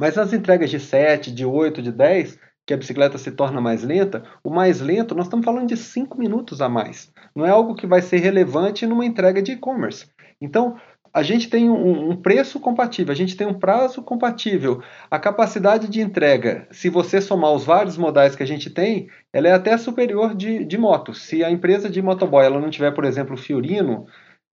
Mas 0.00 0.16
nas 0.16 0.32
entregas 0.32 0.70
de 0.70 0.80
7, 0.80 1.30
de 1.30 1.44
8, 1.44 1.82
de 1.82 1.92
10, 1.92 2.38
que 2.66 2.72
a 2.72 2.76
bicicleta 2.78 3.18
se 3.18 3.30
torna 3.30 3.60
mais 3.60 3.82
lenta, 3.82 4.24
o 4.42 4.48
mais 4.48 4.80
lento 4.80 5.14
nós 5.14 5.26
estamos 5.26 5.44
falando 5.44 5.68
de 5.68 5.76
5 5.76 6.16
minutos 6.16 6.62
a 6.62 6.70
mais. 6.70 7.12
Não 7.36 7.44
é 7.44 7.50
algo 7.50 7.74
que 7.74 7.86
vai 7.86 8.00
ser 8.00 8.16
relevante 8.16 8.86
numa 8.86 9.04
entrega 9.04 9.42
de 9.42 9.52
e-commerce. 9.52 10.10
Então, 10.40 10.74
a 11.12 11.22
gente 11.22 11.50
tem 11.50 11.68
um, 11.68 12.12
um, 12.12 12.16
preço 12.16 12.58
compatível, 12.58 13.12
a 13.12 13.16
gente 13.16 13.36
tem 13.36 13.46
um 13.46 13.58
prazo 13.58 14.00
compatível. 14.00 14.82
A 15.10 15.18
capacidade 15.18 15.86
de 15.86 16.00
entrega, 16.00 16.66
se 16.70 16.88
você 16.88 17.20
somar 17.20 17.52
os 17.52 17.66
vários 17.66 17.98
modais 17.98 18.34
que 18.34 18.42
a 18.42 18.46
gente 18.46 18.70
tem, 18.70 19.06
ela 19.30 19.48
é 19.48 19.52
até 19.52 19.76
superior 19.76 20.34
de, 20.34 20.64
de 20.64 20.78
moto. 20.78 21.12
Se 21.12 21.44
a 21.44 21.50
empresa 21.50 21.90
de 21.90 22.00
motoboy 22.00 22.42
ela 22.42 22.58
não 22.58 22.70
tiver, 22.70 22.92
por 22.92 23.04
exemplo, 23.04 23.36
Fiorino, 23.36 24.06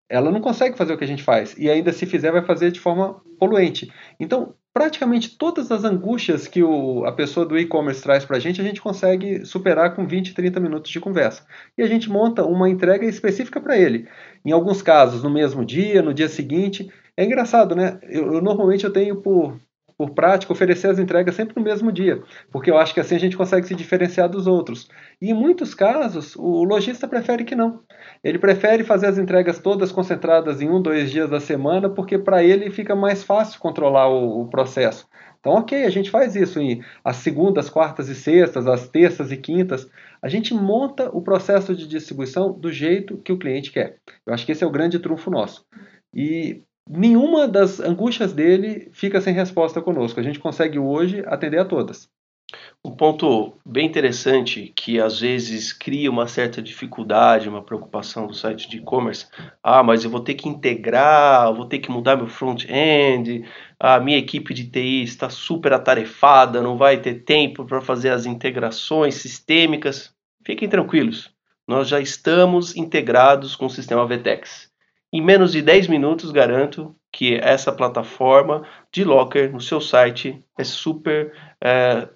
ela 0.10 0.32
não 0.32 0.42
consegue 0.42 0.76
fazer 0.76 0.94
o 0.94 0.98
que 0.98 1.04
a 1.04 1.08
gente 1.08 1.22
faz. 1.22 1.56
E 1.56 1.70
ainda 1.70 1.94
se 1.94 2.08
fizer, 2.08 2.32
vai 2.32 2.44
fazer 2.44 2.72
de 2.72 2.80
forma 2.80 3.22
poluente. 3.38 3.94
Então, 4.20 4.56
praticamente 4.76 5.38
todas 5.38 5.72
as 5.72 5.86
angústias 5.86 6.50
que 6.50 6.62
o, 6.62 7.06
a 7.06 7.12
pessoa 7.14 7.46
do 7.46 7.58
e-commerce 7.58 8.04
traz 8.04 8.26
para 8.26 8.36
a 8.36 8.40
gente, 8.42 8.60
a 8.60 8.64
gente 8.64 8.82
consegue 8.82 9.46
superar 9.46 9.96
com 9.96 10.06
20, 10.06 10.34
30 10.34 10.60
minutos 10.60 10.92
de 10.92 11.00
conversa. 11.00 11.46
E 11.78 11.82
a 11.82 11.88
gente 11.88 12.10
monta 12.10 12.44
uma 12.44 12.70
entrega 12.70 13.06
específica 13.06 13.62
para 13.62 13.78
ele. 13.78 14.06
Em 14.44 14.52
alguns 14.52 14.82
casos, 14.82 15.24
no 15.24 15.30
mesmo 15.30 15.64
dia, 15.64 16.02
no 16.02 16.14
dia 16.14 16.28
seguinte. 16.28 16.92
É 17.16 17.24
engraçado, 17.24 17.74
né? 17.74 17.98
Eu, 18.04 18.34
eu 18.34 18.42
normalmente 18.42 18.84
eu 18.84 18.92
tenho 18.92 19.16
por 19.16 19.58
por 19.98 20.12
prática, 20.12 20.52
oferecer 20.52 20.90
as 20.90 21.00
entregas 21.00 21.36
sempre 21.36 21.56
no 21.56 21.64
mesmo 21.64 21.92
dia, 21.92 22.22
porque 22.52 22.70
eu 22.70 22.78
acho 22.78 22.94
que 22.94 23.00
assim 23.00 23.16
a 23.16 23.20
gente 23.20 23.38
consegue 23.38 23.66
se 23.66 23.76
diferenciar 23.76 24.30
dos 24.30 24.46
outros. 24.46 24.90
E 25.22 25.32
em 25.32 25.34
muitos 25.34 25.74
casos, 25.74 26.36
o 26.36 26.64
lojista 26.64 27.08
prefere 27.08 27.44
que 27.44 27.56
não. 27.56 27.82
Ele 28.24 28.38
prefere 28.38 28.84
fazer 28.84 29.08
as 29.08 29.18
entregas 29.18 29.60
todas 29.60 29.92
concentradas 29.92 30.62
em 30.62 30.70
um, 30.70 30.82
dois 30.82 31.10
dias 31.10 31.30
da 31.30 31.40
semana, 31.40 31.90
porque 31.90 32.18
para 32.18 32.44
ele 32.44 32.70
fica 32.70 32.96
mais 32.96 33.24
fácil 33.24 33.60
controlar 33.60 34.10
o, 34.10 34.42
o, 34.42 34.48
processo. 34.50 35.08
Então, 35.40 35.54
ok, 35.54 35.86
a 35.86 35.90
gente 35.90 36.10
faz 36.10 36.36
isso 36.36 36.60
em 36.60 36.84
as 37.04 37.18
segundas, 37.18 37.70
quartas 37.70 38.10
e 38.10 38.16
sextas, 38.16 38.68
as 38.68 38.90
terças 38.90 39.32
e 39.32 39.38
quintas. 39.38 39.88
A 40.22 40.28
gente 40.28 40.54
monta 40.54 41.10
o 41.16 41.22
processo 41.22 41.76
de 41.76 41.88
distribuição 41.88 42.52
do 42.52 42.72
jeito 42.72 43.18
que 43.18 43.32
o 43.32 43.38
cliente 43.38 43.72
quer. 43.72 43.98
Eu 44.26 44.34
acho 44.34 44.46
que 44.46 44.52
esse 44.52 44.64
é 44.64 44.68
o 44.68 44.72
grande 44.72 44.98
trunfo 44.98 45.30
nosso. 45.30 45.64
E 46.14 46.64
nenhuma 46.90 47.48
das 47.48 47.80
angústias 47.80 48.34
dele 48.34 48.90
fica 48.92 49.22
sem 49.22 49.34
resposta 49.34 49.82
conosco. 49.82 50.20
A 50.20 50.24
gente 50.24 50.40
consegue 50.40 50.80
hoje 50.80 51.24
atender 51.28 51.60
a 51.60 51.66
todas. 51.66 52.10
Um 52.84 52.92
ponto 52.92 53.54
bem 53.66 53.88
interessante 53.88 54.72
que 54.76 55.00
às 55.02 55.20
vezes 55.20 55.74
cria 55.74 56.12
uma 56.12 56.28
certa 56.28 56.62
dificuldade, 56.62 57.50
uma 57.50 57.64
preocupação 57.64 58.28
do 58.28 58.34
site 58.36 58.70
de 58.70 58.78
e-commerce. 58.78 59.26
Ah, 59.64 59.82
mas 59.82 60.04
eu 60.04 60.12
vou 60.12 60.20
ter 60.20 60.36
que 60.36 60.48
integrar, 60.48 61.52
vou 61.54 61.66
ter 61.66 61.80
que 61.80 61.90
mudar 61.90 62.16
meu 62.16 62.28
front-end, 62.28 63.44
a 63.80 64.00
minha 64.00 64.20
equipe 64.20 64.54
de 64.54 64.70
TI 64.70 65.04
está 65.04 65.30
super 65.30 65.74
atarefada, 65.74 66.62
não 66.62 66.78
vai 66.78 67.02
ter 67.02 67.24
tempo 67.24 67.66
para 67.66 67.82
fazer 67.82 68.12
as 68.12 68.28
integrações 68.28 69.16
sistêmicas. 69.16 70.14
Fiquem 70.46 70.70
tranquilos, 70.70 71.32
nós 71.68 71.88
já 71.88 72.00
estamos 72.00 72.76
integrados 72.76 73.56
com 73.56 73.66
o 73.66 73.70
sistema 73.72 74.06
VTEX. 74.06 74.75
Em 75.16 75.22
menos 75.22 75.54
de 75.54 75.62
10 75.62 75.88
minutos, 75.88 76.30
garanto 76.30 76.94
que 77.10 77.36
essa 77.36 77.72
plataforma 77.72 78.64
de 78.92 79.06
Locker 79.06 79.50
no 79.50 79.62
seu 79.62 79.80
site 79.80 80.44
é 80.60 80.64
super 80.66 81.32
é, 81.64 82.10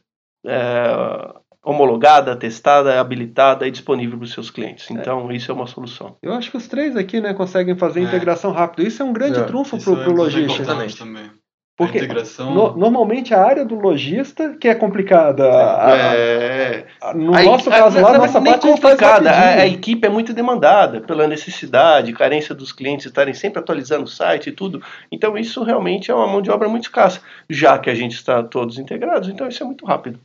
é, 0.45 1.33
homologada, 1.63 2.35
testada, 2.35 2.99
habilitada 2.99 3.65
e 3.65 3.71
disponível 3.71 4.17
para 4.17 4.25
os 4.25 4.33
seus 4.33 4.51
clientes. 4.51 4.91
É. 4.91 4.95
Então, 4.95 5.31
é. 5.31 5.35
isso 5.37 5.49
é 5.49 5.53
uma 5.53 5.65
solução. 5.65 6.17
Eu 6.21 6.33
acho 6.33 6.51
que 6.51 6.57
os 6.57 6.67
três 6.67 6.97
aqui 6.97 7.21
né, 7.21 7.33
conseguem 7.33 7.77
fazer 7.77 8.01
é. 8.01 8.03
integração 8.03 8.51
rápido. 8.51 8.85
Isso 8.85 9.01
é 9.01 9.05
um 9.05 9.13
grande 9.13 9.39
é. 9.39 9.43
trunfo 9.43 9.81
para 9.81 10.09
o 10.09 10.13
lojista. 10.13 10.65
Também. 10.97 11.31
Porque 11.79 11.97
integração... 11.97 12.53
no, 12.53 12.75
normalmente 12.75 13.33
a 13.33 13.41
área 13.41 13.63
do 13.63 13.75
lojista 13.75 14.53
que 14.59 14.67
é 14.67 14.75
complicada. 14.75 15.45
A, 15.45 16.13
é... 16.13 16.87
a, 17.01 17.13
no 17.13 17.33
a, 17.33 17.41
nosso 17.41 17.69
caso 17.69 18.01
lá, 18.01 18.17
nossa 18.17 18.41
parte 18.41 18.67
complicada. 18.67 19.31
A, 19.31 19.61
a, 19.61 19.65
equipe 19.65 20.05
é 20.05 20.09
muito 20.09 20.33
demandada 20.33 20.99
pela 20.99 21.25
necessidade, 21.25 22.11
carência 22.11 22.53
dos 22.53 22.73
clientes 22.73 23.05
estarem 23.05 23.33
sempre 23.33 23.59
atualizando 23.59 24.03
o 24.03 24.07
site 24.07 24.49
e 24.49 24.51
tudo. 24.51 24.83
Então 25.09 25.37
isso 25.37 25.63
realmente 25.63 26.11
é 26.11 26.13
uma 26.13 26.27
mão 26.27 26.41
de 26.41 26.51
obra 26.51 26.67
muito 26.67 26.83
escassa, 26.83 27.21
já 27.49 27.79
que 27.79 27.89
a 27.89 27.95
gente 27.95 28.15
está 28.15 28.43
todos 28.43 28.77
integrados. 28.77 29.29
Então 29.29 29.47
isso 29.47 29.63
é 29.63 29.65
muito 29.65 29.85
rápido. 29.85 30.19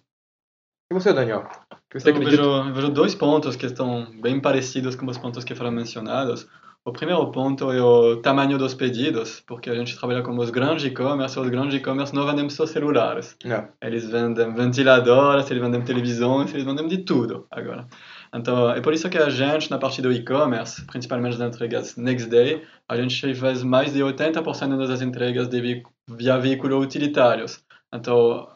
E 0.90 0.94
você, 0.94 1.12
Daniel? 1.12 1.46
Você 1.92 2.10
eu, 2.10 2.18
vejo, 2.18 2.42
eu 2.42 2.74
vejo 2.74 2.88
dois 2.88 3.14
pontos 3.14 3.54
que 3.54 3.66
estão 3.66 4.08
bem 4.20 4.40
parecidos 4.40 4.96
com 4.96 5.06
os 5.06 5.18
pontos 5.18 5.44
que 5.44 5.54
foram 5.54 5.70
mencionados. 5.70 6.48
O 6.86 6.92
primeiro 6.92 7.30
ponto 7.32 7.72
é 7.72 7.80
o 7.80 8.16
tamanho 8.16 8.58
dos 8.58 8.74
pedidos, 8.74 9.40
porque 9.46 9.70
a 9.70 9.74
gente 9.74 9.96
trabalha 9.96 10.22
com 10.22 10.36
os 10.36 10.50
grandes 10.50 10.84
e-commerce, 10.84 11.40
os 11.40 11.48
grandes 11.48 11.80
e-commerce 11.80 12.14
não 12.14 12.26
vendem 12.26 12.50
só 12.50 12.66
celulares. 12.66 13.34
Não. 13.42 13.66
Eles 13.80 14.06
vendem 14.10 14.52
ventiladores, 14.52 15.50
eles 15.50 15.62
vendem 15.62 15.80
televisões, 15.80 16.52
eles 16.52 16.66
vendem 16.66 16.86
de 16.86 16.98
tudo 16.98 17.46
agora. 17.50 17.86
Então, 18.34 18.70
é 18.70 18.82
por 18.82 18.92
isso 18.92 19.08
que 19.08 19.16
a 19.16 19.30
gente, 19.30 19.70
na 19.70 19.78
parte 19.78 20.02
do 20.02 20.12
e-commerce, 20.12 20.84
principalmente 20.84 21.38
das 21.38 21.54
entregas 21.54 21.96
next 21.96 22.28
day, 22.28 22.62
a 22.86 22.96
gente 22.96 23.34
faz 23.34 23.62
mais 23.62 23.94
de 23.94 24.00
80% 24.00 24.86
das 24.86 25.00
entregas 25.00 25.48
de, 25.48 25.82
via 26.06 26.38
veículos 26.38 26.84
utilitários. 26.84 27.64
Então, 27.94 28.46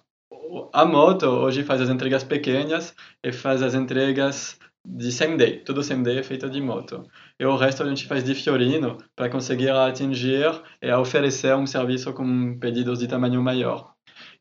a 0.74 0.84
moto 0.84 1.24
hoje 1.24 1.62
faz 1.62 1.80
as 1.80 1.88
entregas 1.88 2.24
pequenas 2.24 2.94
e 3.24 3.32
faz 3.32 3.62
as 3.62 3.74
entregas 3.74 4.58
de 4.96 5.12
same 5.12 5.36
day. 5.36 5.58
Todo 5.64 5.82
same 5.82 6.02
day 6.02 6.18
é 6.18 6.22
feito 6.22 6.48
de 6.48 6.60
moto. 6.60 7.02
E 7.38 7.44
o 7.44 7.56
resto 7.56 7.82
a 7.82 7.88
gente 7.88 8.06
faz 8.06 8.24
de 8.24 8.34
Fiorino 8.34 8.98
para 9.14 9.28
conseguir 9.28 9.70
atingir 9.70 10.50
e 10.80 10.92
oferecer 10.92 11.54
um 11.54 11.66
serviço 11.66 12.12
com 12.12 12.58
pedidos 12.58 12.98
de 12.98 13.06
tamanho 13.06 13.42
maior. 13.42 13.92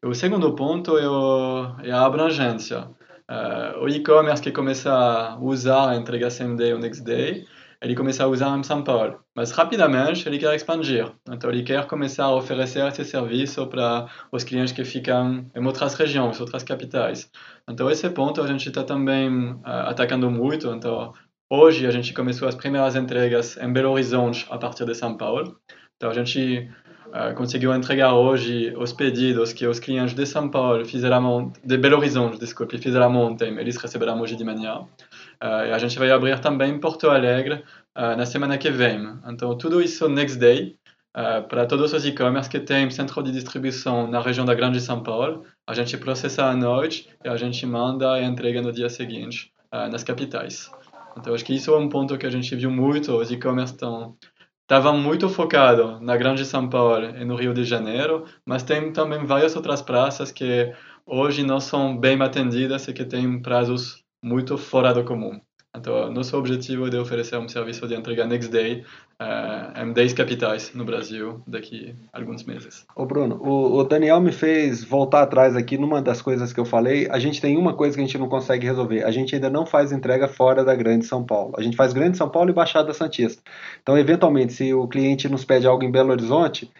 E 0.02 0.08
o 0.08 0.14
segundo 0.14 0.56
ponto 0.56 0.98
é, 0.98 1.08
o, 1.08 1.76
é 1.84 1.92
a 1.92 2.06
abrangência. 2.06 2.90
Uh, 3.30 3.84
o 3.84 3.90
e-commerce 3.90 4.42
que 4.42 4.52
começa 4.52 4.90
a 4.90 5.38
usar 5.40 5.90
a 5.90 5.96
entrega 5.98 6.30
same 6.30 6.56
day 6.56 6.74
ou 6.74 6.80
next 6.80 7.04
day 7.04 7.46
ele 7.82 7.96
começa 7.96 8.24
a 8.24 8.28
usar 8.28 8.58
em 8.58 8.64
São 8.64 8.84
Paulo. 8.84 9.20
Mas 9.36 9.52
rapidamente 9.52 10.28
ele 10.28 10.40
quer 10.40 10.56
expandir. 10.56 11.12
Então 11.30 11.50
ele 11.50 11.64
quer 11.64 11.86
começar 11.86 12.26
a 12.26 12.36
oferecer 12.36 12.86
esse 12.88 13.06
serviço 13.06 13.68
para 13.68 14.08
os 14.32 14.44
clientes 14.44 14.74
que 14.74 14.84
ficam 14.84 15.46
em 15.56 15.66
outras 15.66 15.94
regiões, 15.94 16.40
outras 16.40 16.64
capitais. 16.64 17.30
Então 17.70 17.90
esse 17.90 18.10
ponto 18.10 18.42
a 18.42 18.48
gente 18.48 18.68
está 18.70 18.84
também 18.84 19.52
uh, 19.52 19.62
atacando 19.64 20.30
muito. 20.32 20.68
Então 20.70 21.14
hoje 21.50 21.86
a 21.86 21.92
gente 21.92 22.14
começou 22.14 22.48
as 22.48 22.56
primeiras 22.56 22.96
entregas 22.96 23.58
em 23.58 23.72
Belo 23.72 23.92
Horizonte 23.92 24.46
a 24.50 24.58
partir 24.58 24.86
de 24.86 24.96
São 24.96 25.16
Paulo. 25.16 25.60
Então 25.98 26.10
a 26.10 26.14
gente 26.14 26.70
uh, 27.08 27.36
conseguiu 27.36 27.74
entregar 27.76 28.14
hoje 28.14 28.74
os 28.76 28.92
pedidos 28.92 29.54
que 29.54 29.68
os 29.68 29.80
clientes 29.80 30.16
de 30.16 30.26
São 30.26 30.50
Paulo 30.50 30.84
fizeram, 30.84 31.52
de 31.64 31.78
Belo 31.78 31.98
Horizonte, 31.98 32.40
desculpe, 32.40 32.78
fizeram 32.80 33.16
ontem, 33.16 33.58
eles 33.60 33.78
receberão 33.78 34.20
hoje 34.20 34.36
de 34.36 34.44
manhã. 34.44 34.86
Uh, 35.42 35.74
a 35.74 35.78
gente 35.78 35.98
vai 36.00 36.10
abrir 36.10 36.40
também 36.40 36.80
Porto 36.80 37.10
Alegre 37.10 37.64
uh, 37.96 38.16
na 38.18 38.26
semana 38.26 38.58
que 38.58 38.70
vem. 38.72 39.20
Então, 39.28 39.58
tudo 39.58 39.82
isso 39.82 40.10
next 40.10 40.38
day, 40.38 40.78
uh, 41.16 41.48
para 41.48 41.66
todos 41.66 41.94
os 41.94 42.06
e-commerce 42.06 42.50
que 42.50 42.60
têm 42.60 42.90
centro 42.90 43.22
de 43.22 43.32
distribuição 43.32 44.08
na 44.08 44.20
região 44.20 44.46
da 44.46 44.56
Grande 44.56 44.82
São 44.82 45.04
Paulo. 45.04 45.46
A 45.68 45.74
gente 45.74 45.98
processa 45.98 46.46
à 46.46 46.56
noite 46.56 47.10
e 47.24 47.30
a 47.30 47.38
gente 47.38 47.66
manda 47.66 48.20
e 48.20 48.24
entrega 48.24 48.62
no 48.62 48.72
dia 48.72 48.90
seguinte 48.90 49.52
nas 49.92 50.02
capitais. 50.02 50.72
Então, 51.18 51.34
acho 51.34 51.44
que 51.44 51.54
isso 51.54 51.72
é 51.72 51.78
um 51.78 51.90
ponto 51.90 52.18
que 52.18 52.26
a 52.26 52.30
gente 52.30 52.56
viu 52.56 52.72
muito. 52.72 53.14
Os 53.14 53.30
e-commerce 53.30 53.74
estão 53.74 54.16
estavam 54.62 54.98
muito 54.98 55.30
focados 55.30 56.02
na 56.02 56.18
Grande 56.18 56.46
São 56.46 56.70
Paulo 56.70 57.06
e 57.06 57.24
no 57.24 57.36
Rio 57.36 57.54
de 57.54 57.64
Janeiro, 57.64 58.26
mas 58.46 58.64
tem 58.64 58.92
também 58.92 59.26
várias 59.26 59.56
outras 59.56 59.82
praças 59.82 60.30
que 60.30 60.74
hoje 61.06 61.42
não 61.42 61.60
são 61.62 61.98
bem 61.98 62.22
atendidas 62.22 62.86
e 62.88 62.94
que 62.94 63.06
têm 63.06 63.42
prazos 63.42 64.04
muito 64.28 64.58
fora 64.58 64.94
do 64.94 65.04
comum. 65.06 65.40
Então, 65.76 66.12
nosso 66.12 66.36
objetivo 66.36 66.88
é 66.88 67.00
oferecer 67.00 67.38
um 67.38 67.48
serviço 67.48 67.88
de 67.88 67.94
entrega 67.94 68.26
next 68.26 68.50
day 68.50 68.84
uh, 69.22 69.80
em 69.80 69.94
10 69.94 70.14
capitais 70.14 70.74
no 70.74 70.84
Brasil 70.84 71.42
daqui 71.46 71.94
a 72.12 72.20
alguns 72.20 72.44
meses. 72.44 72.84
Ô 72.96 73.06
Bruno, 73.06 73.40
o, 73.42 73.78
o, 73.78 73.84
Daniel 73.84 74.20
me 74.20 74.32
fez 74.32 74.84
voltar 74.84 75.22
atrás 75.22 75.56
aqui 75.56 75.78
numa 75.78 76.02
das 76.02 76.20
coisas 76.20 76.52
que 76.52 76.60
eu 76.60 76.66
falei. 76.66 77.08
A 77.12 77.20
gente 77.20 77.40
tem 77.40 77.58
uma 77.58 77.76
coisa 77.76 77.96
que 77.96 78.02
a 78.02 78.06
gente 78.06 78.18
não 78.18 78.28
consegue 78.28 78.66
resolver. 78.66 79.04
A 79.04 79.12
gente 79.12 79.36
ainda 79.36 79.52
não 79.52 79.68
faz 79.68 79.92
entrega 79.92 80.28
fora 80.28 80.66
da 80.66 80.74
Grande 80.74 81.06
São 81.06 81.24
Paulo. 81.24 81.54
A 81.58 81.62
gente 81.62 81.78
faz 81.78 81.94
Grande 81.94 82.18
São 82.18 82.30
Paulo 82.30 82.50
e 82.50 82.54
Baixada 82.54 82.92
Santista. 82.92 83.42
Então, 83.82 83.98
eventualmente, 83.98 84.54
se 84.54 84.74
o 84.74 84.88
cliente 84.88 85.30
nos 85.30 85.46
pede 85.46 85.68
algo 85.68 85.84
em 85.84 85.92
Belo 85.92 86.12
Horizonte, 86.12 86.72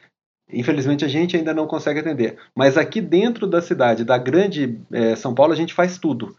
Infelizmente 0.50 1.04
a 1.04 1.10
gente 1.10 1.36
ainda 1.36 1.54
não 1.54 1.68
consegue 1.68 2.00
atender. 2.00 2.38
Mas 2.56 2.78
aqui 2.78 3.02
dentro 3.02 3.46
da 3.46 3.62
cidade, 3.62 4.06
da 4.06 4.18
grande 4.18 4.80
é, 4.94 5.14
São 5.14 5.36
Paulo, 5.36 5.52
a 5.52 5.56
gente 5.58 5.74
faz 5.74 5.98
tudo. 5.98 6.38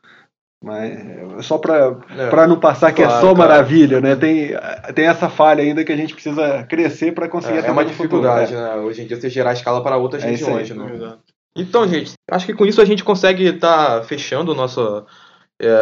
Mas 0.62 1.46
só 1.46 1.56
para 1.56 1.96
é, 2.16 2.46
não 2.48 2.58
passar 2.58 2.92
que 2.92 3.02
é 3.02 3.08
só 3.08 3.32
maravilha, 3.32 4.00
né? 4.00 4.16
Tem, 4.16 4.50
tem 4.92 5.06
essa 5.06 5.28
falha 5.28 5.62
ainda 5.62 5.84
que 5.84 5.92
a 5.92 5.96
gente 5.96 6.14
precisa 6.14 6.64
crescer 6.64 7.12
para 7.12 7.28
conseguir 7.28 7.58
é, 7.58 7.66
é 7.66 7.70
uma 7.70 7.84
dificuldade, 7.84 8.52
futuro, 8.52 8.68
né? 8.68 8.76
Hoje 8.82 9.02
em 9.02 9.06
dia 9.06 9.20
você 9.20 9.30
gerar 9.30 9.52
escala 9.52 9.82
para 9.82 9.96
outras 9.96 10.24
é 10.24 10.30
regiões, 10.30 10.68
né? 10.70 11.16
Então, 11.54 11.86
gente, 11.86 12.12
acho 12.30 12.46
que 12.46 12.54
com 12.54 12.66
isso 12.66 12.80
a 12.80 12.84
gente 12.84 13.04
consegue 13.04 13.44
estar 13.46 14.00
tá 14.00 14.02
fechando 14.02 14.50
o 14.50 14.54
nosso, 14.54 15.04
é, 15.60 15.72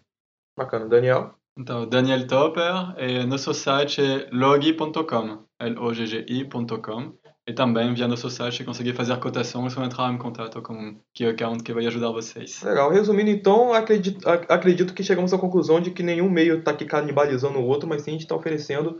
Bacana. 0.57 0.87
Daniel? 0.87 1.35
Então, 1.55 1.87
Daniel 1.87 2.25
Topper, 2.25 2.95
e 2.97 3.23
nosso 3.23 3.53
site 3.53 4.01
é 4.01 4.27
logi.com, 4.31 5.43
L-O-G-G-I.com. 5.59 7.13
E 7.47 7.53
também, 7.53 7.93
via 7.93 8.07
nosso 8.07 8.27
site, 8.31 8.63
conseguir 8.63 8.93
fazer 8.93 9.15
cotações 9.19 9.77
ou 9.77 9.83
entrar 9.83 10.11
em 10.11 10.17
contato 10.17 10.59
com 10.63 10.73
o 10.73 10.95
Key 11.13 11.27
Account 11.27 11.63
que 11.63 11.71
vai 11.71 11.85
ajudar 11.85 12.09
vocês. 12.09 12.63
Legal. 12.63 12.89
Resumindo, 12.89 13.29
então, 13.29 13.71
acredito, 13.71 14.27
acredito 14.27 14.95
que 14.95 15.03
chegamos 15.03 15.31
à 15.31 15.37
conclusão 15.37 15.79
de 15.79 15.91
que 15.91 16.01
nenhum 16.01 16.27
meio 16.27 16.57
está 16.57 16.71
aqui 16.71 16.85
canibalizando 16.85 17.59
o 17.59 17.65
outro, 17.67 17.87
mas 17.87 18.01
sim 18.01 18.09
a 18.09 18.13
gente 18.13 18.23
está 18.23 18.35
oferecendo 18.35 18.99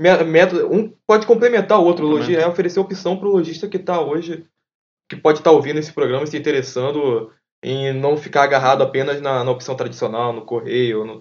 método. 0.00 0.66
Um 0.74 0.90
pode 1.06 1.26
complementar 1.26 1.78
o 1.78 1.84
outro. 1.84 2.18
É 2.32 2.48
oferecer 2.48 2.80
opção 2.80 3.18
para 3.18 3.28
o 3.28 3.32
lojista 3.32 3.68
que 3.68 3.76
está 3.76 4.00
hoje, 4.00 4.46
que 5.14 5.20
pode 5.20 5.38
estar 5.38 5.50
tá 5.50 5.56
ouvindo 5.56 5.78
esse 5.78 5.92
programa 5.92 6.24
e 6.24 6.26
se 6.26 6.38
interessando 6.38 7.30
em 7.62 7.92
não 7.92 8.16
ficar 8.16 8.42
agarrado 8.44 8.82
apenas 8.82 9.20
na, 9.20 9.44
na 9.44 9.50
opção 9.50 9.74
tradicional, 9.74 10.32
no 10.32 10.42
correio, 10.42 11.04
no, 11.04 11.20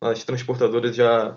nas 0.00 0.24
transportadoras 0.24 0.96
já 0.96 1.36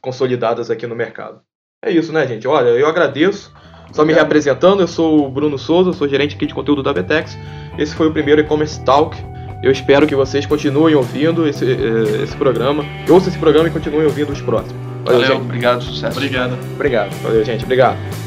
consolidadas 0.00 0.70
aqui 0.70 0.86
no 0.86 0.94
mercado. 0.94 1.40
É 1.84 1.90
isso, 1.90 2.12
né, 2.12 2.26
gente? 2.26 2.46
Olha, 2.46 2.68
eu 2.68 2.86
agradeço. 2.86 3.52
Só 3.92 4.04
me 4.04 4.12
reapresentando, 4.12 4.80
eu 4.80 4.88
sou 4.88 5.26
o 5.26 5.30
Bruno 5.30 5.58
Souza, 5.58 5.92
sou 5.92 6.08
gerente 6.08 6.34
aqui 6.34 6.46
de 6.46 6.54
conteúdo 6.54 6.82
da 6.82 6.92
Vetex. 6.92 7.36
Esse 7.78 7.94
foi 7.94 8.08
o 8.08 8.12
primeiro 8.12 8.40
e-commerce 8.40 8.82
talk. 8.84 9.16
Eu 9.62 9.70
espero 9.70 10.06
que 10.06 10.14
vocês 10.14 10.46
continuem 10.46 10.94
ouvindo 10.94 11.46
esse, 11.46 11.64
eh, 11.64 12.22
esse 12.22 12.36
programa, 12.36 12.84
ouçam 13.08 13.28
esse 13.28 13.38
programa 13.38 13.68
e 13.68 13.70
continuem 13.70 14.04
ouvindo 14.06 14.32
os 14.32 14.40
próximos. 14.40 14.74
Valeu, 15.04 15.20
Valeu 15.20 15.26
gente. 15.26 15.44
obrigado, 15.44 15.82
sucesso. 15.82 16.16
Obrigado. 16.16 16.58
Obrigado. 16.74 17.14
Valeu, 17.22 17.44
gente. 17.44 17.64
Obrigado. 17.64 18.23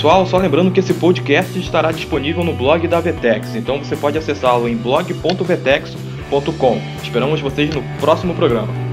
Pessoal, 0.00 0.24
só 0.24 0.38
lembrando 0.38 0.70
que 0.70 0.80
esse 0.80 0.94
podcast 0.94 1.58
estará 1.58 1.92
disponível 1.92 2.42
no 2.42 2.54
blog 2.54 2.88
da 2.88 3.00
Vetex, 3.00 3.54
então 3.54 3.84
você 3.84 3.94
pode 3.94 4.16
acessá-lo 4.16 4.66
em 4.66 4.74
blog.vetex.com. 4.74 6.80
Esperamos 7.02 7.42
vocês 7.42 7.68
no 7.74 7.82
próximo 8.00 8.34
programa. 8.34 8.89